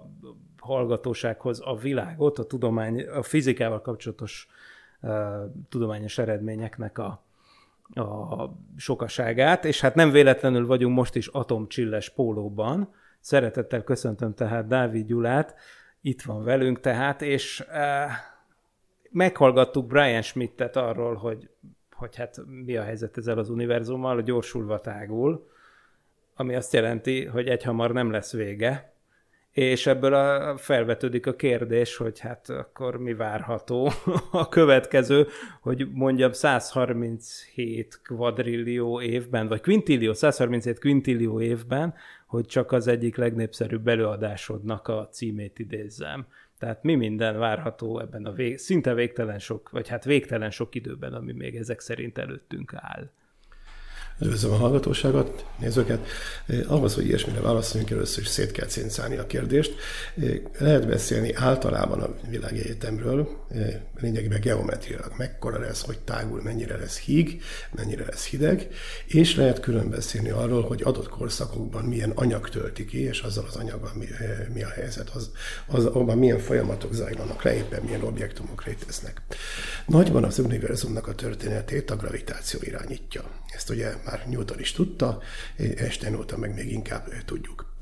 [0.58, 4.48] hallgatósághoz a világot, a, tudomány, a fizikával kapcsolatos
[5.00, 5.12] uh,
[5.68, 7.22] tudományos eredményeknek a,
[7.94, 12.94] a sokaságát, és hát nem véletlenül vagyunk most is atomcsilles pólóban.
[13.20, 15.54] Szeretettel köszöntöm tehát Dávid Gyulát,
[16.00, 18.10] itt van velünk tehát, és uh,
[19.10, 21.48] meghallgattuk Brian Schmidtet arról, hogy
[21.96, 25.46] hogy hát mi a helyzet ezzel az univerzummal, gyorsulva tágul,
[26.34, 28.94] ami azt jelenti, hogy egyhamar nem lesz vége,
[29.56, 33.90] és ebből a, felvetődik a kérdés, hogy hát akkor mi várható
[34.30, 35.26] a következő,
[35.60, 41.94] hogy mondjam 137 kvadrillió évben, vagy quintillió, 137 quintillió évben,
[42.26, 46.26] hogy csak az egyik legnépszerűbb előadásodnak a címét idézzem.
[46.58, 51.12] Tehát mi minden várható ebben a vég, szinte végtelen sok, vagy hát végtelen sok időben,
[51.12, 53.10] ami még ezek szerint előttünk áll.
[54.20, 56.06] Üdvözlöm a hallgatóságot, nézőket.
[56.66, 59.74] Ahhoz, hogy ilyesmire válaszoljunk, először is szét kell cincálni a kérdést.
[60.16, 63.44] Eh, lehet beszélni általában a világegyetemről,
[64.00, 67.42] lényegében geometriailag, mekkora lesz, hogy tágul, mennyire lesz híg,
[67.74, 68.68] mennyire lesz hideg,
[69.06, 73.56] és lehet külön beszélni arról, hogy adott korszakokban milyen anyag tölti ki, és azzal az
[73.56, 74.06] anyaggal mi,
[74.52, 75.30] mi a helyzet, az,
[75.66, 79.22] az, abban milyen folyamatok zajlanak le, éppen milyen objektumok léteznek.
[79.86, 83.24] Nagyban az univerzumnak a történetét a gravitáció irányítja.
[83.56, 85.22] Ezt ugye már Newton is tudta,
[85.56, 87.74] Einstein óta meg még inkább tudjuk.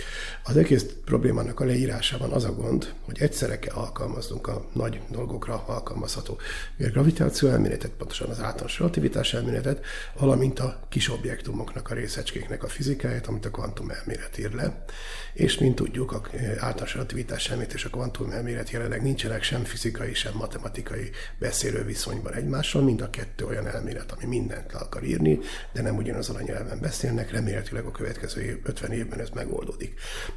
[0.47, 5.65] Az egész problémának a leírásában az a gond, hogy egyszerre kell alkalmaznunk a nagy dolgokra
[5.67, 6.39] alkalmazható
[6.77, 9.85] gravitáció elméletet, pontosan az általános relativitás elméletet,
[10.19, 14.85] valamint a kis objektumoknak, a részecskéknek a fizikáját, amit a kvantum elmélet ír le.
[15.33, 16.23] És mint tudjuk, a
[16.59, 22.35] általános relativitás elmélet és a kvantum elmélet jelenleg nincsenek sem fizikai, sem matematikai beszélő viszonyban
[22.35, 25.39] egymással, mind a kettő olyan elmélet, ami mindent le akar írni,
[25.73, 29.84] de nem ugyanazon a nyelven beszélnek, remélhetőleg a következő 50 évben ez megoldódik.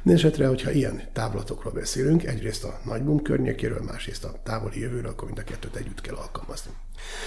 [0.02, 5.38] Mindenesetre, hogyha ilyen távlatokról beszélünk, egyrészt a nagybum környékéről, másrészt a távoli jövőről, akkor mind
[5.38, 6.70] a kettőt együtt kell alkalmazni.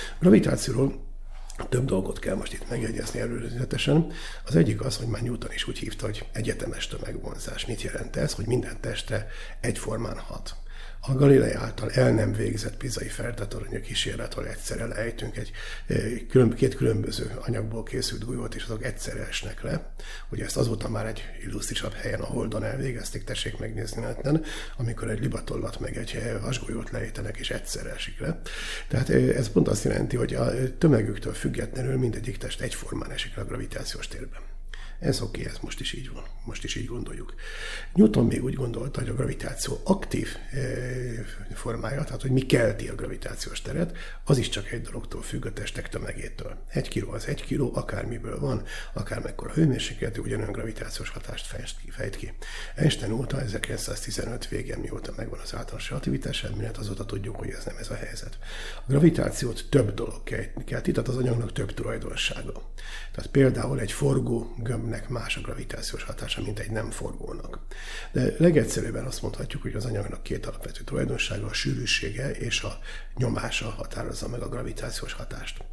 [0.09, 1.09] A gravitációról
[1.69, 4.11] több dolgot kell most itt megjegyezni előzetesen.
[4.45, 7.65] Az egyik az, hogy már Newton is úgy hívta, hogy egyetemes tömegvonzás.
[7.65, 8.33] Mit jelent ez?
[8.33, 9.27] Hogy minden testre
[9.59, 10.55] egyformán hat.
[11.03, 15.51] A Galilei által el nem végzett pizai fertőtoronyok kísérletről egyszerre lejtünk egy
[16.55, 19.93] két különböző anyagból készült golyót, és azok egyszerre esnek le.
[20.29, 24.43] Ugye ezt azóta már egy illusztrisabb helyen a Holdon elvégezték, tessék megnézni neten,
[24.77, 28.41] amikor egy libatollat meg egy vasgolyót lejtenek, és egyszerre esik le.
[28.87, 33.45] Tehát ez pont azt jelenti, hogy a tömegüktől függetlenül mindegyik test egyformán esik le a
[33.45, 34.50] gravitációs térben.
[35.01, 37.33] Ez oké, okay, ez most is így van, most is így gondoljuk.
[37.93, 40.59] Newton még úgy gondolta, hogy a gravitáció aktív eh,
[41.53, 45.53] formája, tehát hogy mi kelti a gravitációs teret, az is csak egy dologtól függ a
[45.53, 46.57] testek tömegétől.
[46.67, 48.63] Egy kiló az egy kiló, akármiből van,
[48.93, 51.89] akár mekkora hőmérsékletű, ugyanolyan gravitációs hatást fejt ki.
[51.89, 52.33] Fejt ki.
[52.75, 57.75] Einstein óta, 1915 végén, mióta megvan az általános relativitás elmélet, azóta tudjuk, hogy ez nem
[57.79, 58.37] ez a helyzet.
[58.75, 60.23] A gravitációt több dolog
[60.65, 62.69] kelti, tehát az anyagnak több tulajdonsága.
[63.11, 67.59] Tehát például egy forgó gömb gömbnek más a gravitációs hatása, mint egy nem forgónak.
[68.11, 72.79] De legegyszerűbben azt mondhatjuk, hogy az anyagnak két alapvető tulajdonsága, a sűrűsége és a
[73.15, 75.63] nyomása határozza meg a gravitációs hatást.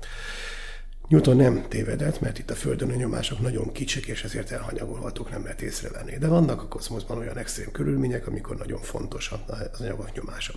[1.09, 5.43] Newton nem tévedett, mert itt a Földön a nyomások nagyon kicsik, és ezért elhanyagolhatók, nem
[5.43, 6.19] lehet észrevenni.
[6.19, 10.53] De vannak a kozmoszban olyan extrém körülmények, amikor nagyon fontos az anyagok nyomása.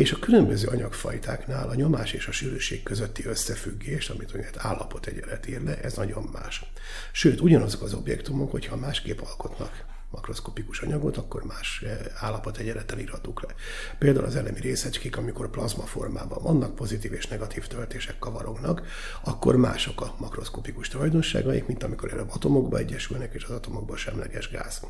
[0.00, 5.48] És a különböző anyagfajtáknál a nyomás és a sűrűség közötti összefüggés, amit olyan állapot egyenlet
[5.48, 6.64] ír le, ez nagyon más.
[7.12, 13.42] Sőt, ugyanazok az objektumok, hogyha másképp alkotnak makroszkopikus anyagot, akkor más eh, állapot egyenlettel írhatók
[13.42, 13.54] le.
[13.98, 18.82] Például az elemi részecskék, amikor plazma formában vannak, pozitív és negatív töltések kavarognak,
[19.24, 24.80] akkor mások a makroszkopikus tulajdonságaik, mint amikor előbb atomokba egyesülnek, és az atomokból semleges gáz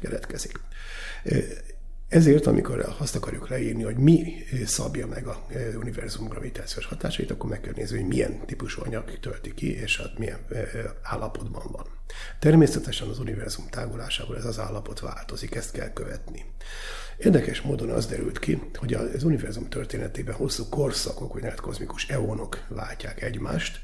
[0.00, 0.60] keletkezik.
[2.08, 4.34] Eh, ezért, amikor azt akarjuk leírni, hogy mi
[4.64, 9.18] szabja meg a e, univerzum gravitációs hatásait, akkor meg kell nézni, hogy milyen típusú anyag
[9.20, 10.68] tölti ki, és hát milyen e, e,
[11.02, 11.86] állapotban van.
[12.38, 16.44] Természetesen az univerzum tágulásával ez az állapot változik, ezt kell követni.
[17.18, 22.64] Érdekes módon az derült ki, hogy az univerzum történetében hosszú korszakok, vagy lehet kozmikus eonok
[22.68, 23.80] váltják egymást,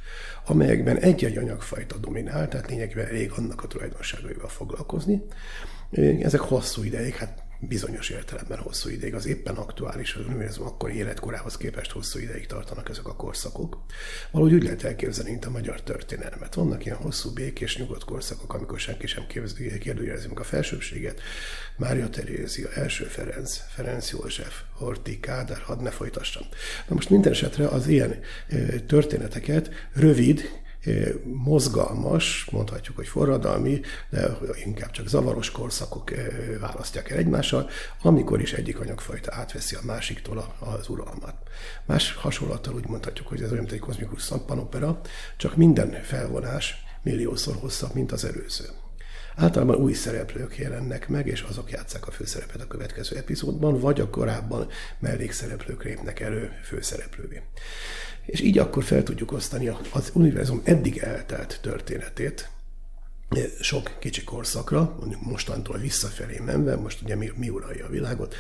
[0.47, 5.23] amelyekben egy-egy anyagfajta dominál, tehát lényegében elég annak a tulajdonságaival foglalkozni.
[6.21, 11.57] Ezek hosszú ideig, hát bizonyos értelemben hosszú ideig, az éppen aktuális, az univerzum akkor életkorához
[11.57, 13.79] képest hosszú ideig tartanak ezek a korszakok.
[14.31, 16.55] Valahogy úgy lehet elképzelni, mint a magyar történelmet.
[16.55, 19.27] Vannak ilyen hosszú békés, nyugodt korszakok, amikor senki sem
[19.81, 21.21] kérdőjelezi meg a felsőbséget.
[21.77, 26.43] Mária Terézia, első Ferenc, Ferenc József, Horti, Kádár, hadd ne folytassam.
[26.89, 28.19] Na most minden esetre az ilyen
[28.87, 30.62] történeteket rövid,
[31.25, 33.81] mozgalmas, mondhatjuk, hogy forradalmi,
[34.11, 36.11] de inkább csak zavaros korszakok
[36.61, 37.69] választják el egymással,
[38.03, 41.35] amikor is egyik anyagfajta átveszi a másiktól az uralmat.
[41.87, 45.01] Más hasonlattal úgy mondhatjuk, hogy ez olyan, mint egy kozmikus szampanopera,
[45.37, 48.65] csak minden felvonás milliószor hosszabb, mint az előző.
[49.37, 54.11] Általában új szereplők jelennek meg, és azok játszák a főszerepet a következő epizódban, vagy a
[54.11, 54.69] korábban
[54.99, 57.43] mellékszereplők lépnek elő főszereplővé
[58.27, 62.51] és így akkor fel tudjuk osztani az univerzum eddig eltelt történetét,
[63.61, 68.35] sok kicsi korszakra, mondjuk mostantól visszafelé menve, most ugye mi, mi uralja a világot,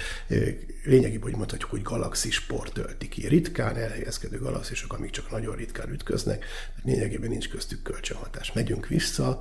[0.84, 3.28] lényegében, hogy mondhatjuk, hogy galaxispor tölti ki.
[3.28, 6.44] Ritkán elhelyezkedő galaxisok, amik csak nagyon ritkán ütköznek,
[6.84, 8.52] lényegében nincs köztük kölcsönhatás.
[8.52, 9.40] Megyünk vissza,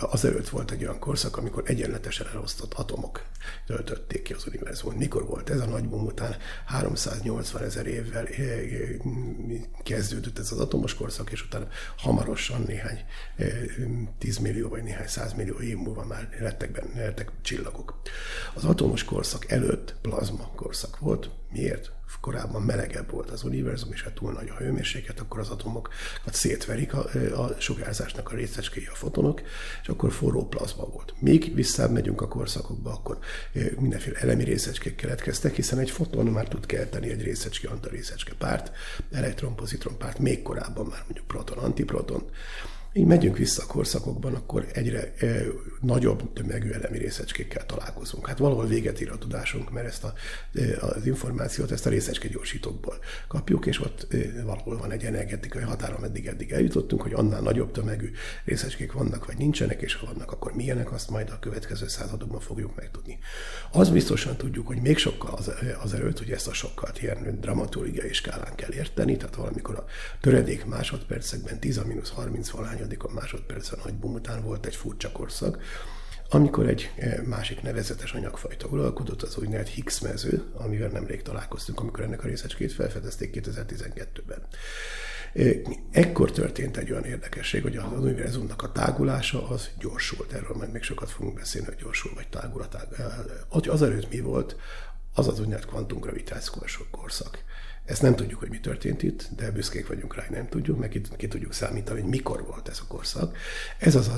[0.00, 3.24] azelőtt volt egy olyan korszak, amikor egyenletesen elosztott atomok
[3.66, 4.96] töltötték ki az univerzumot.
[4.96, 6.36] Mikor volt ez a nagy boom után?
[6.66, 8.28] 380 ezer évvel
[9.82, 12.98] kezdődött ez az atomos korszak, és utána hamarosan néhány
[14.18, 18.00] 10 millió vagy néhány százmillió év múlva már lettek, benne, lettek csillagok.
[18.54, 21.30] Az atomos korszak előtt plazma korszak volt.
[21.52, 21.92] Miért?
[22.20, 26.94] Korábban melegebb volt az univerzum, és ha túl nagy a hőmérséklet, akkor az atomokat szétverik
[26.94, 27.06] a,
[27.42, 29.42] a sugárzásnak a részecskéi, a fotonok,
[29.82, 31.14] és akkor forró plazma volt.
[31.18, 33.18] Még visszamegyünk a korszakokba, akkor
[33.78, 38.72] mindenféle elemi részecskék keletkeztek, hiszen egy foton már tud kelteni egy részecske, antarészecske párt,
[39.10, 42.30] elektron, pozitron párt, még korábban már mondjuk proton, antiproton,
[42.92, 45.14] így megyünk vissza a korszakokban, akkor egyre
[45.80, 48.26] nagyobb tömegű elemi részecskékkel találkozunk.
[48.26, 50.12] Hát valahol véget ír a tudásunk, mert ezt a,
[50.80, 52.28] az információt, ezt a részecske
[53.28, 54.06] kapjuk, és ott
[54.44, 58.10] valahol van egy energetikai határ, ameddig eddig eljutottunk, hogy annál nagyobb tömegű
[58.44, 62.76] részecskék vannak, vagy nincsenek, és ha vannak, akkor milyenek, azt majd a következő századokban fogjuk
[62.76, 63.18] megtudni.
[63.72, 65.50] Az biztosan tudjuk, hogy még sokkal az,
[65.82, 69.84] az előtt, hogy ezt a sokkal ilyen dramaturgiai skálán kell érteni, tehát valamikor a
[70.20, 75.62] töredék másodpercekben 10-30 valány hányadikon másodpercen nagy bum után volt egy furcsa korszak,
[76.28, 82.04] amikor egy e, másik nevezetes anyagfajta uralkodott, az úgynevezett Higgs mező, amivel nemrég találkoztunk, amikor
[82.04, 84.46] ennek a részecskét felfedezték 2012-ben.
[85.34, 85.42] E,
[85.90, 90.32] ekkor történt egy olyan érdekesség, hogy az univerzumnak a tágulása az gyorsult.
[90.32, 92.86] Erről majd még sokat fogunk beszélni, hogy gyorsul vagy tágul a tág.
[92.96, 94.56] E, az előtt mi volt?
[95.14, 97.44] Az az úgynevezett kvantumgravitációs korszak.
[97.90, 100.88] Ezt nem tudjuk, hogy mi történt itt, de büszkék vagyunk rá, hogy nem tudjuk, meg
[100.88, 103.36] ki, ki tudjuk számítani, hogy mikor volt ez a korszak.
[103.78, 104.10] Ez az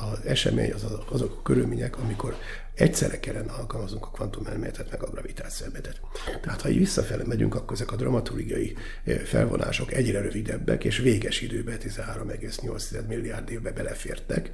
[0.00, 2.36] az esemény, az, azok a körülmények, amikor
[2.74, 6.00] egyszerre kellene alkalmazunk a kvantumelméletet, meg a gravitációelméletet.
[6.42, 8.76] Tehát, ha így visszafele megyünk, akkor ezek a dramaturgiai
[9.24, 14.50] felvonások egyre rövidebbek, és véges időben 13,8 milliárd évbe belefértek.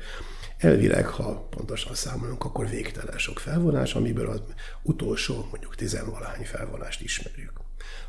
[0.58, 4.42] Elvileg, ha pontosan számolunk, akkor végtelen sok felvonás, amiből az
[4.82, 7.55] utolsó, mondjuk tizenvalahány felvonást ismerjük.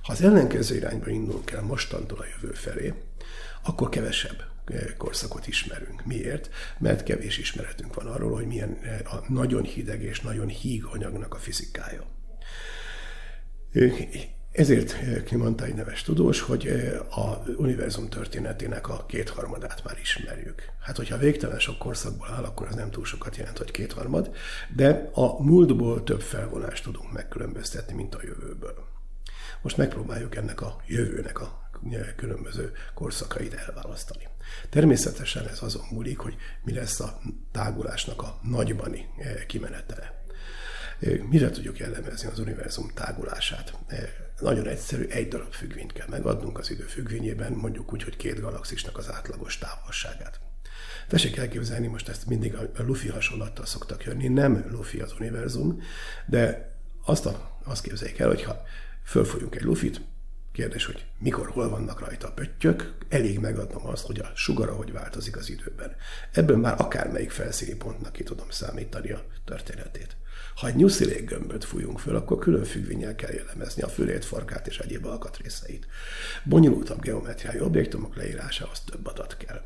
[0.08, 2.94] Ha az ellenkező irányba indulunk el mostantól a jövő felé,
[3.64, 6.06] akkor kevesebb eh, korszakot ismerünk.
[6.06, 6.50] Miért?
[6.80, 11.34] Mert kevés ismeretünk van arról, hogy milyen eh, a nagyon hideg és nagyon híg anyagnak
[11.34, 12.04] a fizikája.
[14.52, 16.68] Ezért eh, kimondta egy neves tudós, hogy
[17.10, 20.62] a univerzum történetének a kétharmadát már ismerjük.
[20.80, 24.36] Hát, hogyha végtelen sok korszakból áll, akkor az nem túl sokat jelent, hogy kétharmad,
[24.76, 28.87] de a múltból több felvonást tudunk megkülönböztetni, mint a jövőből.
[29.68, 31.70] Most megpróbáljuk ennek a jövőnek a
[32.16, 34.28] különböző korszakait elválasztani.
[34.70, 37.20] Természetesen ez azon múlik, hogy mi lesz a
[37.52, 40.24] tágulásnak a nagybani eh, kimenetele.
[41.00, 43.74] Eh, mire tudjuk jellemezni az univerzum tágulását?
[43.88, 48.40] Eh, nagyon egyszerű, egy darab függvényt kell megadnunk az idő függvényében, mondjuk úgy, hogy két
[48.40, 50.40] galaxisnak az átlagos távolságát.
[51.08, 55.82] Tessék elképzelni, most ezt mindig a Luffy hasonlattal szoktak jönni, nem Luffy az univerzum,
[56.26, 56.76] de
[57.06, 58.66] azt, a, azt képzeljék el, hogyha
[59.08, 60.02] fölfolyunk egy lufit,
[60.52, 64.92] kérdés, hogy mikor, hol vannak rajta a pöttyök, elég megadnom azt, hogy a sugara hogy
[64.92, 65.96] változik az időben.
[66.32, 70.16] Ebből már akármelyik felszíni pontnak ki tudom számítani a történetét.
[70.56, 74.80] Ha egy nyuszilék gömböt fújunk föl, akkor külön függvényel kell jellemezni a fülét, farkát és
[74.80, 75.88] egyéb alkatrészeit.
[76.44, 79.62] Bonyolultabb geometriai objektumok leírásához több adat kell.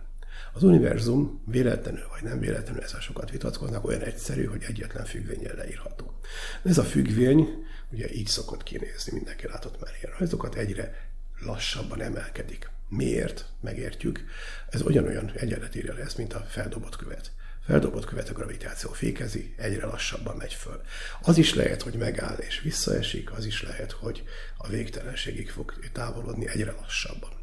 [0.54, 6.20] Az univerzum véletlenül vagy nem véletlenül, ezzel sokat vitatkoznak, olyan egyszerű, hogy egyetlen függvényen leírható.
[6.64, 11.10] Ez a függvény ugye így szokott kinézni, mindenki látott már ilyen rajzokat, egyre
[11.40, 12.70] lassabban emelkedik.
[12.90, 13.46] Miért?
[13.62, 14.24] Megértjük.
[14.70, 17.32] Ez ugyanolyan egyenlet írja le ezt, mint a feldobott követ.
[17.66, 20.82] Feldobott követ a gravitáció fékezi, egyre lassabban megy föl.
[21.22, 24.24] Az is lehet, hogy megáll és visszaesik, az is lehet, hogy
[24.58, 27.41] a végtelenségig fog távolodni egyre lassabban.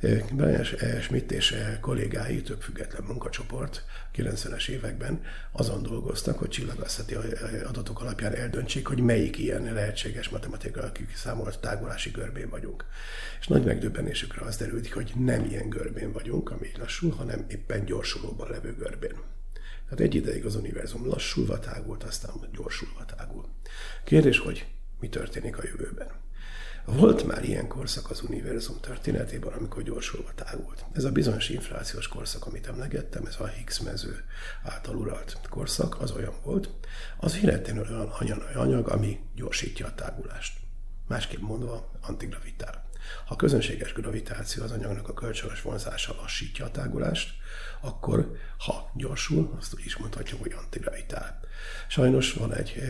[0.00, 0.64] Brian
[1.00, 3.84] Schmidt és kollégái, több független munkacsoport
[4.16, 5.22] 90-es években
[5.52, 7.14] azon dolgoztak, hogy csillagászati
[7.64, 12.84] adatok alapján eldöntsék, hogy melyik ilyen lehetséges matematikai kiszámolt tágulási görbén vagyunk.
[13.40, 18.50] És nagy megdöbbenésükre az derült, hogy nem ilyen görbén vagyunk, ami lassul, hanem éppen gyorsulóban
[18.50, 19.16] levő görbén.
[19.84, 23.48] Tehát egy ideig az univerzum lassulva tágult, aztán gyorsulva tágul.
[24.04, 24.66] Kérdés, hogy
[25.00, 26.08] mi történik a jövőben?
[26.96, 30.84] Volt már ilyen korszak az univerzum történetében, amikor gyorsulva tágult.
[30.92, 34.24] Ez a bizonyos inflációs korszak, amit emlegettem, ez a Higgs mező
[34.62, 36.70] által uralt korszak, az olyan volt,
[37.16, 40.58] az véletlenül olyan anyag, ami gyorsítja a tágulást.
[41.08, 42.88] Másképp mondva, antigravitál.
[43.26, 47.37] Ha közönséges gravitáció az anyagnak a kölcsönös vonzása lassítja a tágulást,
[47.80, 51.40] akkor ha gyorsul, azt úgy is mondhatjuk, hogy antigravitál.
[51.88, 52.82] Sajnos van egy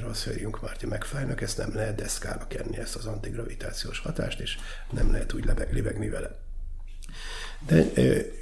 [0.00, 4.58] rossz hőjünk Márti megfájnak, ezt nem lehet deszkára kenni, ezt az antigravitációs hatást, és
[4.90, 6.47] nem lehet úgy libegni vele.
[7.66, 7.84] De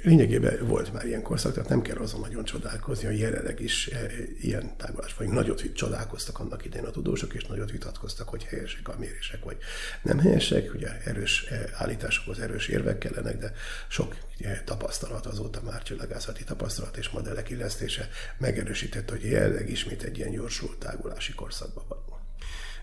[0.03, 3.89] lényegében volt már ilyen korszak, tehát nem kell azon nagyon csodálkozni, hogy jelenleg is
[4.41, 5.35] ilyen tágulás vagyunk.
[5.35, 9.57] Nagyot csodálkoztak annak idején a tudósok, és nagyot vitatkoztak, hogy helyesek a mérések, vagy
[10.01, 10.73] nem helyesek.
[10.73, 13.51] Ugye erős állításokhoz erős érvek kellenek, de
[13.87, 14.15] sok
[14.65, 20.77] tapasztalat azóta már csillagászati tapasztalat és modellek illesztése megerősített, hogy jelenleg ismét egy ilyen gyorsult
[20.77, 22.19] tágulási korszakban van.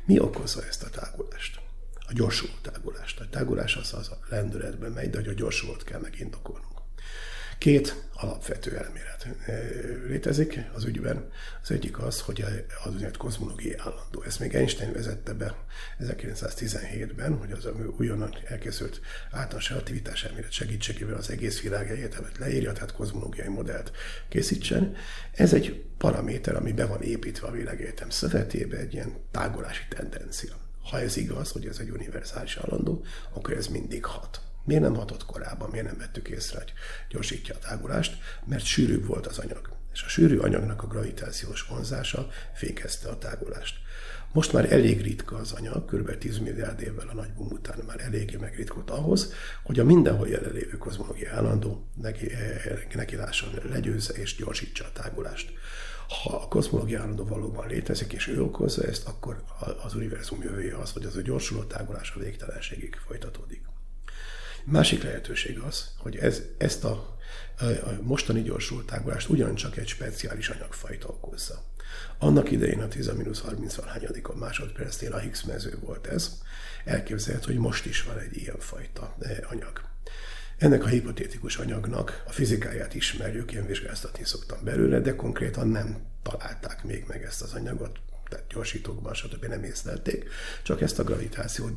[0.07, 1.64] Mi okozza ezt a tágulást?
[2.07, 3.21] A gyorsuló tágulást.
[3.21, 6.75] A tágulás az, az a lendületben megy, de hogy a gyorsulót kell megindokolnunk.
[7.59, 9.29] Két alapvető elmélet
[10.07, 11.31] létezik az ügyben.
[11.63, 12.41] Az egyik az, hogy
[12.85, 14.23] az úgynevezett kozmológiai állandó.
[14.23, 15.55] Ezt még Einstein vezette be
[16.01, 17.69] 1917-ben, hogy az
[17.99, 19.01] újonnan elkészült
[19.31, 23.93] általános relativitás elmélet segítségével az egész világ egyetemet leírja, tehát kozmológiai modellt
[24.29, 24.95] készítsen.
[25.33, 30.64] Ez egy paraméter, ami be van építve a világegyetem szövetébe, egy ilyen tágulási tendencia.
[30.91, 34.41] Ha ez igaz, hogy ez egy univerzális állandó, akkor ez mindig hat.
[34.65, 36.73] Miért nem hatott korábban, miért nem vettük észre, hogy
[37.09, 38.19] gyorsítja a tágulást?
[38.45, 39.73] Mert sűrűbb volt az anyag.
[39.93, 43.77] És a sűrű anyagnak a gravitációs vonzása fékezte a tágulást.
[44.33, 46.19] Most már elég ritka az anyag, kb.
[46.19, 49.33] 10 milliárd évvel a nagy boom után már eléggé megritkult ahhoz,
[49.63, 52.31] hogy a mindenhol jelenlévő kozmológiai állandó neki,
[52.95, 55.53] neki lásson, legyőzze és gyorsítsa a tágulást.
[56.09, 59.43] Ha a kozmológia állandó valóban létezik, és ő okozza ezt, akkor
[59.85, 63.63] az univerzum jövője az, hogy az a gyorsuló tágulás a végtelenségig folytatódik.
[64.65, 67.17] Másik lehetőség az, hogy ez, ezt a,
[67.61, 71.63] a mostani gyorsult tágulást ugyancsak egy speciális anyagfajta okozza.
[72.19, 76.39] Annak idején a 10-30 hányadikon másodpercnél a Higgs mező volt ez.
[76.85, 79.94] Elképzelhető, hogy most is van egy ilyen fajta eh, anyag.
[80.59, 86.85] Ennek a hipotétikus anyagnak a fizikáját ismerjük, én vizsgáztatni szoktam belőle, de konkrétan nem találták
[86.85, 87.99] még meg ezt az anyagot,
[88.29, 89.45] tehát gyorsítókban, stb.
[89.45, 90.31] nem észlelték,
[90.63, 91.71] csak ezt a gravitáció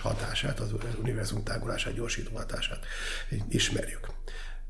[0.00, 2.86] hatását, az univerzum tágulását, gyorsító hatását
[3.48, 4.08] ismerjük.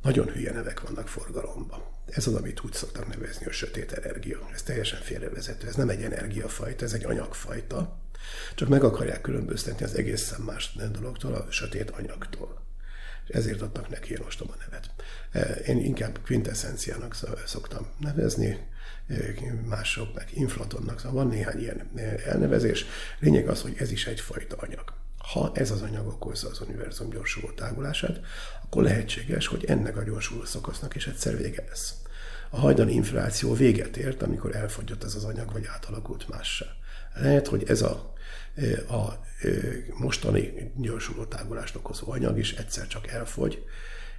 [0.02, 1.82] Nagyon hülye nevek vannak forgalomban.
[2.06, 4.48] Ez az, amit úgy szoktak nevezni, a sötét energia.
[4.52, 5.66] Ez teljesen félrevezető.
[5.66, 8.00] Ez nem egy energiafajta, ez egy anyagfajta.
[8.54, 12.68] Csak meg akarják különböztetni az egészen más dologtól, a sötét anyagtól
[13.32, 14.90] ezért adtak neki ilyen ostoba nevet.
[15.30, 15.40] E,
[15.70, 17.16] én inkább quintessenciának
[17.46, 18.66] szoktam nevezni,
[19.08, 19.14] e,
[19.66, 22.84] mások meg inflatonnak, szóval van néhány ilyen e, elnevezés.
[23.18, 24.92] Lényeg az, hogy ez is egyfajta anyag.
[25.18, 28.20] Ha ez az anyag okozza az univerzum gyorsuló tágulását,
[28.64, 31.94] akkor lehetséges, hogy ennek a gyorsuló szakasznak is egyszer vége lesz.
[32.50, 36.66] A hajdani infláció véget ért, amikor elfogyott ez az anyag, vagy átalakult mássá.
[37.14, 38.14] Lehet, hogy ez a
[38.88, 39.28] a
[39.94, 43.64] mostani gyorsuló tágulást okozó anyag is egyszer csak elfogy,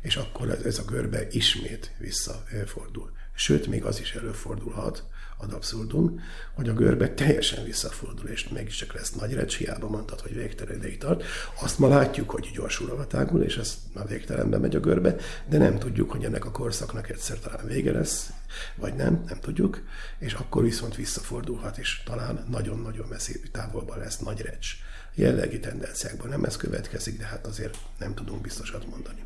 [0.02, 3.12] és akkor ez a görbe ismét visszafordul.
[3.34, 5.04] Sőt, még az is előfordulhat,
[5.42, 6.22] ad abszurdum,
[6.54, 10.98] hogy a görbe teljesen visszafordul, és mégiscsak lesz nagy recs, hiába mondtad, hogy végtelen ideig
[10.98, 11.24] tart.
[11.62, 15.16] Azt ma látjuk, hogy gyorsul tágul, és ez már végtelenbe megy a görbe,
[15.50, 18.30] de nem tudjuk, hogy ennek a korszaknak egyszer talán vége lesz,
[18.76, 19.82] vagy nem, nem tudjuk,
[20.20, 24.68] és akkor viszont visszafordulhat, és talán nagyon-nagyon messzi távolban lesz nagy recs.
[25.16, 29.24] Jellegi tendenciákban nem ez következik, de hát azért nem tudunk biztosat mondani.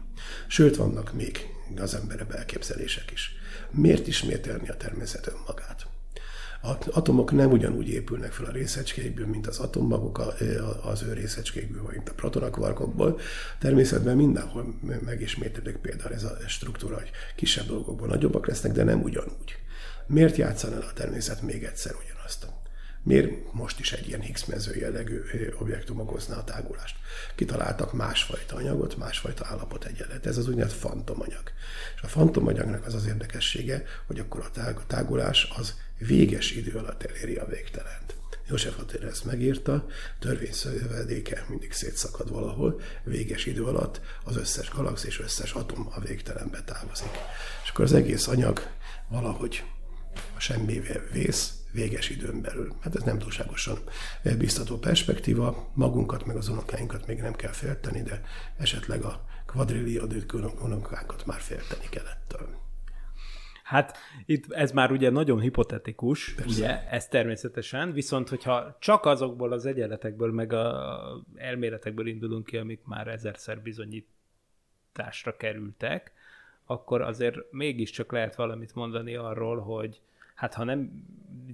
[0.48, 1.48] Sőt, vannak még
[1.78, 3.32] az embere elképzelések is.
[3.72, 5.88] Miért ismételni a természet önmagát?
[6.92, 10.36] Atomok nem ugyanúgy épülnek fel a részecskékből, mint az atommagok
[10.84, 13.20] az ő részecskékből, vagy mint a protonakvarkokból.
[13.60, 14.76] Természetben mindenhol
[15.06, 19.56] megismétlődik például ez a struktúra, hogy kisebb dolgokból nagyobbak lesznek, de nem ugyanúgy.
[20.08, 22.15] Miért játszana a természet még egyszer ugyanazt?
[23.06, 25.22] Miért most is egy ilyen Higgs mező jellegű
[25.60, 26.96] objektum okozna a tágulást?
[27.36, 30.26] Kitaláltak másfajta anyagot, másfajta állapot egyenlet.
[30.26, 31.44] Ez az úgynevezett fantomanyag.
[31.96, 37.36] És a fantomanyagnak az az érdekessége, hogy akkor a tágulás az véges idő alatt eléri
[37.36, 38.16] a végtelent.
[38.50, 39.86] József Attila ezt megírta,
[40.20, 47.12] törvényszövedéke mindig szétszakad valahol, véges idő alatt az összes galaxis, összes atom a végtelenbe távozik.
[47.64, 48.68] És akkor az egész anyag
[49.08, 49.64] valahogy
[50.36, 52.76] a semmivel vész, véges időn belül.
[52.82, 53.78] Hát ez nem túlságosan
[54.38, 58.22] biztató perspektíva, magunkat meg az unokáinkat még nem kell félteni, de
[58.58, 62.64] esetleg a kvadrilliódőt unokákat már félteni kell ettől.
[63.64, 66.60] Hát itt ez már ugye nagyon hipotetikus, Persze.
[66.60, 72.82] ugye, ez természetesen, viszont hogyha csak azokból az egyenletekből, meg a elméletekből indulunk ki, amik
[72.84, 76.12] már ezerszer bizonyításra kerültek,
[76.66, 80.02] akkor azért mégiscsak lehet valamit mondani arról, hogy
[80.46, 81.04] hát ha nem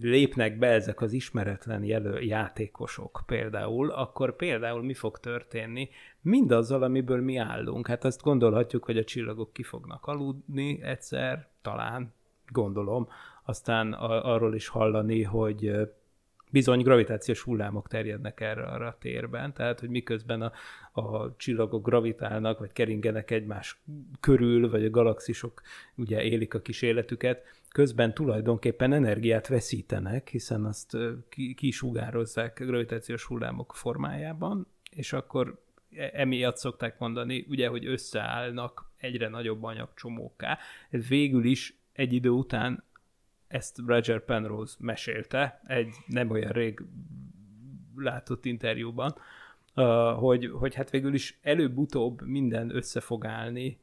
[0.01, 5.89] lépnek be ezek az ismeretlen jelő játékosok például, akkor például mi fog történni?
[6.21, 7.87] Mindazzal, amiből mi állunk.
[7.87, 12.13] Hát azt gondolhatjuk, hogy a csillagok ki fognak aludni egyszer, talán,
[12.47, 13.07] gondolom,
[13.43, 15.71] aztán arról is hallani, hogy
[16.49, 20.51] bizony gravitációs hullámok terjednek erre arra a térben, tehát hogy miközben a,
[21.01, 23.81] a csillagok gravitálnak, vagy keringenek egymás
[24.19, 25.61] körül, vagy a galaxisok
[25.95, 30.97] ugye élik a kis életüket, közben tulajdonképpen energiát veszítenek, hiszen azt
[31.55, 35.63] kisugározzák gravitációs hullámok formájában, és akkor
[35.95, 40.57] e, emiatt szokták mondani, ugye, hogy összeállnak egyre nagyobb anyagcsomóká.
[40.89, 42.83] Ez végül is egy idő után
[43.47, 46.83] ezt Roger Penrose mesélte egy nem olyan rég
[47.95, 49.15] látott interjúban,
[50.15, 53.79] hogy, hogy hát végül is előbb-utóbb minden össze fog állni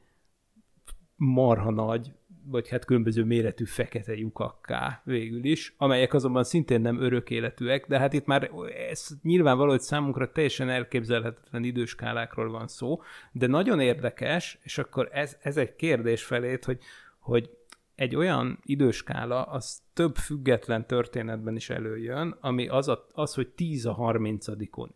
[1.17, 2.13] marha nagy,
[2.51, 7.99] vagy hát különböző méretű fekete lyukakká végül is, amelyek azonban szintén nem örök életűek, de
[7.99, 8.51] hát itt már
[8.91, 13.03] ez nyilvánvaló, hogy számunkra teljesen elképzelhetetlen időskálákról van szó,
[13.33, 16.79] de nagyon érdekes, és akkor ez, ez egy kérdés felét, hogy,
[17.19, 17.51] hogy
[17.95, 23.87] egy olyan időskála, az több független történetben is előjön, ami az, a, az hogy 10
[23.87, 24.47] a 30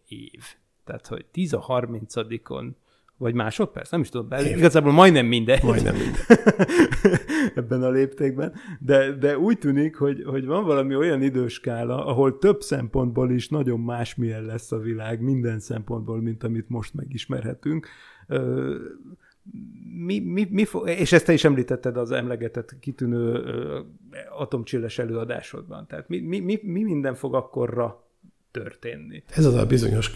[0.09, 0.43] év.
[0.85, 2.15] Tehát, hogy 10 a 30
[3.23, 5.63] vagy másodperc, nem is tudom, be, igazából majdnem mindegy.
[5.63, 6.41] Majdnem mindegy.
[7.55, 8.53] Ebben a léptékben.
[8.79, 13.81] De, de úgy tűnik, hogy, hogy van valami olyan időskála, ahol több szempontból is nagyon
[13.81, 17.89] más milyen lesz a világ, minden szempontból, mint amit most megismerhetünk
[20.05, 23.45] mi, mi, mi fo- és ezt te is említetted az emlegetett kitűnő
[24.39, 25.87] atomcsilles előadásodban.
[25.87, 28.02] Tehát mi, mi, mi, mi minden fog akkorra
[28.53, 29.23] történni.
[29.35, 30.13] Ez az a bizonyos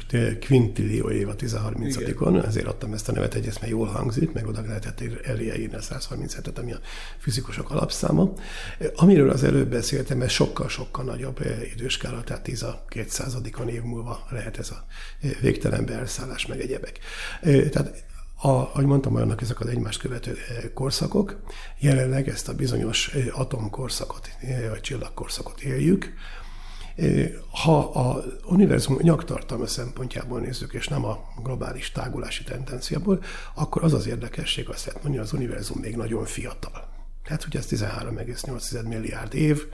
[0.46, 4.60] quintillió év a 13-on, ezért adtam ezt a nevet egy, mert jól hangzik, meg oda
[4.60, 6.78] lehetett eléje írni a 137-et, ami a
[7.18, 8.32] fizikusok alapszáma.
[8.94, 11.38] Amiről az előbb beszéltem, ez sokkal-sokkal nagyobb
[11.74, 13.36] időskála, tehát 10 a 200
[13.68, 14.84] év múlva lehet ez a
[15.40, 16.98] végtelen beelszállás, meg egyebek.
[17.42, 18.04] Tehát
[18.38, 21.40] a, ahogy mondtam, olyannak ezek az egymást követő eh, korszakok.
[21.78, 24.30] Jelenleg ezt a bizonyos eh, atomkorszakot,
[24.70, 26.14] vagy csillagkorszakot éljük.
[27.50, 33.22] Ha a univerzum nyaktartalma szempontjából nézzük, és nem a globális tágulási tendenciából,
[33.54, 36.88] akkor az az érdekesség, azt lehet mondani, az univerzum még nagyon fiatal.
[37.24, 39.66] Tehát, hogy ez 13,8 milliárd év,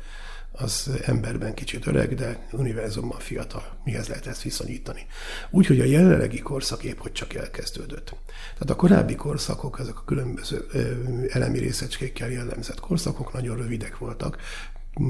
[0.52, 3.78] az emberben kicsit öreg, de univerzumban fiatal.
[3.84, 5.06] Mihez lehet ezt viszonyítani?
[5.50, 8.16] Úgyhogy a jelenlegi korszak épp hogy csak elkezdődött.
[8.52, 10.66] Tehát a korábbi korszakok, ezek a különböző
[11.28, 14.38] elemi részecskékkel jellemzett korszakok nagyon rövidek voltak,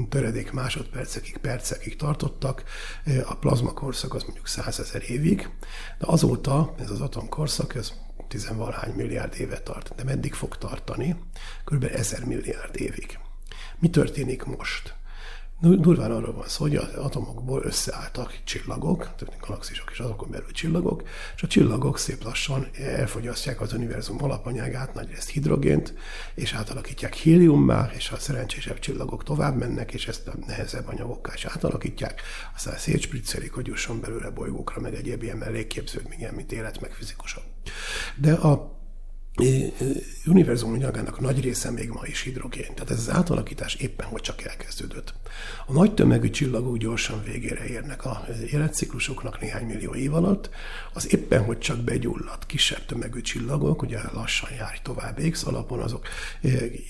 [0.09, 2.63] töredék másodpercekig, percekig tartottak,
[3.25, 5.49] a plazma korszak az mondjuk százezer évig,
[5.97, 7.93] de azóta ez az atomkorszak, ez
[8.27, 9.95] tizenvalhány milliárd éve tart.
[9.95, 11.15] De meddig fog tartani?
[11.63, 13.19] Körülbelül ezer milliárd évig.
[13.79, 14.95] Mi történik most?
[15.69, 21.03] Durván arról van szó, hogy az atomokból összeálltak csillagok, tehát galaxisok és azokon belül csillagok,
[21.35, 25.93] és a csillagok szép lassan elfogyasztják az univerzum alapanyagát, nagyrészt hidrogént,
[26.35, 31.45] és átalakítják héliummá, és a szerencsésebb csillagok tovább mennek, és ezt a nehezebb anyagokká is
[31.45, 32.21] átalakítják,
[32.55, 35.37] aztán szétspriccelik, hogy jusson belőle bolygókra, meg egyéb ilyen
[36.17, 37.43] ilyen, mint élet, meg fizikusok.
[38.15, 38.81] De a
[40.25, 42.73] univerzum anyagának nagy része még ma is hidrogén.
[42.73, 45.13] Tehát ez az átalakítás éppen hogy csak elkezdődött.
[45.65, 50.49] A nagy tömegű csillagok gyorsan végére érnek a életciklusoknak néhány millió év alatt,
[50.93, 56.07] az éppen hogy csak begyulladt kisebb tömegű csillagok, ugye lassan jár tovább X alapon, azok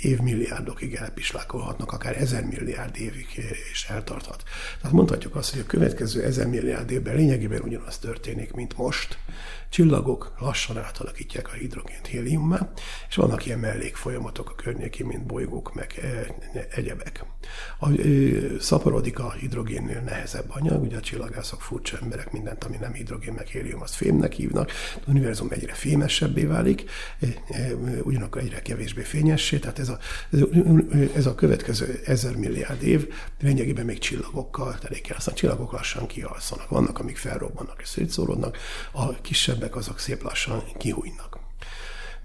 [0.02, 3.28] évmilliárdokig elpislákolhatnak, akár ezer milliárd évig
[3.72, 4.44] is eltarthat.
[4.78, 9.18] Tehát mondhatjuk azt, hogy a következő ezer milliárd évben lényegében ugyanaz történik, mint most,
[9.73, 12.69] csillagok lassan átalakítják a hidrogént héliummá,
[13.09, 16.35] és vannak ilyen mellékfolyamatok a környékén, mint bolygók, meg e,
[16.69, 17.25] egyebek.
[17.80, 17.88] A,
[18.60, 23.48] szaporodik a hidrogénnél nehezebb anyag, ugye a csillagászok furcsa emberek mindent, ami nem hidrogén, meg
[23.48, 24.72] hélium, azt fémnek hívnak.
[24.95, 26.84] Az univerzum egyre fémesebbé válik,
[28.03, 29.98] ugyanakkor egyre kevésbé fényessé, tehát ez a,
[31.15, 33.07] ez a következő ezer milliárd év
[33.40, 35.15] lényegében még csillagokkal telik el.
[35.18, 36.70] Aztán csillagok lassan kialszanak.
[36.70, 38.57] Vannak, amik felrobbannak és szétszórodnak,
[38.91, 41.43] a kisebb kisebbek azok szép lassan kihújnak.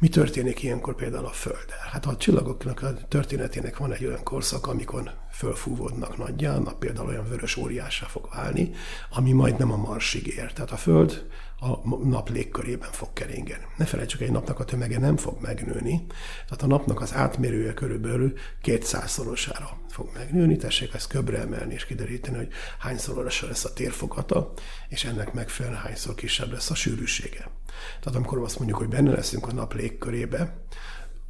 [0.00, 1.88] Mi történik ilyenkor például a Földdel?
[1.90, 7.28] Hát a csillagoknak a történetének van egy olyan korszak, amikor fölfúvódnak nagyján, na például olyan
[7.28, 8.70] vörös óriásra fog válni,
[9.10, 10.52] ami majd nem a Marsig ér.
[10.52, 11.26] Tehát a Föld
[11.60, 13.66] a nap légkörében fog keringeni.
[13.76, 16.06] Ne felejtsük, egy napnak a tömege nem fog megnőni,
[16.44, 18.32] tehát a napnak az átmérője körülbelül
[18.64, 22.48] 200-szorosára fog megnőni, tessék ezt köbre emelni és kideríteni, hogy
[22.78, 24.52] hányszorosa lesz a térfogata,
[24.88, 27.57] és ennek megfelelően hányszor kisebb lesz a sűrűsége.
[28.00, 30.56] Tehát amikor azt mondjuk, hogy benne leszünk a nap légkörébe,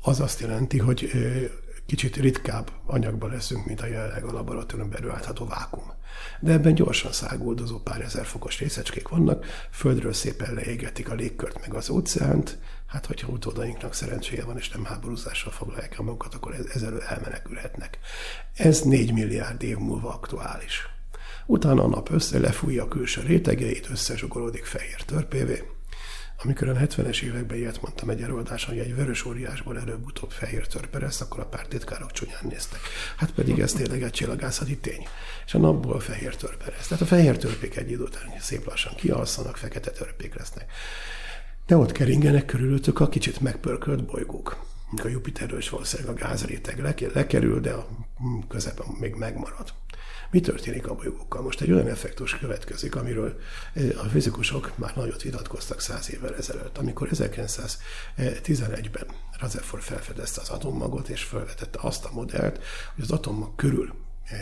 [0.02, 1.10] az azt jelenti, hogy
[1.86, 5.92] kicsit ritkább anyagban leszünk, mint a jelenleg a laboratórium belül állható vákum.
[6.40, 11.74] De ebben gyorsan száguldozó pár ezer fokos részecskék vannak, földről szépen leégetik a légkört meg
[11.74, 17.02] az óceánt, hát hogyha utódainknak szerencséje van, és nem háborúzással foglalják a magukat, akkor ezzel
[17.02, 17.98] elmenekülhetnek.
[18.54, 20.88] Ez 4 milliárd év múlva aktuális.
[21.46, 25.62] Utána a nap össze lefújja a külső rétegeit, összezsugorodik fehér törpévé,
[26.42, 30.98] amikor a 70-es években ilyet mondtam egy előadáson, hogy egy vörös óriásból előbb-utóbb fehér törpe
[30.98, 32.80] lesz, akkor a pártitkárok csúnyán néztek.
[33.16, 35.06] Hát pedig ez tényleg egy csillagászati tény.
[35.46, 36.86] És a napból fehér törpe lesz.
[36.86, 40.72] Tehát a fehér törpék egy idő után szép lassan kialszanak, fekete törpék lesznek.
[41.66, 44.64] De ott keringenek körülöttük a kicsit megpörkölt bolygók.
[45.02, 47.88] A Jupiterről is valószínűleg a gázréteg lekerül, de a
[48.48, 49.72] közepen még megmarad.
[50.30, 51.42] Mi történik a bolygókkal?
[51.42, 53.38] Most egy olyan effektus következik, amiről
[53.72, 59.06] eh, a fizikusok már nagyot vitatkoztak száz évvel ezelőtt, amikor 1911-ben
[59.40, 62.64] Rutherford felfedezte az atommagot, és felvetette azt a modellt,
[62.94, 63.94] hogy az atommag körül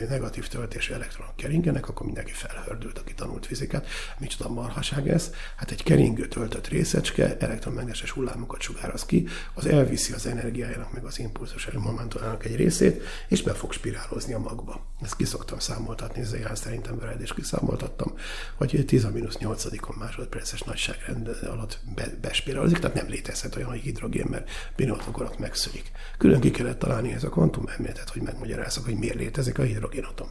[0.08, 3.86] negatív töltésű elektronok keringenek, akkor mindenki felhördült, aki tanult fizikát.
[4.18, 5.30] Micsoda marhaság ez?
[5.56, 11.18] Hát egy keringő töltött részecske elektromágneses hullámokat sugároz ki, az elviszi az energiájának, meg az
[11.18, 14.86] impulzus momentumának egy részét, és be fog spirálozni a magba.
[15.02, 18.14] Ezt kiszoktam számoltatni, ezzel szerintem veled is kiszámoltattam,
[18.54, 25.24] hogy 10-8 másodperces nagyságrend alatt be, bespirálozik, tehát nem létezhet olyan, hogy hidrogén, mert pillanatokor
[25.24, 25.90] ott megszűnik.
[26.18, 30.28] Külön ki kellett találni ez a kvantum elméletet, hogy megmagyarázzak, hogy miért létezik a hidrogénatom.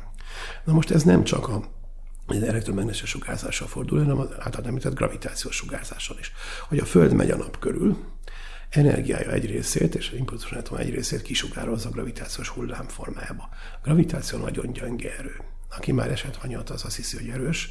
[0.63, 1.73] Na most ez nem csak a
[2.27, 6.31] az elektromágneses sugárzással fordul, hanem az általán említett gravitációs sugárzással is.
[6.67, 7.97] Hogy a Föld megy a nap körül,
[8.69, 13.49] energiája egy részét és az impulzus egy részét kisugározza a gravitációs hullám formájába.
[13.51, 15.41] A gravitáció nagyon gyenge erő.
[15.77, 17.69] Aki már esett hanyat, az azt hiszi, hogy erős,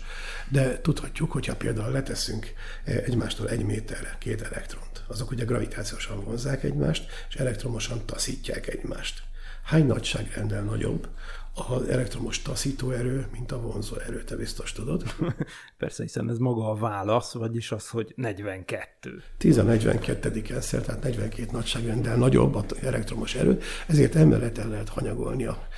[0.48, 2.52] de tudhatjuk, hogyha például leteszünk
[2.84, 9.22] egymástól egy méterre két elektront, azok ugye gravitációsan vonzák egymást, és elektromosan taszítják egymást.
[9.64, 11.08] Hány nagyságrendel nagyobb
[11.54, 15.02] az elektromos taszítóerő, mint a vonzóerő, te biztos tudod.
[15.78, 19.22] Persze, hiszen ez maga a válasz, vagyis az, hogy 42.
[19.38, 20.60] 10 a 42.
[20.60, 25.68] szer, tehát 42 nagyságrendel nagyobb az elektromos erő, ezért emellett el lehet hanyagolni a,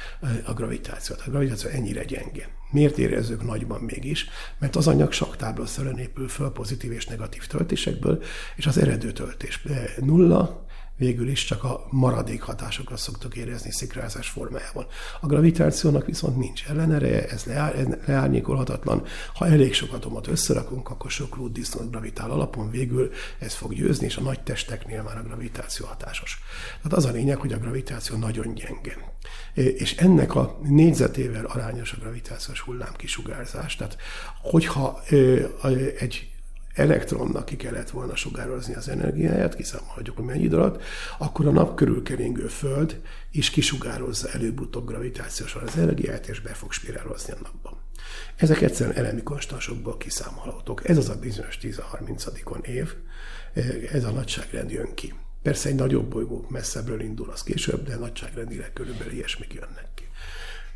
[0.44, 1.23] a gravitációt.
[1.27, 2.48] A gravitáció ennyire gyenge.
[2.70, 4.28] Miért érezzük nagyban mégis?
[4.59, 8.23] Mert az anyag saktáblaszerűen épül föl pozitív és negatív töltésekből,
[8.57, 9.62] és az eredő töltés
[10.01, 10.66] nulla,
[10.97, 14.86] végül is csak a maradék hatásokat szoktuk érezni szikrázás formájában.
[15.20, 17.44] A gravitációnak viszont nincs ellenereje, ez
[18.06, 19.02] leárnyékolhatatlan.
[19.35, 24.16] Ha elég sok atomot összerakunk, akkor sok lúddisznót gravitál alapon, végül ez fog győzni, és
[24.16, 26.39] a nagy testeknél már a gravitáció hatásos.
[26.82, 29.14] Tehát az a lényeg, hogy a gravitáció nagyon gyenge.
[29.55, 33.77] És ennek a négyzetével arányos a gravitációs hullám kisugárzás.
[33.77, 33.97] Tehát,
[34.43, 35.02] hogyha
[35.98, 36.31] egy
[36.77, 40.82] elektronnak ki kellett volna sugározni az energiáját, kiszámolhatjuk, hogy mennyi idő alatt,
[41.19, 43.01] akkor a nap körül keringő Föld
[43.31, 47.78] is kisugározza előbb-utóbb gravitációsan az energiát, és be fog spirálozni a napba.
[48.36, 50.89] Ezek egyszerűen elemi konstansokból kiszámolhatók.
[50.89, 52.27] Ez az a bizonyos 10 a 30
[52.62, 52.94] év,
[53.93, 55.15] ez a nagyságrend jön ki.
[55.43, 60.05] Persze egy nagyobb bolygó messzebbről indul, az később, de nagyságrendileg körülbelül ilyesmik jönnek ki.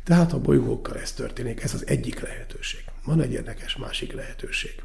[0.03, 2.83] Tehát a bolygókkal ez történik, ez az egyik lehetőség.
[3.03, 4.81] Van egy érdekes másik lehetőség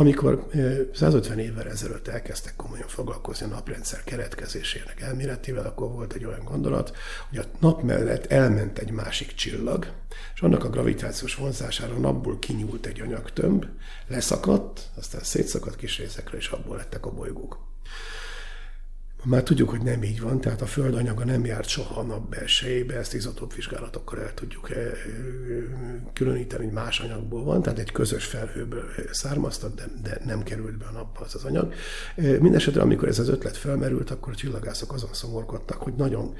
[0.00, 0.46] Amikor
[0.94, 6.96] 150 évvel ezelőtt elkezdtek komolyan foglalkozni a naprendszer keretkezésének elméletével, akkor volt egy olyan gondolat,
[7.28, 9.86] hogy a nap mellett elment egy másik csillag,
[10.34, 13.66] és annak a gravitációs vonzására a napból kinyúlt egy anyagtömb,
[14.06, 17.58] leszakadt, aztán szétszakadt kis részekre, és abból lettek a bolygók.
[19.24, 22.28] Már tudjuk, hogy nem így van, tehát a Föld anyaga nem járt soha a nap
[22.28, 24.92] belsejébe, ezt izotóp vizsgálatokkal el tudjuk eh, eh,
[26.12, 30.84] különíteni, hogy más anyagból van, tehát egy közös felhőből származtak, de, de nem került be
[30.84, 31.72] a napba az az anyag.
[32.16, 36.34] Eh, Mindenesetre, amikor ez az ötlet felmerült, akkor a csillagászok azon szomorkodtak, hogy nagyon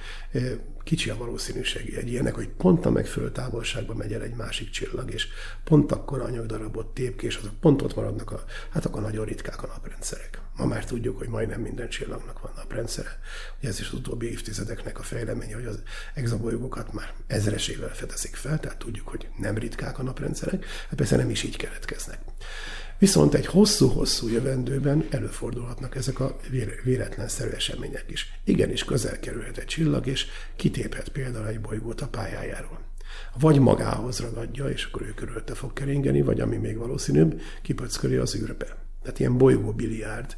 [0.89, 5.13] kicsi a valószínűség egy ilyenek, hogy pont a megfelelő távolságban megy el egy másik csillag,
[5.13, 5.29] és
[5.65, 9.63] pont akkor anyagdarabot tép ki, és azok pont ott maradnak, a, hát akkor nagyon ritkák
[9.63, 10.41] a naprendszerek.
[10.57, 13.21] Ma már tudjuk, hogy majdnem minden csillagnak van naprendszere.
[13.59, 15.83] Ugye ez is az utóbbi évtizedeknek a fejleménye, hogy az
[16.15, 21.31] exabolygókat már ezresével fedezik fel, tehát tudjuk, hogy nem ritkák a naprendszerek, hát persze nem
[21.31, 22.21] is így keletkeznek.
[22.99, 26.37] Viszont egy hosszú-hosszú jövendőben előfordulhatnak ezek a
[26.85, 28.41] véletlenszerű események is.
[28.45, 30.27] Igenis közel kerülhet egy csillag, és
[30.57, 32.81] kitéphet például egy bolygót a pályájáról.
[33.41, 38.35] Vagy magához ragadja, és akkor ő körülte fog keringeni, vagy ami még valószínűbb, kipöcköli az
[38.35, 40.37] űrbe tehát ilyen bolygó biliárd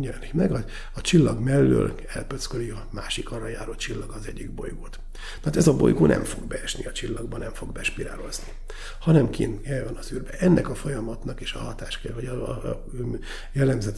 [0.00, 0.52] jelenik meg.
[0.52, 0.64] A,
[0.94, 5.00] a csillag mellől elpöcköli a másik arra járó csillag az egyik bolygót.
[5.40, 8.52] Tehát ez a bolygó nem fog beesni a csillagba, nem fog bespirálozni,
[9.00, 10.30] hanem kint van az űrbe.
[10.30, 12.84] Ennek a folyamatnak is a hatás kell, vagy a, a, a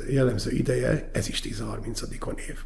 [0.08, 2.58] jellemző ideje, ez is 10-30 év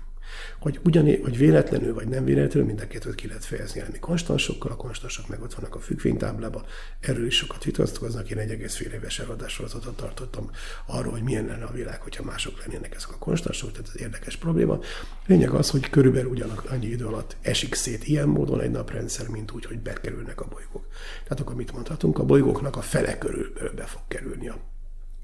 [0.59, 4.71] hogy ugyané, hogy véletlenül vagy nem véletlenül, mind a kettőt ki lehet fejezni elemi konstansokkal,
[4.71, 6.65] a konstansok meg ott vannak a függvénytáblában,
[7.01, 10.51] erről is sokat vitatkoznak, én egy egész fél éves eladásolatot tartottam
[10.87, 14.37] arról, hogy milyen lenne a világ, hogyha mások lennének ezek a konstansok, tehát ez érdekes
[14.37, 14.79] probléma.
[15.27, 19.53] Lényeg az, hogy körülbelül ugyanak annyi idő alatt esik szét ilyen módon egy naprendszer, mint
[19.53, 20.87] úgy, hogy bekerülnek a bolygók.
[21.23, 22.19] Tehát akkor mit mondhatunk?
[22.19, 24.59] A bolygóknak a fele körül be fog kerülni a,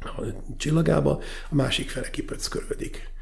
[0.01, 0.23] a
[0.57, 1.21] csillagába,
[1.51, 3.17] a másik fele kipöckörödik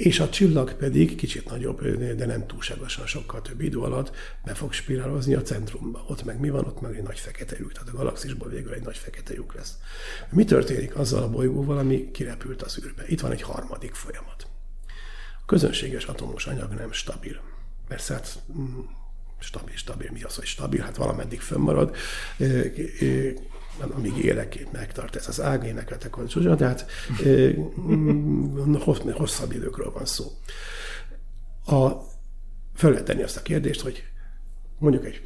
[0.00, 1.86] és a csillag pedig kicsit nagyobb,
[2.16, 6.04] de nem túlságosan sokkal több idő alatt be fog spirálozni a centrumba.
[6.08, 6.64] Ott meg mi van?
[6.64, 9.74] Ott meg egy nagy fekete lyuk, tehát a galaxisból végül egy nagy fekete lyuk lesz.
[10.30, 13.04] Mi történik azzal a bolygóval, ami kirepült az űrbe?
[13.06, 14.46] Itt van egy harmadik folyamat.
[15.40, 17.40] A közönséges atomos anyag nem stabil.
[17.88, 18.78] Persze hát mm,
[19.38, 20.82] stabil, stabil, mi az, hogy stabil?
[20.82, 21.96] Hát valameddig fönnmarad
[23.80, 26.86] amíg élek, megtart ez az ág, énekeltek a csúcsa, tehát
[27.90, 28.74] mm,
[29.12, 30.24] hosszabb időkről van szó.
[31.64, 31.88] A,
[32.74, 34.04] fel lehet tenni azt a kérdést, hogy
[34.78, 35.22] mondjuk egy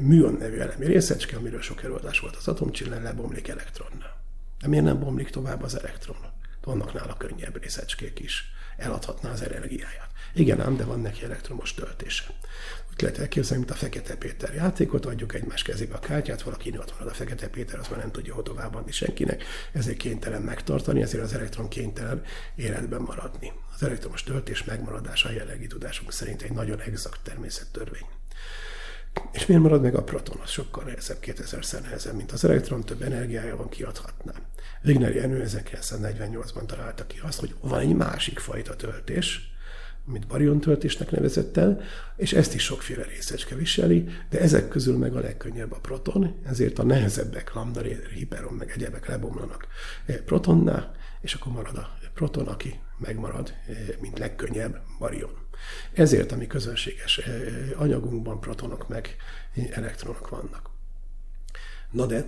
[0.00, 4.16] műon nevű elemi részecske, amiről sok előadás volt az atomcsillen, lebomlik elektronnal.
[4.60, 6.16] De miért nem bomlik tovább az elektron?
[6.64, 8.44] Vannak nála könnyebb részecskék is.
[8.76, 10.10] Eladhatná az energiáját.
[10.34, 12.24] Igen ám, de van neki elektromos töltése
[13.02, 17.08] lehet elképzelni, mint a Fekete Péter játékot, adjuk egymás kezébe a kártyát, valaki ott marad
[17.08, 21.68] a Fekete Péter, az már nem tudja továbbadni senkinek, ezért kénytelen megtartani, ezért az elektron
[21.68, 22.22] kénytelen
[22.54, 23.52] életben maradni.
[23.74, 28.06] Az elektromos töltés megmaradása a jelenlegi tudásunk szerint egy nagyon exakt természettörvény.
[29.32, 30.40] És miért marad meg a proton?
[30.42, 34.32] Az sokkal nehezebb, 2000-szer nehezebb, mint az elektron, több energiája van, kiadhatná.
[34.84, 39.56] Wigner Jenő 1948-ban találta ki azt, hogy van egy másik fajta töltés,
[40.08, 41.80] amit bariontöltésnek nevezett el,
[42.16, 46.78] és ezt is sokféle részecske viseli, de ezek közül meg a legkönnyebb a proton, ezért
[46.78, 47.82] a nehezebbek, lambda,
[48.14, 49.66] hiperon, meg egyebek lebomlanak
[50.24, 53.54] protonnál, és akkor marad a proton, aki megmarad,
[54.00, 55.46] mint legkönnyebb barion.
[55.92, 57.20] Ezért a mi közönséges
[57.76, 59.16] anyagunkban protonok meg
[59.70, 60.70] elektronok vannak.
[61.90, 62.26] Na de,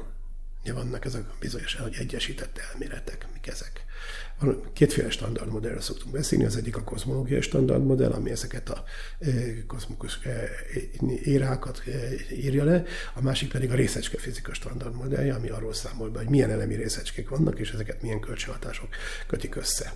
[0.75, 3.85] vannak ezek bizonyos, egyesített elméletek, mik ezek.
[4.73, 8.85] Kétféle standardmodellről szoktunk beszélni, az egyik a kozmológiai standardmodell, ami ezeket a
[9.19, 9.29] e,
[9.67, 10.49] kozmikus e,
[11.25, 11.91] érákat e,
[12.35, 12.83] írja le,
[13.15, 17.29] a másik pedig a részecske fizika standardmodellje, ami arról számol be, hogy milyen elemi részecskék
[17.29, 18.89] vannak, és ezeket milyen kölcsönhatások
[19.27, 19.93] kötik össze.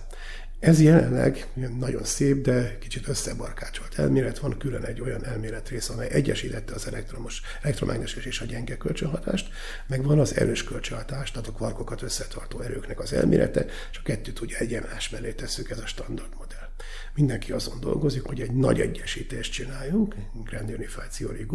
[0.59, 1.47] Ez jelenleg
[1.79, 4.39] nagyon szép, de kicsit összebarkácsolt elmélet.
[4.39, 9.49] Van külön egy olyan elméletrész, amely egyesítette az elektromos, elektromágneses és a gyenge kölcsönhatást,
[9.87, 14.39] meg van az erős kölcsönhatás, tehát a kvarkokat összetartó erőknek az elmélete, és a kettőt
[14.39, 16.69] ugye egyenlás mellé tesszük, ez a standard modell.
[17.15, 21.45] Mindenki azon dolgozik, hogy egy nagy egyesítést csináljunk, Grand Unified Theory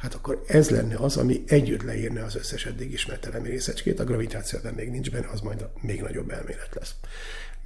[0.00, 4.04] hát akkor ez lenne az, ami együtt leírne az összes eddig ismert elemi részecskét, a
[4.04, 6.94] gravitációban még nincs benne, az majd a még nagyobb elmélet lesz.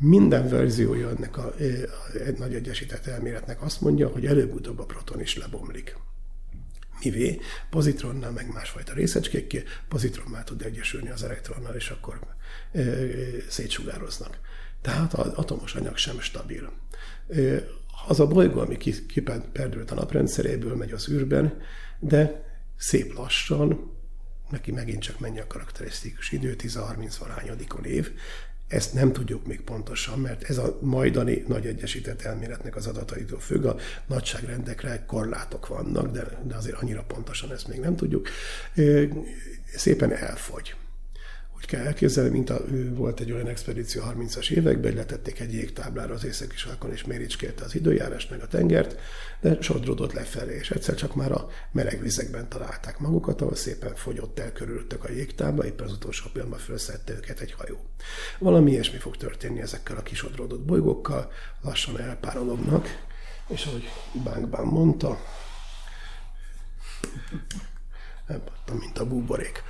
[0.03, 5.21] Minden verziója ennek a, a, egy nagy egyesített elméletnek azt mondja, hogy előbb-utóbb a proton
[5.21, 5.97] is lebomlik.
[7.03, 7.41] Mivé?
[7.71, 12.21] Pozitronnál meg másfajta részecskékké, pozitron már tud egyesülni az elektronnal, és akkor
[12.73, 13.05] e, e,
[13.49, 14.39] szétsugároznak.
[14.81, 16.73] Tehát az atomos anyag sem stabil.
[17.29, 17.41] E,
[18.07, 21.61] az a bolygó, ami kiperdült a naprendszeréből, megy az űrben,
[21.99, 22.45] de
[22.77, 23.93] szép lassan,
[24.51, 28.13] neki megint csak mennyi a karakterisztikus idő, 10-30 valányodikon év,
[28.71, 33.65] Ezt nem tudjuk még pontosan, mert ez a majdani nagy egyesített elméletnek az adataitól függ.
[33.65, 33.77] A
[34.07, 38.29] nagyságrendekre korlátok vannak, de, de azért annyira pontosan ezt még nem tudjuk.
[39.75, 40.75] Szépen elfogy
[41.61, 42.61] úgy kell elképzelni, mint a,
[42.95, 47.75] volt egy olyan expedíció 30-as években, letették egy jégtáblára az északi sarkon, és méricskérte az
[47.75, 48.99] időjárást, meg a tengert,
[49.41, 54.39] de sodródott lefelé, és egyszer csak már a meleg vizekben találták magukat, ahol szépen fogyott
[54.39, 57.77] el körülöttük a jégtábla, éppen az utolsó pillanatban felszedte őket egy hajó.
[58.39, 61.31] Valami ilyesmi fog történni ezekkel a kisodródott bolygókkal,
[61.63, 62.87] lassan elpárolognak,
[63.49, 63.91] és ahogy
[64.25, 65.19] Bánkbán mondta,
[68.81, 69.63] mint a búborék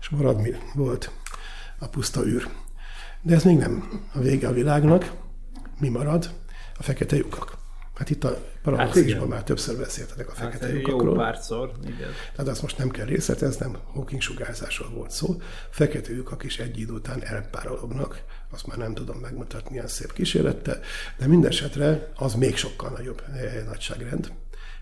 [0.00, 1.10] és marad mi volt
[1.78, 2.48] a puszta űr.
[3.22, 5.12] De ez még nem a vége a világnak.
[5.78, 6.30] Mi marad?
[6.78, 7.56] A fekete lyukak.
[7.94, 11.14] Hát itt a paradoxisban hát már többször beszéltetek a hát fekete hát lyukakról.
[11.14, 12.10] Jó párszor, igen.
[12.36, 15.36] Tehát azt most nem kell részleteznem, Hawking sugárzásról volt szó.
[15.70, 20.80] Fekete lyukak is egy idő után elpárolognak, azt már nem tudom megmutatni ilyen szép kísérlettel,
[21.18, 24.32] de minden esetre az még sokkal nagyobb eh, nagyságrend.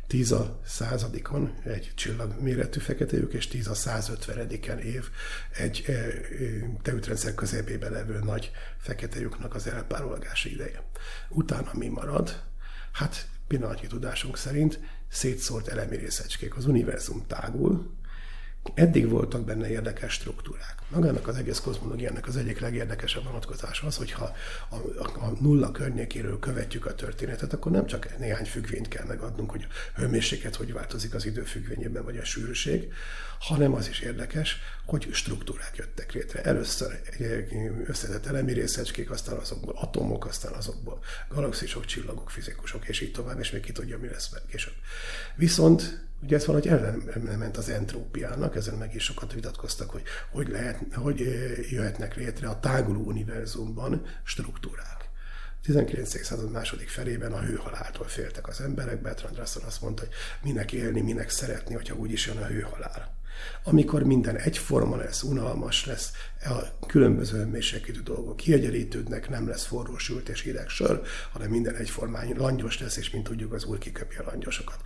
[0.07, 2.81] 10 a századikon egy csillag méretű
[3.11, 5.09] lyuk, és 10 a 150 év
[5.53, 5.85] egy
[6.83, 9.19] teütrendszer közepében levő nagy fekete
[9.49, 10.83] az elpárolgási ideje.
[11.29, 12.43] Utána mi marad?
[12.93, 16.57] Hát pillanatnyi tudásunk szerint szétszórt elemi részecskék.
[16.57, 17.95] Az univerzum tágul,
[18.75, 20.76] eddig voltak benne érdekes struktúrák.
[20.89, 24.37] Magának az egész kozmológiának az egyik legérdekesebb vonatkozása az, hogyha
[24.69, 29.67] a, a, nulla környékéről követjük a történetet, akkor nem csak néhány függvényt kell megadnunk, hogy
[29.95, 32.93] a hőmérséklet hogy változik az idő függvényében, vagy a sűrűség,
[33.39, 36.43] hanem az is érdekes, hogy struktúrák jöttek létre.
[36.43, 37.01] Először
[37.87, 43.51] összetett elemi részecskék, aztán azokból atomok, aztán azokból galaxisok, csillagok, fizikusok, és így tovább, és
[43.51, 44.75] még ki tudja, mi lesz később.
[45.35, 50.79] Viszont Ugye ez valahogy ellenment az entrópiának, ezen meg is sokat vitatkoztak, hogy hogy, lehet,
[50.95, 51.19] hogy
[51.71, 55.09] jöhetnek létre a táguló univerzumban struktúrák.
[55.63, 56.25] 19.
[56.25, 59.03] század második felében a hőhaláltól féltek az emberek.
[59.03, 60.13] Bertrand Russell azt mondta, hogy
[60.43, 63.15] minek élni, minek szeretni, hogyha úgyis jön a hőhalál.
[63.63, 66.13] Amikor minden egyforma lesz, unalmas lesz,
[66.45, 72.33] a különböző hőmérsékletű dolgok kiegyenlítődnek, nem lesz forró sült és hideg sör, hanem minden egyformán
[72.37, 74.79] langyos lesz, és mint tudjuk, az úr kiköpi a langyosokat.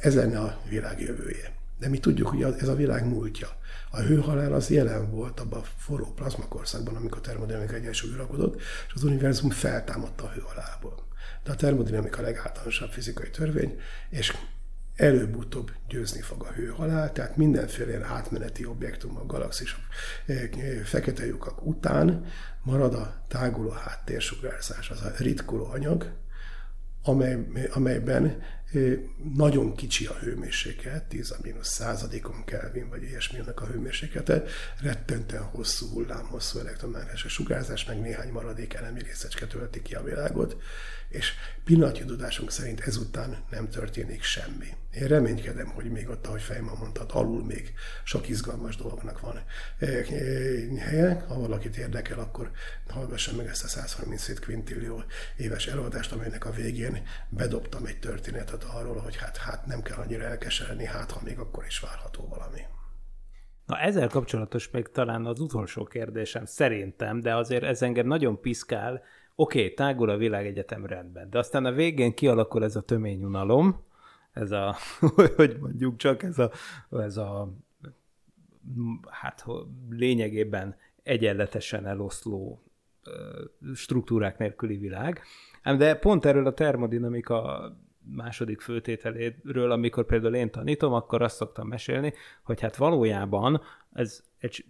[0.00, 1.52] Ez lenne a világ jövője.
[1.78, 3.48] De mi tudjuk, hogy ez a világ múltja.
[3.90, 8.92] A hőhalál az jelen volt abban a forró plazmakorszakban, amikor a termodinamika egyensúly urakodott, és
[8.94, 11.02] az univerzum feltámadta a hőhalálból.
[11.44, 13.80] De a termodinamika legáltalánosabb fizikai törvény,
[14.10, 14.32] és
[14.96, 19.80] előbb-utóbb győzni fog a hőhalál, tehát mindenféle ilyen átmeneti objektum, a galaxisok,
[20.26, 20.48] eh,
[20.84, 22.24] fekete lyukak után
[22.62, 26.12] marad a táguló háttérsugárzás, az a ritkuló anyag,
[27.02, 28.42] amely, amelyben
[29.34, 34.42] nagyon kicsi a hőmérséklet, 10 a mínusz századikon Kelvin, vagy ilyesminek a hőmérséklete,
[34.80, 40.56] rettentően hosszú hullám, hosszú elektromágneses sugárzás, meg néhány maradék elemi részecske tölti ki a világot,
[41.14, 41.32] és
[41.64, 44.66] pillanatnyi tudásunk szerint ezután nem történik semmi.
[44.94, 47.72] Én reménykedem, hogy még ott, ahogy Fejman mondtad, alul még
[48.04, 49.42] sok izgalmas dolognak van
[50.78, 51.24] helye.
[51.28, 52.50] Ha valakit érdekel, akkor
[52.88, 55.04] hallgassa meg ezt a 137 quintillió
[55.36, 60.24] éves előadást, amelynek a végén bedobtam egy történetet arról, hogy hát, hát nem kell annyira
[60.24, 62.60] elkeseredni, hát ha még akkor is várható valami.
[63.66, 69.02] Na ezzel kapcsolatos még talán az utolsó kérdésem szerintem, de azért ez engem nagyon piszkál.
[69.36, 73.84] Oké, okay, tágul a világegyetem rendben, de aztán a végén kialakul ez a töményunalom,
[74.32, 74.76] ez a,
[75.36, 76.50] hogy mondjuk csak ez a,
[76.90, 77.52] ez a
[79.10, 79.44] hát
[79.90, 82.62] lényegében egyenletesen eloszló
[83.74, 85.22] struktúrák nélküli világ.
[85.62, 92.12] De pont erről a termodinamika második főtételéről, amikor például én tanítom, akkor azt szoktam mesélni,
[92.42, 93.60] hogy hát valójában
[93.92, 94.64] ez egy,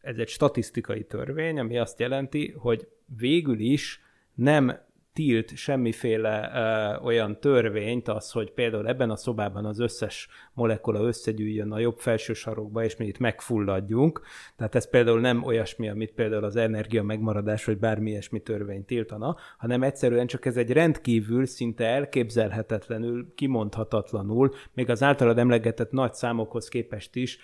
[0.00, 4.00] ez egy statisztikai törvény, ami azt jelenti, hogy végül is
[4.34, 4.82] nem
[5.14, 11.72] tilt semmiféle ö, olyan törvényt, az, hogy például ebben a szobában az összes molekula összegyűjjön
[11.72, 14.20] a jobb felső sarokba, és mi itt megfulladjunk.
[14.56, 19.36] Tehát ez például nem olyasmi, amit például az energia megmaradás, vagy bármi ilyesmi törvény tiltana,
[19.58, 26.68] hanem egyszerűen csak ez egy rendkívül, szinte elképzelhetetlenül, kimondhatatlanul, még az általad emlegetett nagy számokhoz
[26.68, 27.38] képest is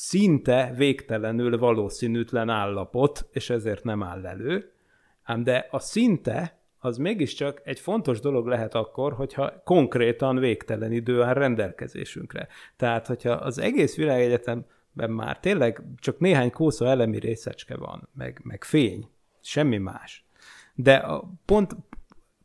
[0.00, 4.72] szinte végtelenül valószínűtlen állapot, és ezért nem áll elő.
[5.22, 11.22] Ám de a szinte az mégiscsak egy fontos dolog lehet akkor, hogyha konkrétan végtelen idő
[11.22, 12.48] áll rendelkezésünkre.
[12.76, 18.64] Tehát, hogyha az egész világegyetemben már tényleg csak néhány kósza elemi részecske van, meg, meg
[18.64, 19.08] fény,
[19.40, 20.26] semmi más.
[20.74, 21.06] De
[21.44, 21.76] pont,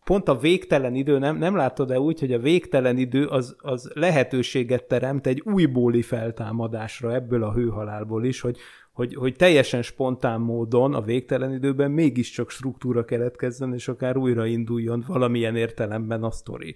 [0.04, 4.84] pont a végtelen idő, nem, nem látod-e úgy, hogy a végtelen idő az, az lehetőséget
[4.84, 8.58] teremt egy újbóli feltámadásra ebből a hőhalálból is, hogy,
[8.94, 15.56] hogy, hogy teljesen spontán módon a végtelen időben mégiscsak struktúra keletkezzen, és akár újrainduljon valamilyen
[15.56, 16.76] értelemben a sztori.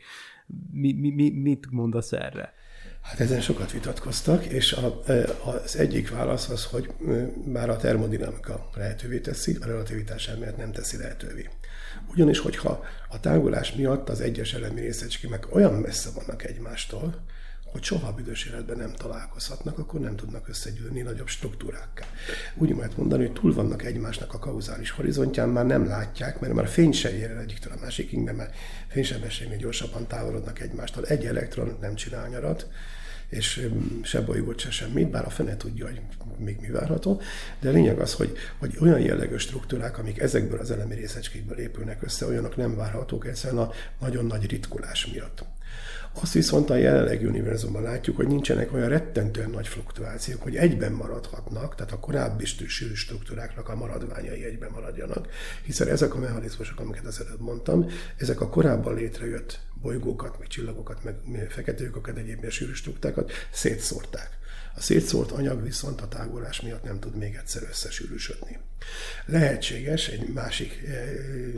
[0.71, 2.53] Mi, mi, mi, mit mondasz erre?
[3.01, 5.01] Hát ezen sokat vitatkoztak, és a,
[5.45, 6.89] az egyik válasz az, hogy
[7.45, 11.49] már a termodinamika lehetővé teszi, a relativitás elmélet nem teszi lehetővé.
[12.11, 17.25] Ugyanis, hogyha a tágulás miatt az egyes elemi részecskémek olyan messze vannak egymástól,
[17.71, 22.05] hogy soha büdös életben nem találkozhatnak, akkor nem tudnak összegyűlni nagyobb struktúrákká.
[22.55, 26.67] Úgy lehet mondani, hogy túl vannak egymásnak a kauzális horizontján, már nem látják, mert már
[26.67, 28.55] fény se ér el egyiktől a másikig, mert
[28.87, 31.05] fénysebességnél gyorsabban távolodnak egymástól.
[31.05, 32.67] Egy elektron nem csinál nyarat,
[33.29, 33.67] és
[34.03, 36.01] se bolygót, se semmit, bár a fene tudja, hogy
[36.37, 37.21] még mi várható,
[37.59, 42.03] de a lényeg az, hogy, hogy olyan jellegű struktúrák, amik ezekből az elemi részecskékből épülnek
[42.03, 45.45] össze, olyanok nem várhatók egyszerűen a nagyon nagy ritkulás miatt.
[46.21, 51.75] Azt viszont a jelenlegi univerzumban látjuk, hogy nincsenek olyan rettentően nagy fluktuációk, hogy egyben maradhatnak,
[51.75, 55.27] tehát a korábbi sűrű struktúráknak a maradványai egyben maradjanak,
[55.63, 57.85] hiszen ezek a mechanizmusok, amiket az előbb mondtam,
[58.17, 64.37] ezek a korábban létrejött bolygókat, meg csillagokat, meg feketőköket, egyéb ilyen sűrű struktúrákat szétszórták.
[64.75, 68.59] A szétszórt anyag viszont a tágulás miatt nem tud még egyszer összesűrűsödni.
[69.25, 71.09] Lehetséges egy másik eh,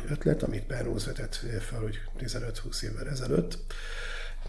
[0.09, 3.57] ötlet, amit Penrose vetett fel, hogy 15-20 évvel ezelőtt,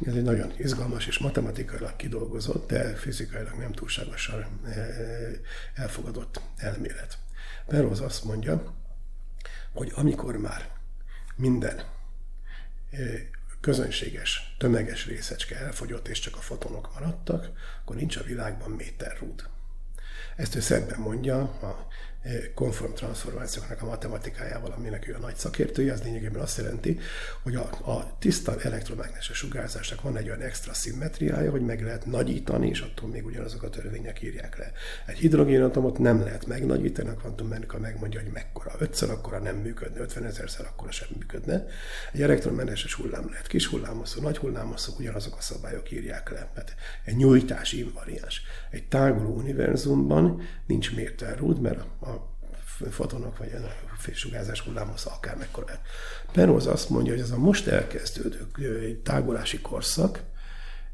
[0.06, 5.32] ez egy nagyon izgalmas és matematikailag kidolgozott, de fizikailag nem túlságosan eh,
[5.74, 7.18] elfogadott elmélet.
[7.66, 8.74] Penrose azt mondja,
[9.72, 10.70] hogy amikor már
[11.36, 11.82] minden
[12.90, 13.20] eh,
[13.60, 17.50] közönséges, tömeges részecske elfogyott, és csak a fotonok maradtak,
[17.82, 19.44] akkor nincs a világban méterrúd.
[20.36, 21.86] Ezt ő szebben mondja, a
[22.54, 26.98] konform transformációknak a matematikájával, aminek ő a nagy szakértője, az lényegében azt jelenti,
[27.42, 32.68] hogy a, a tiszta elektromágneses sugárzásnak van egy olyan extra szimmetriája, hogy meg lehet nagyítani,
[32.68, 34.72] és attól még ugyanazok a törvények írják le.
[35.06, 38.72] Egy hidrogénatomot nem lehet megnagyítani, a kvantummechanika megmondja, hogy mekkora.
[38.78, 41.66] Ötször akkora nem működne, 50 ezerszer akkora sem működne.
[42.12, 46.50] Egy elektromágneses hullám lehet kis hullámoszú, nagy hullámoszú, ugyanazok a szabályok írják le.
[46.54, 46.74] Mert
[47.04, 48.42] egy nyújtás invariáns.
[48.70, 52.28] Egy táguló univerzumban nincs mértelrúd, mert a
[52.90, 53.52] fotonok, vagy
[53.92, 55.66] a félsugárzás hullámhoz akár mekkora.
[56.32, 60.22] Penrose azt mondja, hogy ez a most elkezdődő tágulási korszak,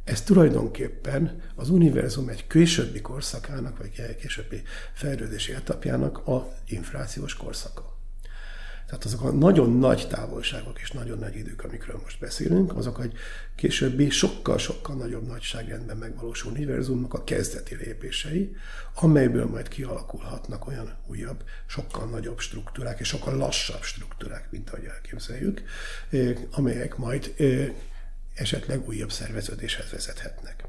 [0.04, 4.62] ez tulajdonképpen az univerzum egy későbbi korszakának, vagy egy későbbi
[4.92, 7.95] fejlődési etapjának a inflációs korszaka.
[8.86, 13.12] Tehát azok a nagyon nagy távolságok és nagyon nagy idők, amikről most beszélünk, azok egy
[13.54, 18.56] későbbi, sokkal-sokkal nagyobb nagyságrendben megvalósuló univerzumnak a kezdeti lépései,
[18.94, 25.62] amelyből majd kialakulhatnak olyan újabb, sokkal nagyobb struktúrák és sokkal lassabb struktúrák, mint ahogy elképzeljük,
[26.50, 27.34] amelyek majd
[28.34, 30.64] esetleg újabb szerveződéshez vezethetnek.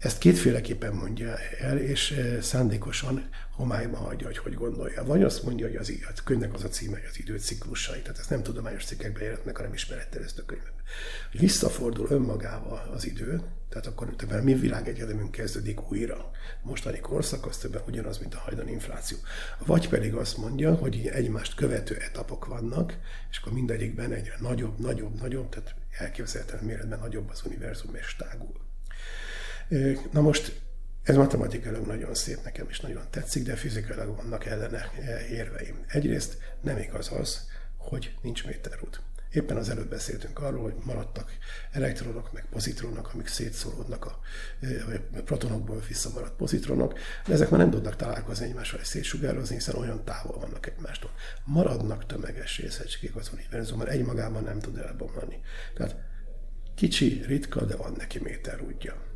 [0.00, 5.04] Ezt kétféleképpen mondja el, és eh, szándékosan homályba hagyja, hogy hogy gondolja.
[5.04, 8.30] Vagy azt mondja, hogy az, a könyvnek az a címe, hogy az időciklusai, tehát ezt
[8.30, 10.72] nem tudományos cikkekben jelent meg, hanem ismeretterjesztő könyvben.
[11.30, 16.30] Hogy visszafordul önmagával az idő, tehát akkor többen a mi világegyetemünk kezdődik újra.
[16.62, 19.18] Mostani korszak az többen ugyanaz, mint a hajdani infláció.
[19.66, 22.98] Vagy pedig azt mondja, hogy egymást követő etapok vannak,
[23.30, 28.69] és akkor mindegyikben egyre nagyobb, nagyobb, nagyobb, tehát elképzelhetően méretben nagyobb az univerzum és tágul.
[30.10, 30.60] Na most
[31.02, 34.90] ez matematikailag nagyon szép, nekem is nagyon tetszik, de fizikailag vannak ellene
[35.30, 35.84] érveim.
[35.86, 39.00] Egyrészt nem igaz az, hogy nincs méterút.
[39.32, 41.30] Éppen az előbb beszéltünk arról, hogy maradtak
[41.72, 44.18] elektronok, meg pozitronok, amik szétszóródnak a,
[45.16, 50.04] a protonokból visszamaradt pozitronok, de ezek már nem tudnak találkozni egymással és szétsugározni, hiszen olyan
[50.04, 51.10] távol vannak egymástól.
[51.44, 55.40] Maradnak tömeges részecskék az univerzumban, egymagában nem tud elbomlani.
[55.74, 55.96] Tehát
[56.74, 59.09] kicsi, ritka, de van neki méterútja.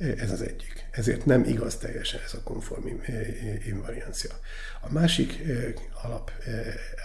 [0.00, 0.88] Ez az egyik.
[0.90, 2.86] Ezért nem igaz teljesen ez a konform
[3.66, 4.30] invariancia.
[4.80, 5.42] A másik
[6.02, 6.32] alap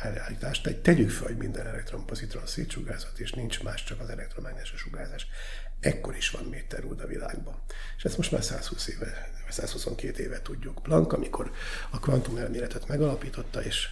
[0.02, 5.28] elállítás, tehát tegyük fel, hogy minden elektron-pozitron szétsugárzat, és nincs más, csak az elektromágneses sugárzás.
[5.80, 7.62] Ekkor is van méterúd a világban.
[7.98, 10.84] És ezt most már 120 éve, 122 éve tudjuk.
[10.84, 11.52] Planck, amikor
[11.90, 13.88] a kvantum elméletet megalapította, és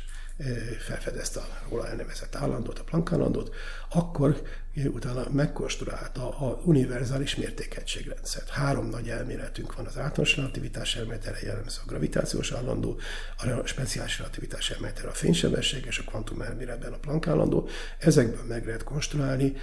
[0.80, 3.56] felfedezte a róla elnevezett állandót, a Planck állandót,
[3.94, 4.42] akkor
[4.76, 8.50] utána megkonstruálta a univerzális mértékegységrendszert.
[8.50, 13.00] Három nagy elméletünk van, az általános relativitás elméletere jellemző a gravitációs állandó,
[13.38, 17.68] a speciális relativitás elméletere a fénysebesség és a kvantum elméletben a Planck állandó.
[18.00, 19.54] Ezekből meg lehet konstruálni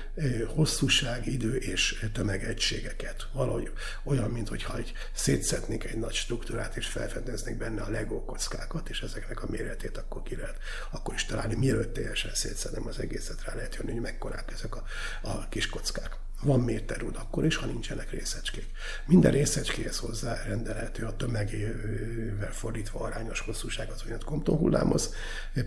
[0.46, 3.28] hosszúság, idő és tömegegységeket.
[3.32, 3.70] Valahogy
[4.04, 9.42] olyan, mintha egy szétszetnék egy nagy struktúrát és felfedeznék benne a Lego kockákat, és ezeknek
[9.42, 10.58] a méretét akkor ki lehet
[10.90, 14.82] akkor is találni, mielőtt teljesen szétszedem az egészet, rá lehet jönni, hogy mekkorák ezek a,
[15.22, 16.16] a kis kockák.
[16.42, 18.66] Van méterrúd akkor is, ha nincsenek részecskék.
[19.06, 25.14] Minden részecskéhez hozzá rendelhető a tömegével fordítva arányos hosszúság az olyan Compton hullámhoz,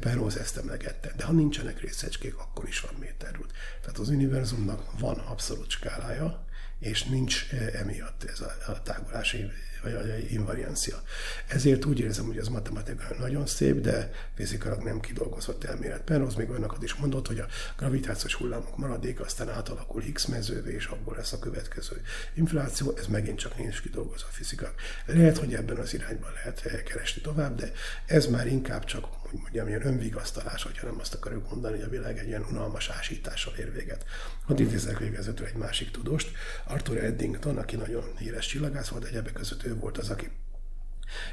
[0.01, 1.13] Rose ezt emlegette.
[1.17, 3.51] De ha nincsenek részecskék, akkor is van méterrúd.
[3.81, 6.45] Tehát az univerzumnak van abszolút skálája,
[6.79, 9.51] és nincs eh, emiatt ez a, a tágulási
[9.83, 11.01] vagy a invariancia.
[11.47, 16.01] Ezért úgy érzem, hogy ez matematikailag nagyon szép, de fizikailag nem kidolgozott elmélet.
[16.01, 17.47] Penrose még olyanokat is mondott, hogy a
[17.77, 22.01] gravitációs hullámok maradék aztán átalakul Higgs mezővé, és abból lesz a következő
[22.33, 24.73] infláció, ez megint csak nincs kidolgozva a fizika.
[25.05, 27.71] Lehet, hogy ebben az irányban lehet keresni tovább, de
[28.05, 31.89] ez már inkább csak hogy mondjam, ilyen önvigasztalás, hogyha nem azt akarjuk mondani, hogy a
[31.89, 34.05] világ egy ilyen unalmas ásítással ér véget.
[34.45, 36.31] Hadd idézek végezetül egy másik tudóst,
[36.67, 40.31] Arthur Eddington, aki nagyon híres csillagász volt, egyebek között ő volt az, aki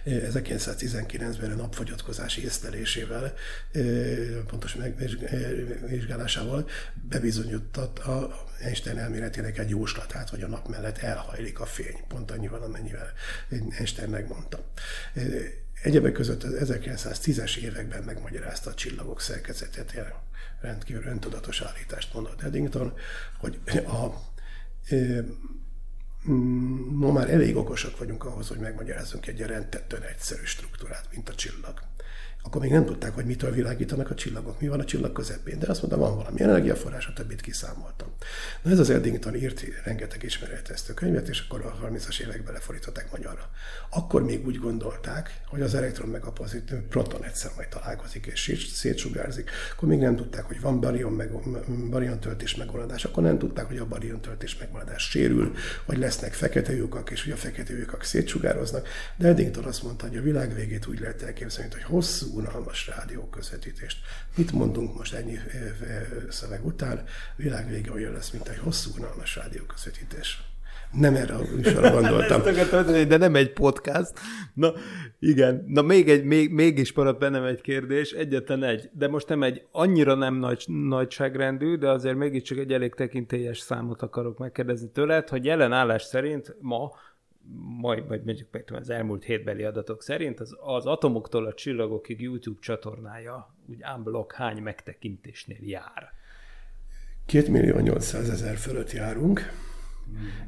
[0.06, 3.34] 1919-ben a napfogyatkozási észlelésével,
[4.46, 6.68] pontos megvizsgálásával
[7.08, 12.62] bebizonyított a Einstein elméletének egy jóslatát, hogy a nap mellett elhajlik a fény, pont annyival,
[12.62, 13.12] amennyivel
[13.48, 14.64] Einstein megmondta.
[15.82, 20.12] Egyebek között az 1910-es években megmagyarázta a csillagok szerkezetét, ilyen
[20.60, 22.92] rendkívül öntudatos állítást mondott Eddington,
[23.38, 24.06] hogy a,
[24.94, 25.24] e,
[26.90, 31.80] ma már elég okosak vagyunk ahhoz, hogy megmagyarázzunk egy rendtettően egyszerű struktúrát, mint a csillag
[32.42, 35.66] akkor még nem tudták, hogy mitől világítanak a csillagok, mi van a csillag közepén, de
[35.70, 38.08] azt mondta, van valami energiaforrás, a többit kiszámoltam.
[38.62, 43.50] Na ez az Eddington írt rengeteg ismereteztő könyvet, és akkor a 30-as években lefordították magyarra.
[43.90, 48.70] Akkor még úgy gondolták, hogy az elektron meg a pozitív proton egyszer majd találkozik és
[48.74, 49.50] szétsugárzik.
[49.72, 51.30] Akkor még nem tudták, hogy van barion, meg,
[51.90, 55.52] barion töltés megoldás, akkor nem tudták, hogy a barion töltés megoldás sérül,
[55.86, 58.88] hogy lesznek fekete lyukak, és hogy a fekete lyukak szétsugároznak.
[59.16, 63.28] De Eddington azt mondta, hogy a világ végét úgy lehet elképzelni, hogy hosszú unalmas rádió
[63.28, 63.98] közvetítést.
[64.36, 65.38] Mit mondunk most ennyi
[66.28, 67.04] szöveg után?
[67.36, 70.50] Világ vége olyan lesz, mint egy hosszú unalmas rádió közvetítés.
[70.92, 72.42] Nem erre a műsorra gondoltam.
[73.08, 74.12] de nem egy podcast.
[74.54, 74.72] Na,
[75.18, 75.64] igen.
[75.66, 79.66] Na, még egy, még, mégis maradt bennem egy kérdés, egyetlen egy, de most nem egy
[79.72, 85.44] annyira nem nagy, nagyságrendű, de azért mégiscsak egy elég tekintélyes számot akarok megkérdezni tőled, hogy
[85.44, 86.90] jelen állás szerint ma
[87.80, 92.60] majd, majd mondjuk meg az elmúlt hétbeli adatok szerint az, az atomoktól a csillagokig YouTube
[92.60, 96.12] csatornája úgy unblock hány megtekintésnél jár?
[97.26, 99.52] 2 millió 800 ezer fölött járunk.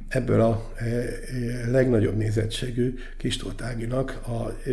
[0.09, 4.73] Ebből a e, e, legnagyobb nézettségű Kistótáginak a e,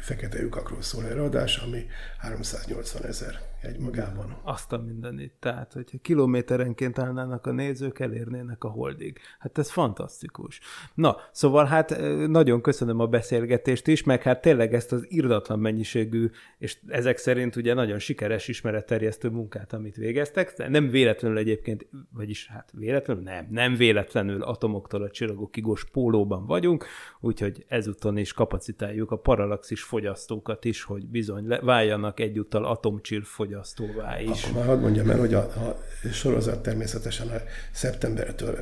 [0.00, 1.86] fekete lyukakról szól előadás, ami
[2.18, 4.36] 380 ezer egy magában.
[4.42, 5.32] Azt a mindenit.
[5.38, 9.18] Tehát, hogyha kilométerenként állnának a nézők, elérnének a holdig.
[9.38, 10.60] Hát ez fantasztikus.
[10.94, 16.30] Na, szóval hát nagyon köszönöm a beszélgetést is, meg hát tényleg ezt az irdatlan mennyiségű,
[16.58, 20.68] és ezek szerint ugye nagyon sikeres ismeretterjesztő munkát, amit végeztek.
[20.68, 26.86] Nem véletlenül egyébként, vagyis hát véletlenül, nem, nem véletlenül atomoktól a csillagokigos pólóban vagyunk,
[27.20, 33.22] úgyhogy ezúton is kapacitáljuk a paralaxis fogyasztókat is, hogy bizony váljanak egyúttal atomcsill
[33.52, 34.44] fogyasztóvá is.
[34.44, 35.78] Akkor hadd mondjam el, hogy a, a
[36.12, 37.40] sorozat természetesen a
[37.72, 38.58] szeptembertől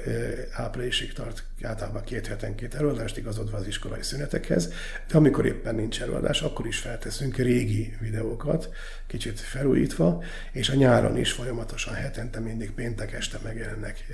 [0.53, 4.73] áprilisig tart általában két hetenként előadást, igazodva az iskolai szünetekhez,
[5.09, 8.71] de amikor éppen nincs előadás, akkor is felteszünk régi videókat,
[9.07, 10.23] kicsit felújítva,
[10.53, 14.05] és a nyáron is folyamatosan hetente mindig péntek este megjelennek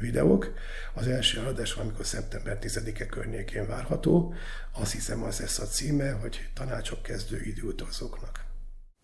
[0.00, 0.54] videók.
[0.94, 4.34] Az első előadás amikor szeptember 10-e környékén várható.
[4.72, 8.45] Azt hiszem az lesz a címe, hogy tanácsok kezdő időutazóknak.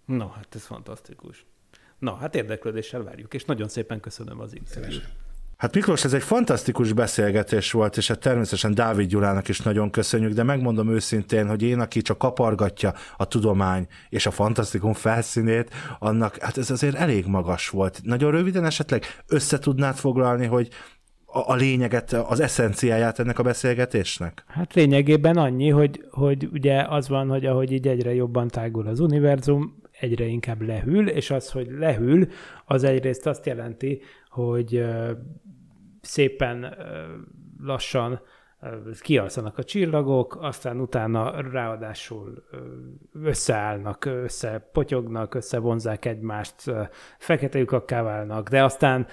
[0.05, 1.47] Na, hát ez fantasztikus.
[1.99, 5.09] Na, hát érdeklődéssel várjuk, és nagyon szépen köszönöm az interjút.
[5.63, 10.33] Hát Miklós, ez egy fantasztikus beszélgetés volt, és hát természetesen Dávid Gyulának is nagyon köszönjük,
[10.33, 16.37] de megmondom őszintén, hogy én, aki csak kapargatja a tudomány és a fantasztikum felszínét, annak
[16.37, 18.01] hát ez azért elég magas volt.
[18.05, 20.69] Nagyon röviden esetleg összetudnád foglalni, hogy
[21.25, 24.45] a, a lényeget, az eszenciáját ennek a beszélgetésnek?
[24.47, 29.01] Hát lényegében annyi, hogy, hogy ugye az van, hogy ahogy így egyre jobban tágul az
[29.01, 32.29] univerzum, egyre inkább lehűl, és az, hogy lehűl,
[32.65, 34.85] az egyrészt azt jelenti, hogy
[36.01, 36.77] szépen
[37.61, 38.21] lassan
[39.01, 42.45] kialszanak a csillagok, aztán utána ráadásul
[43.13, 46.55] összeállnak, összepotyognak, összevonzák egymást,
[47.19, 49.07] fekete lyukakká válnak, de aztán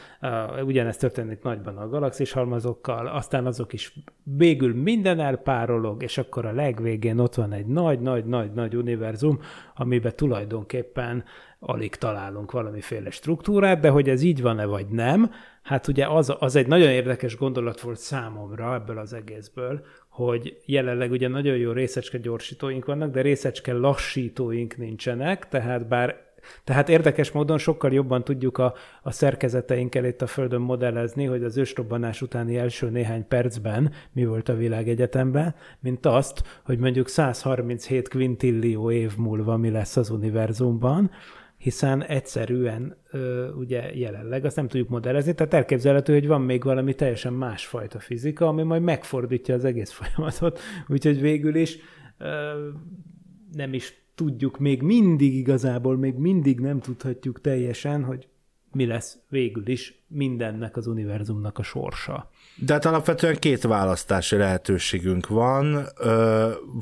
[0.63, 3.93] ugyanezt történik nagyban a galaxis halmazokkal, aztán azok is
[4.23, 9.39] végül minden elpárolog, és akkor a legvégén ott van egy nagy-nagy-nagy-nagy univerzum,
[9.75, 11.23] amiben tulajdonképpen
[11.59, 15.31] alig találunk valamiféle struktúrát, de hogy ez így van-e vagy nem,
[15.69, 21.11] hát ugye az, az egy nagyon érdekes gondolat volt számomra ebből az egészből, hogy jelenleg
[21.11, 26.27] ugye nagyon jó részecske gyorsítóink vannak, de részecske lassítóink nincsenek, tehát bár
[26.63, 31.57] tehát érdekes módon sokkal jobban tudjuk a, a szerkezeteinkkel itt a Földön modellezni, hogy az
[31.57, 38.91] ősrobbanás utáni első néhány percben mi volt a világegyetemben, mint azt, hogy mondjuk 137 kvintillió
[38.91, 41.11] év múlva mi lesz az univerzumban,
[41.59, 46.93] hiszen egyszerűen ö, ugye jelenleg azt nem tudjuk modellezni, tehát elképzelhető, hogy van még valami
[46.93, 51.77] teljesen másfajta fizika, ami majd megfordítja az egész folyamatot, úgyhogy végül is
[52.17, 52.67] ö,
[53.51, 58.27] nem is tudjuk még mindig igazából, még mindig nem tudhatjuk teljesen, hogy
[58.71, 62.29] mi lesz végül is mindennek az univerzumnak a sorsa.
[62.55, 65.85] De hát alapvetően két választási lehetőségünk van,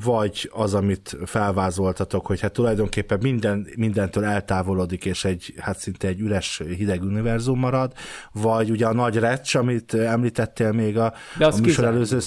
[0.02, 6.20] vagy az, amit felvázoltatok, hogy hát tulajdonképpen minden, mindentől eltávolodik, és egy, hát szinte egy
[6.20, 7.92] üres, hideg univerzum marad,
[8.32, 12.18] vagy ugye a nagy recs, amit említettél még a, a műsor előző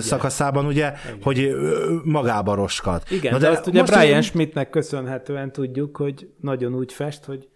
[0.00, 1.18] szakaszában, ugye, Igen.
[1.22, 1.54] hogy
[2.04, 3.02] magába roskad.
[3.10, 4.22] Igen, Na de, de azt ugye Brian én...
[4.22, 7.48] Schmidtnek köszönhetően tudjuk, hogy nagyon úgy fest, hogy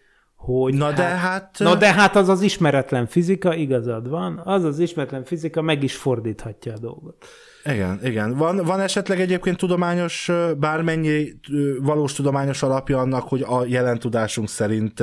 [0.46, 1.56] hogy na, hát, de hát...
[1.58, 5.96] na de hát az az ismeretlen fizika, igazad van, az az ismeretlen fizika meg is
[5.96, 7.26] fordíthatja a dolgot.
[7.64, 8.36] Igen, igen.
[8.36, 11.40] Van, van esetleg egyébként tudományos, bármennyi
[11.80, 15.02] valós tudományos alapja annak, hogy a jelen tudásunk szerint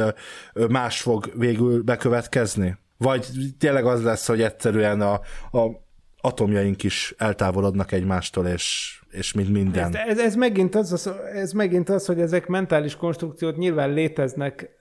[0.70, 2.78] más fog végül bekövetkezni?
[2.98, 3.28] Vagy
[3.60, 5.14] tényleg az lesz, hogy egyszerűen a,
[5.58, 5.84] a
[6.22, 9.96] atomjaink is eltávolodnak egymástól, és és mint minden.
[9.96, 14.78] Ez, ez, ez, megint az, ez megint az, hogy ezek mentális konstrukciót nyilván léteznek.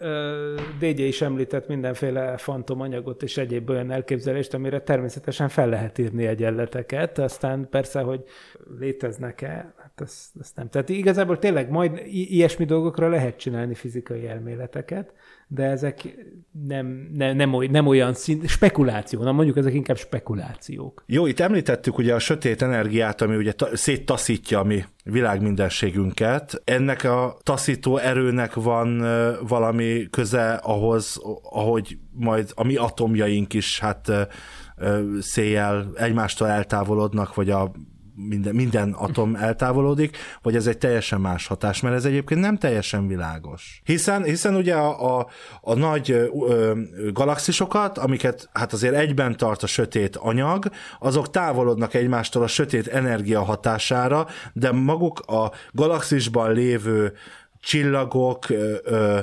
[0.78, 7.18] DJ is említett mindenféle fantomanyagot és egyéb olyan elképzelést, amire természetesen fel lehet írni egyenleteket,
[7.18, 8.22] aztán persze, hogy
[8.78, 10.68] léteznek-e, hát ezt, ezt nem.
[10.68, 15.12] Tehát igazából tényleg majd ilyesmi dolgokra lehet csinálni fizikai elméleteket,
[15.54, 16.14] de ezek
[16.66, 21.04] nem, nem, nem, nem olyan szint, spekuláció, na mondjuk ezek inkább spekulációk.
[21.06, 26.62] Jó, itt említettük ugye a sötét energiát, ami ugye ta, széttaszítja a mi világmindenségünket.
[26.64, 29.04] Ennek a taszító erőnek van
[29.46, 34.10] valami köze ahhoz, ahogy majd a mi atomjaink is hát
[35.20, 37.72] széjjel egymástól eltávolodnak, vagy a
[38.14, 43.06] minden, minden atom eltávolodik, vagy ez egy teljesen más hatás, mert ez egyébként nem teljesen
[43.06, 43.80] világos.
[43.84, 45.26] Hiszen, hiszen ugye a, a,
[45.60, 46.72] a nagy ö,
[47.12, 53.42] galaxisokat, amiket hát azért egyben tart a sötét anyag, azok távolodnak egymástól a sötét energia
[53.42, 57.12] hatására, de maguk a galaxisban lévő
[57.60, 59.18] csillagok, ö, ö,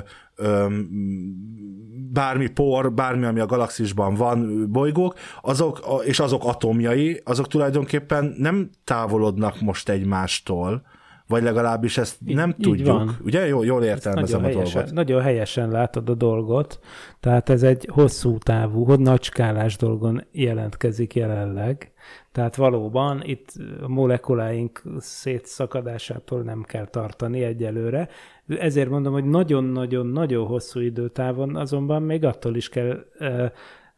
[2.12, 8.70] bármi por, bármi, ami a galaxisban van, bolygók, azok, és azok atomjai, azok tulajdonképpen nem
[8.84, 10.82] távolodnak most egymástól,
[11.26, 12.86] vagy legalábbis ezt így, nem így tudjuk.
[12.86, 13.16] Van.
[13.24, 13.46] Ugye?
[13.46, 14.94] Jól, jól értelmezem a helyesen, dolgot.
[14.94, 16.78] Nagyon helyesen látod a dolgot,
[17.20, 21.92] tehát ez egy hosszú távú, nagy skálás dolgon jelentkezik jelenleg,
[22.32, 23.52] tehát valóban itt
[23.82, 28.08] a molekuláink szétszakadásától nem kell tartani egyelőre,
[28.58, 33.04] ezért mondom, hogy nagyon-nagyon-nagyon hosszú időtávon azonban még attól is kell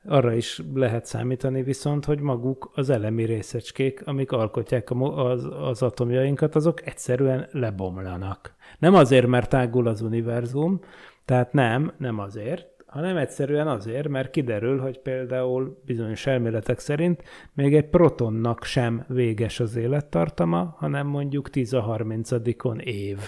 [0.05, 6.55] arra is lehet számítani viszont, hogy maguk az elemi részecskék, amik alkotják az, az atomjainkat,
[6.55, 8.55] azok egyszerűen lebomlanak.
[8.79, 10.81] Nem azért, mert tágul az univerzum,
[11.25, 17.23] tehát nem, nem azért, hanem egyszerűen azért, mert kiderül, hogy például bizonyos elméletek szerint
[17.53, 22.31] még egy protonnak sem véges az élettartama, hanem mondjuk 10 a 30
[22.79, 23.19] év.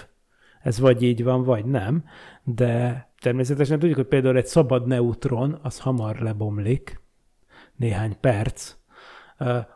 [0.65, 2.03] Ez vagy így van, vagy nem,
[2.43, 7.01] de természetesen tudjuk, hogy például egy szabad neutron, az hamar lebomlik,
[7.75, 8.75] néhány perc,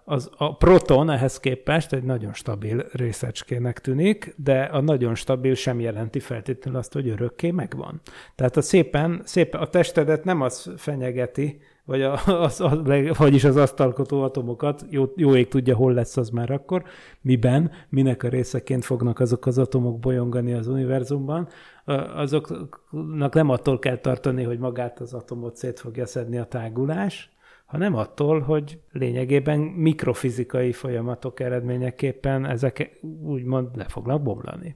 [0.03, 5.79] az, a proton ehhez képest egy nagyon stabil részecskének tűnik, de a nagyon stabil sem
[5.79, 8.01] jelenti feltétlenül azt, hogy örökké megvan.
[8.35, 12.79] Tehát a szépen, szépen a testedet nem az fenyegeti, vagy a, az, az,
[13.17, 16.83] vagyis az asztalkotó atomokat, jó, jó ég tudja, hol lesz az már akkor,
[17.21, 21.47] miben, minek a részeként fognak azok az atomok bolyongani az univerzumban,
[22.15, 27.31] azoknak nem attól kell tartani, hogy magát az atomot szét fogja szedni a tágulás,
[27.65, 34.75] hanem attól, hogy lényegében mikrofizikai folyamatok eredményeképpen ezek úgymond le fognak bomlani.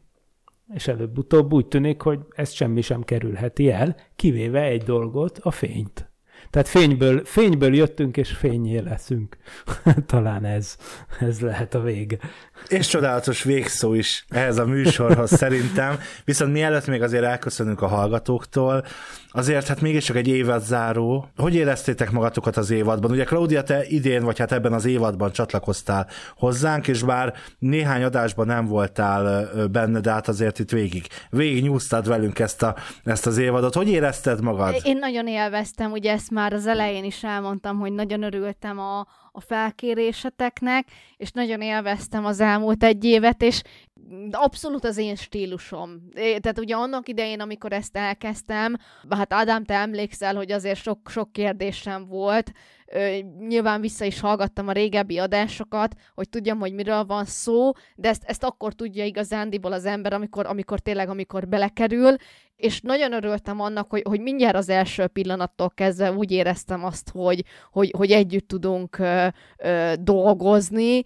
[0.74, 6.13] És előbb-utóbb úgy tűnik, hogy ezt semmi sem kerülheti el, kivéve egy dolgot, a fényt.
[6.54, 9.38] Tehát fényből, fényből jöttünk, és fényé leszünk.
[10.06, 10.78] Talán ez,
[11.20, 12.18] ez lehet a vége.
[12.68, 16.00] És csodálatos végszó is ehhez a műsorhoz szerintem.
[16.26, 18.86] Viszont mielőtt még azért elköszönünk a hallgatóktól,
[19.36, 21.28] azért hát mégiscsak egy évad záró.
[21.38, 23.12] Hogy éreztétek magatokat az évadban?
[23.12, 28.46] Ugye Claudia, te idén, vagy hát ebben az évadban csatlakoztál hozzánk, és bár néhány adásban
[28.46, 33.38] nem voltál benne, de hát azért itt végig, végig nyúztad velünk ezt, a, ezt az
[33.38, 33.74] évadot.
[33.74, 34.76] Hogy érezted magad?
[34.84, 39.42] Én nagyon élveztem, ugye ezt már az elején is elmondtam, hogy nagyon örültem a, a
[39.42, 40.88] felkéréseteknek,
[41.18, 43.62] és nagyon élveztem az elmúlt egy évet, és
[44.32, 46.10] abszolút az én stílusom.
[46.14, 48.76] Tehát ugye annak idején, amikor ezt elkezdtem,
[49.10, 52.52] hát Ádám, te emlékszel, hogy azért sok, sok kérdésem volt,
[53.40, 58.24] nyilván vissza is hallgattam a régebbi adásokat, hogy tudjam, hogy miről van szó, de ezt,
[58.24, 62.16] ezt akkor tudja igazándiból az ember, amikor, amikor tényleg, amikor belekerül,
[62.56, 67.44] és nagyon örültem annak, hogy, hogy mindjárt az első pillanattól kezdve úgy éreztem azt, hogy,
[67.72, 69.28] hogy, hogy együtt tudunk ö,
[69.58, 71.04] ö, dolgozni,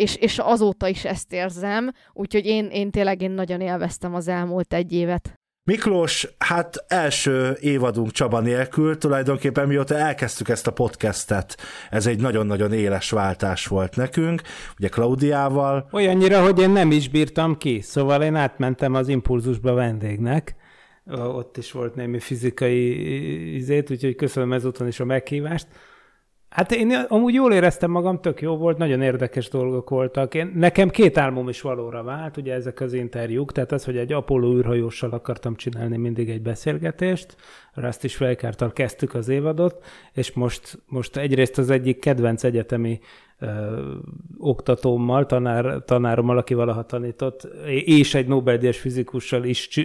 [0.00, 4.74] és, és azóta is ezt érzem, úgyhogy én, én tényleg én nagyon élveztem az elmúlt
[4.74, 5.34] egy évet.
[5.64, 11.56] Miklós, hát első évadunk Csaba nélkül, tulajdonképpen mióta elkezdtük ezt a podcastet,
[11.90, 14.42] ez egy nagyon-nagyon éles váltás volt nekünk,
[14.78, 15.88] ugye Klaudiával.
[15.92, 20.54] Olyannyira, hogy én nem is bírtam ki, szóval én átmentem az impulzusba vendégnek,
[21.12, 25.66] ott is volt némi fizikai izét, úgyhogy köszönöm ezúton is a meghívást.
[26.50, 30.34] Hát én amúgy jól éreztem magam, tök jó volt, nagyon érdekes dolgok voltak.
[30.34, 34.12] Én, nekem két álmom is valóra vált, ugye ezek az interjúk, tehát az, hogy egy
[34.12, 37.36] Apollo űrhajóssal akartam csinálni mindig egy beszélgetést,
[37.74, 43.00] Rust is Felkártal kezdtük az évadot, és most, most egyrészt az egyik kedvenc egyetemi
[43.38, 43.46] ö,
[44.38, 47.48] oktatómmal, tanár, tanárommal, aki valaha tanított,
[47.84, 49.80] és egy Nobel-díjas fizikussal is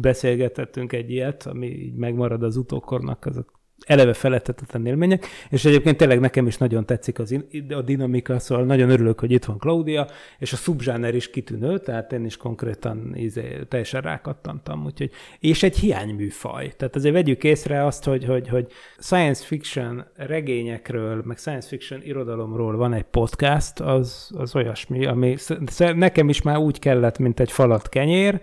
[0.00, 6.20] beszélgetettünk egy ilyet, ami így megmarad az utókornak, azok eleve felettetetlen élmények, és egyébként tényleg
[6.20, 10.06] nekem is nagyon tetszik az a dinamika, szóval nagyon örülök, hogy itt van Claudia,
[10.38, 15.10] és a subzsáner is kitűnő, tehát én is konkrétan izé, teljesen rákattantam, úgyhogy,
[15.40, 16.72] és egy hiányműfaj.
[16.76, 18.66] Tehát azért vegyük észre azt, hogy, hogy, hogy
[18.98, 25.36] science fiction regényekről, meg science fiction irodalomról van egy podcast, az, az olyasmi, ami
[25.78, 28.40] nekem is már úgy kellett, mint egy falat kenyér,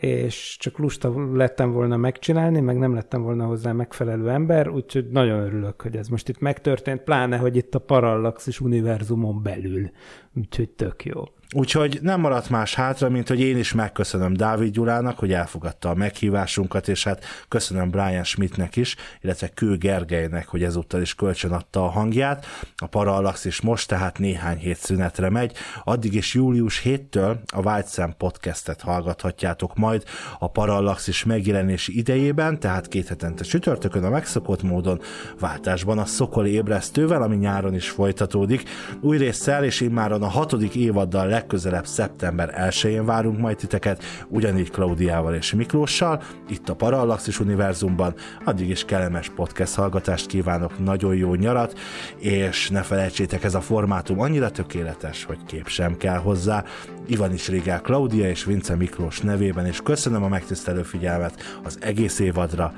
[0.00, 5.40] és csak lusta lettem volna megcsinálni, meg nem lettem volna hozzá megfelelő ember, úgyhogy nagyon
[5.40, 9.90] örülök, hogy ez most itt megtörtént, pláne, hogy itt a Parallaxis univerzumon belül,
[10.36, 11.22] úgyhogy tök jó.
[11.54, 15.94] Úgyhogy nem maradt más hátra, mint hogy én is megköszönöm Dávid Gyulának, hogy elfogadta a
[15.94, 21.84] meghívásunkat, és hát köszönöm Brian Schmidtnek is, illetve Kő Gergelynek, hogy ezúttal is kölcsön adta
[21.84, 22.46] a hangját.
[22.76, 25.52] A Parallax is most tehát néhány hét szünetre megy,
[25.84, 30.04] addig is július 7-től a White podcastet hallgathatjátok majd
[30.38, 35.00] a Parallax is megjelenési idejében, tehát két hetente csütörtökön a megszokott módon
[35.38, 38.68] váltásban a Szokoli ébresztővel, ami nyáron is folytatódik.
[39.00, 45.34] Új résszel és immáron a hatodik évaddal legközelebb szeptember 1-én várunk majd titeket, ugyanígy Klaudiával
[45.34, 48.14] és Miklóssal, itt a Parallaxis Univerzumban.
[48.44, 51.78] Addig is kellemes podcast hallgatást kívánok, nagyon jó nyarat,
[52.18, 56.64] és ne felejtsétek, ez a formátum annyira tökéletes, hogy kép sem kell hozzá.
[57.06, 62.18] Ivan is Rigál Klaudia és Vince Miklós nevében, és köszönöm a megtisztelő figyelmet az egész
[62.18, 62.72] évadra.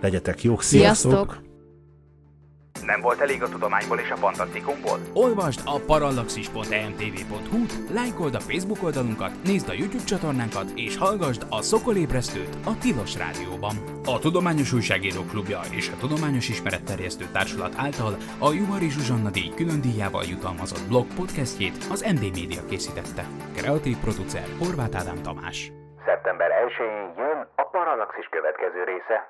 [0.00, 1.10] Legyetek jók, sziasztok!
[1.12, 1.49] sziasztok!
[2.82, 4.98] Nem volt elég a tudományból és a fantasztikumból?
[5.14, 7.60] Olvasd a parallaxis.emtv.hu,
[7.94, 13.74] lájkold a Facebook oldalunkat, nézd a YouTube csatornánkat, és hallgassd a Szokolébresztőt a Tilos Rádióban.
[14.04, 19.80] A Tudományos Újságíró Klubja és a Tudományos Ismeretterjesztő Társulat által a Juhari Zsuzsanna díj külön
[19.80, 23.24] díjával jutalmazott blog podcastjét az MD Media készítette.
[23.56, 25.58] Kreatív producer Horváth Ádám Tamás.
[26.08, 29.16] Szeptember 1-én jön a Parallaxis következő része.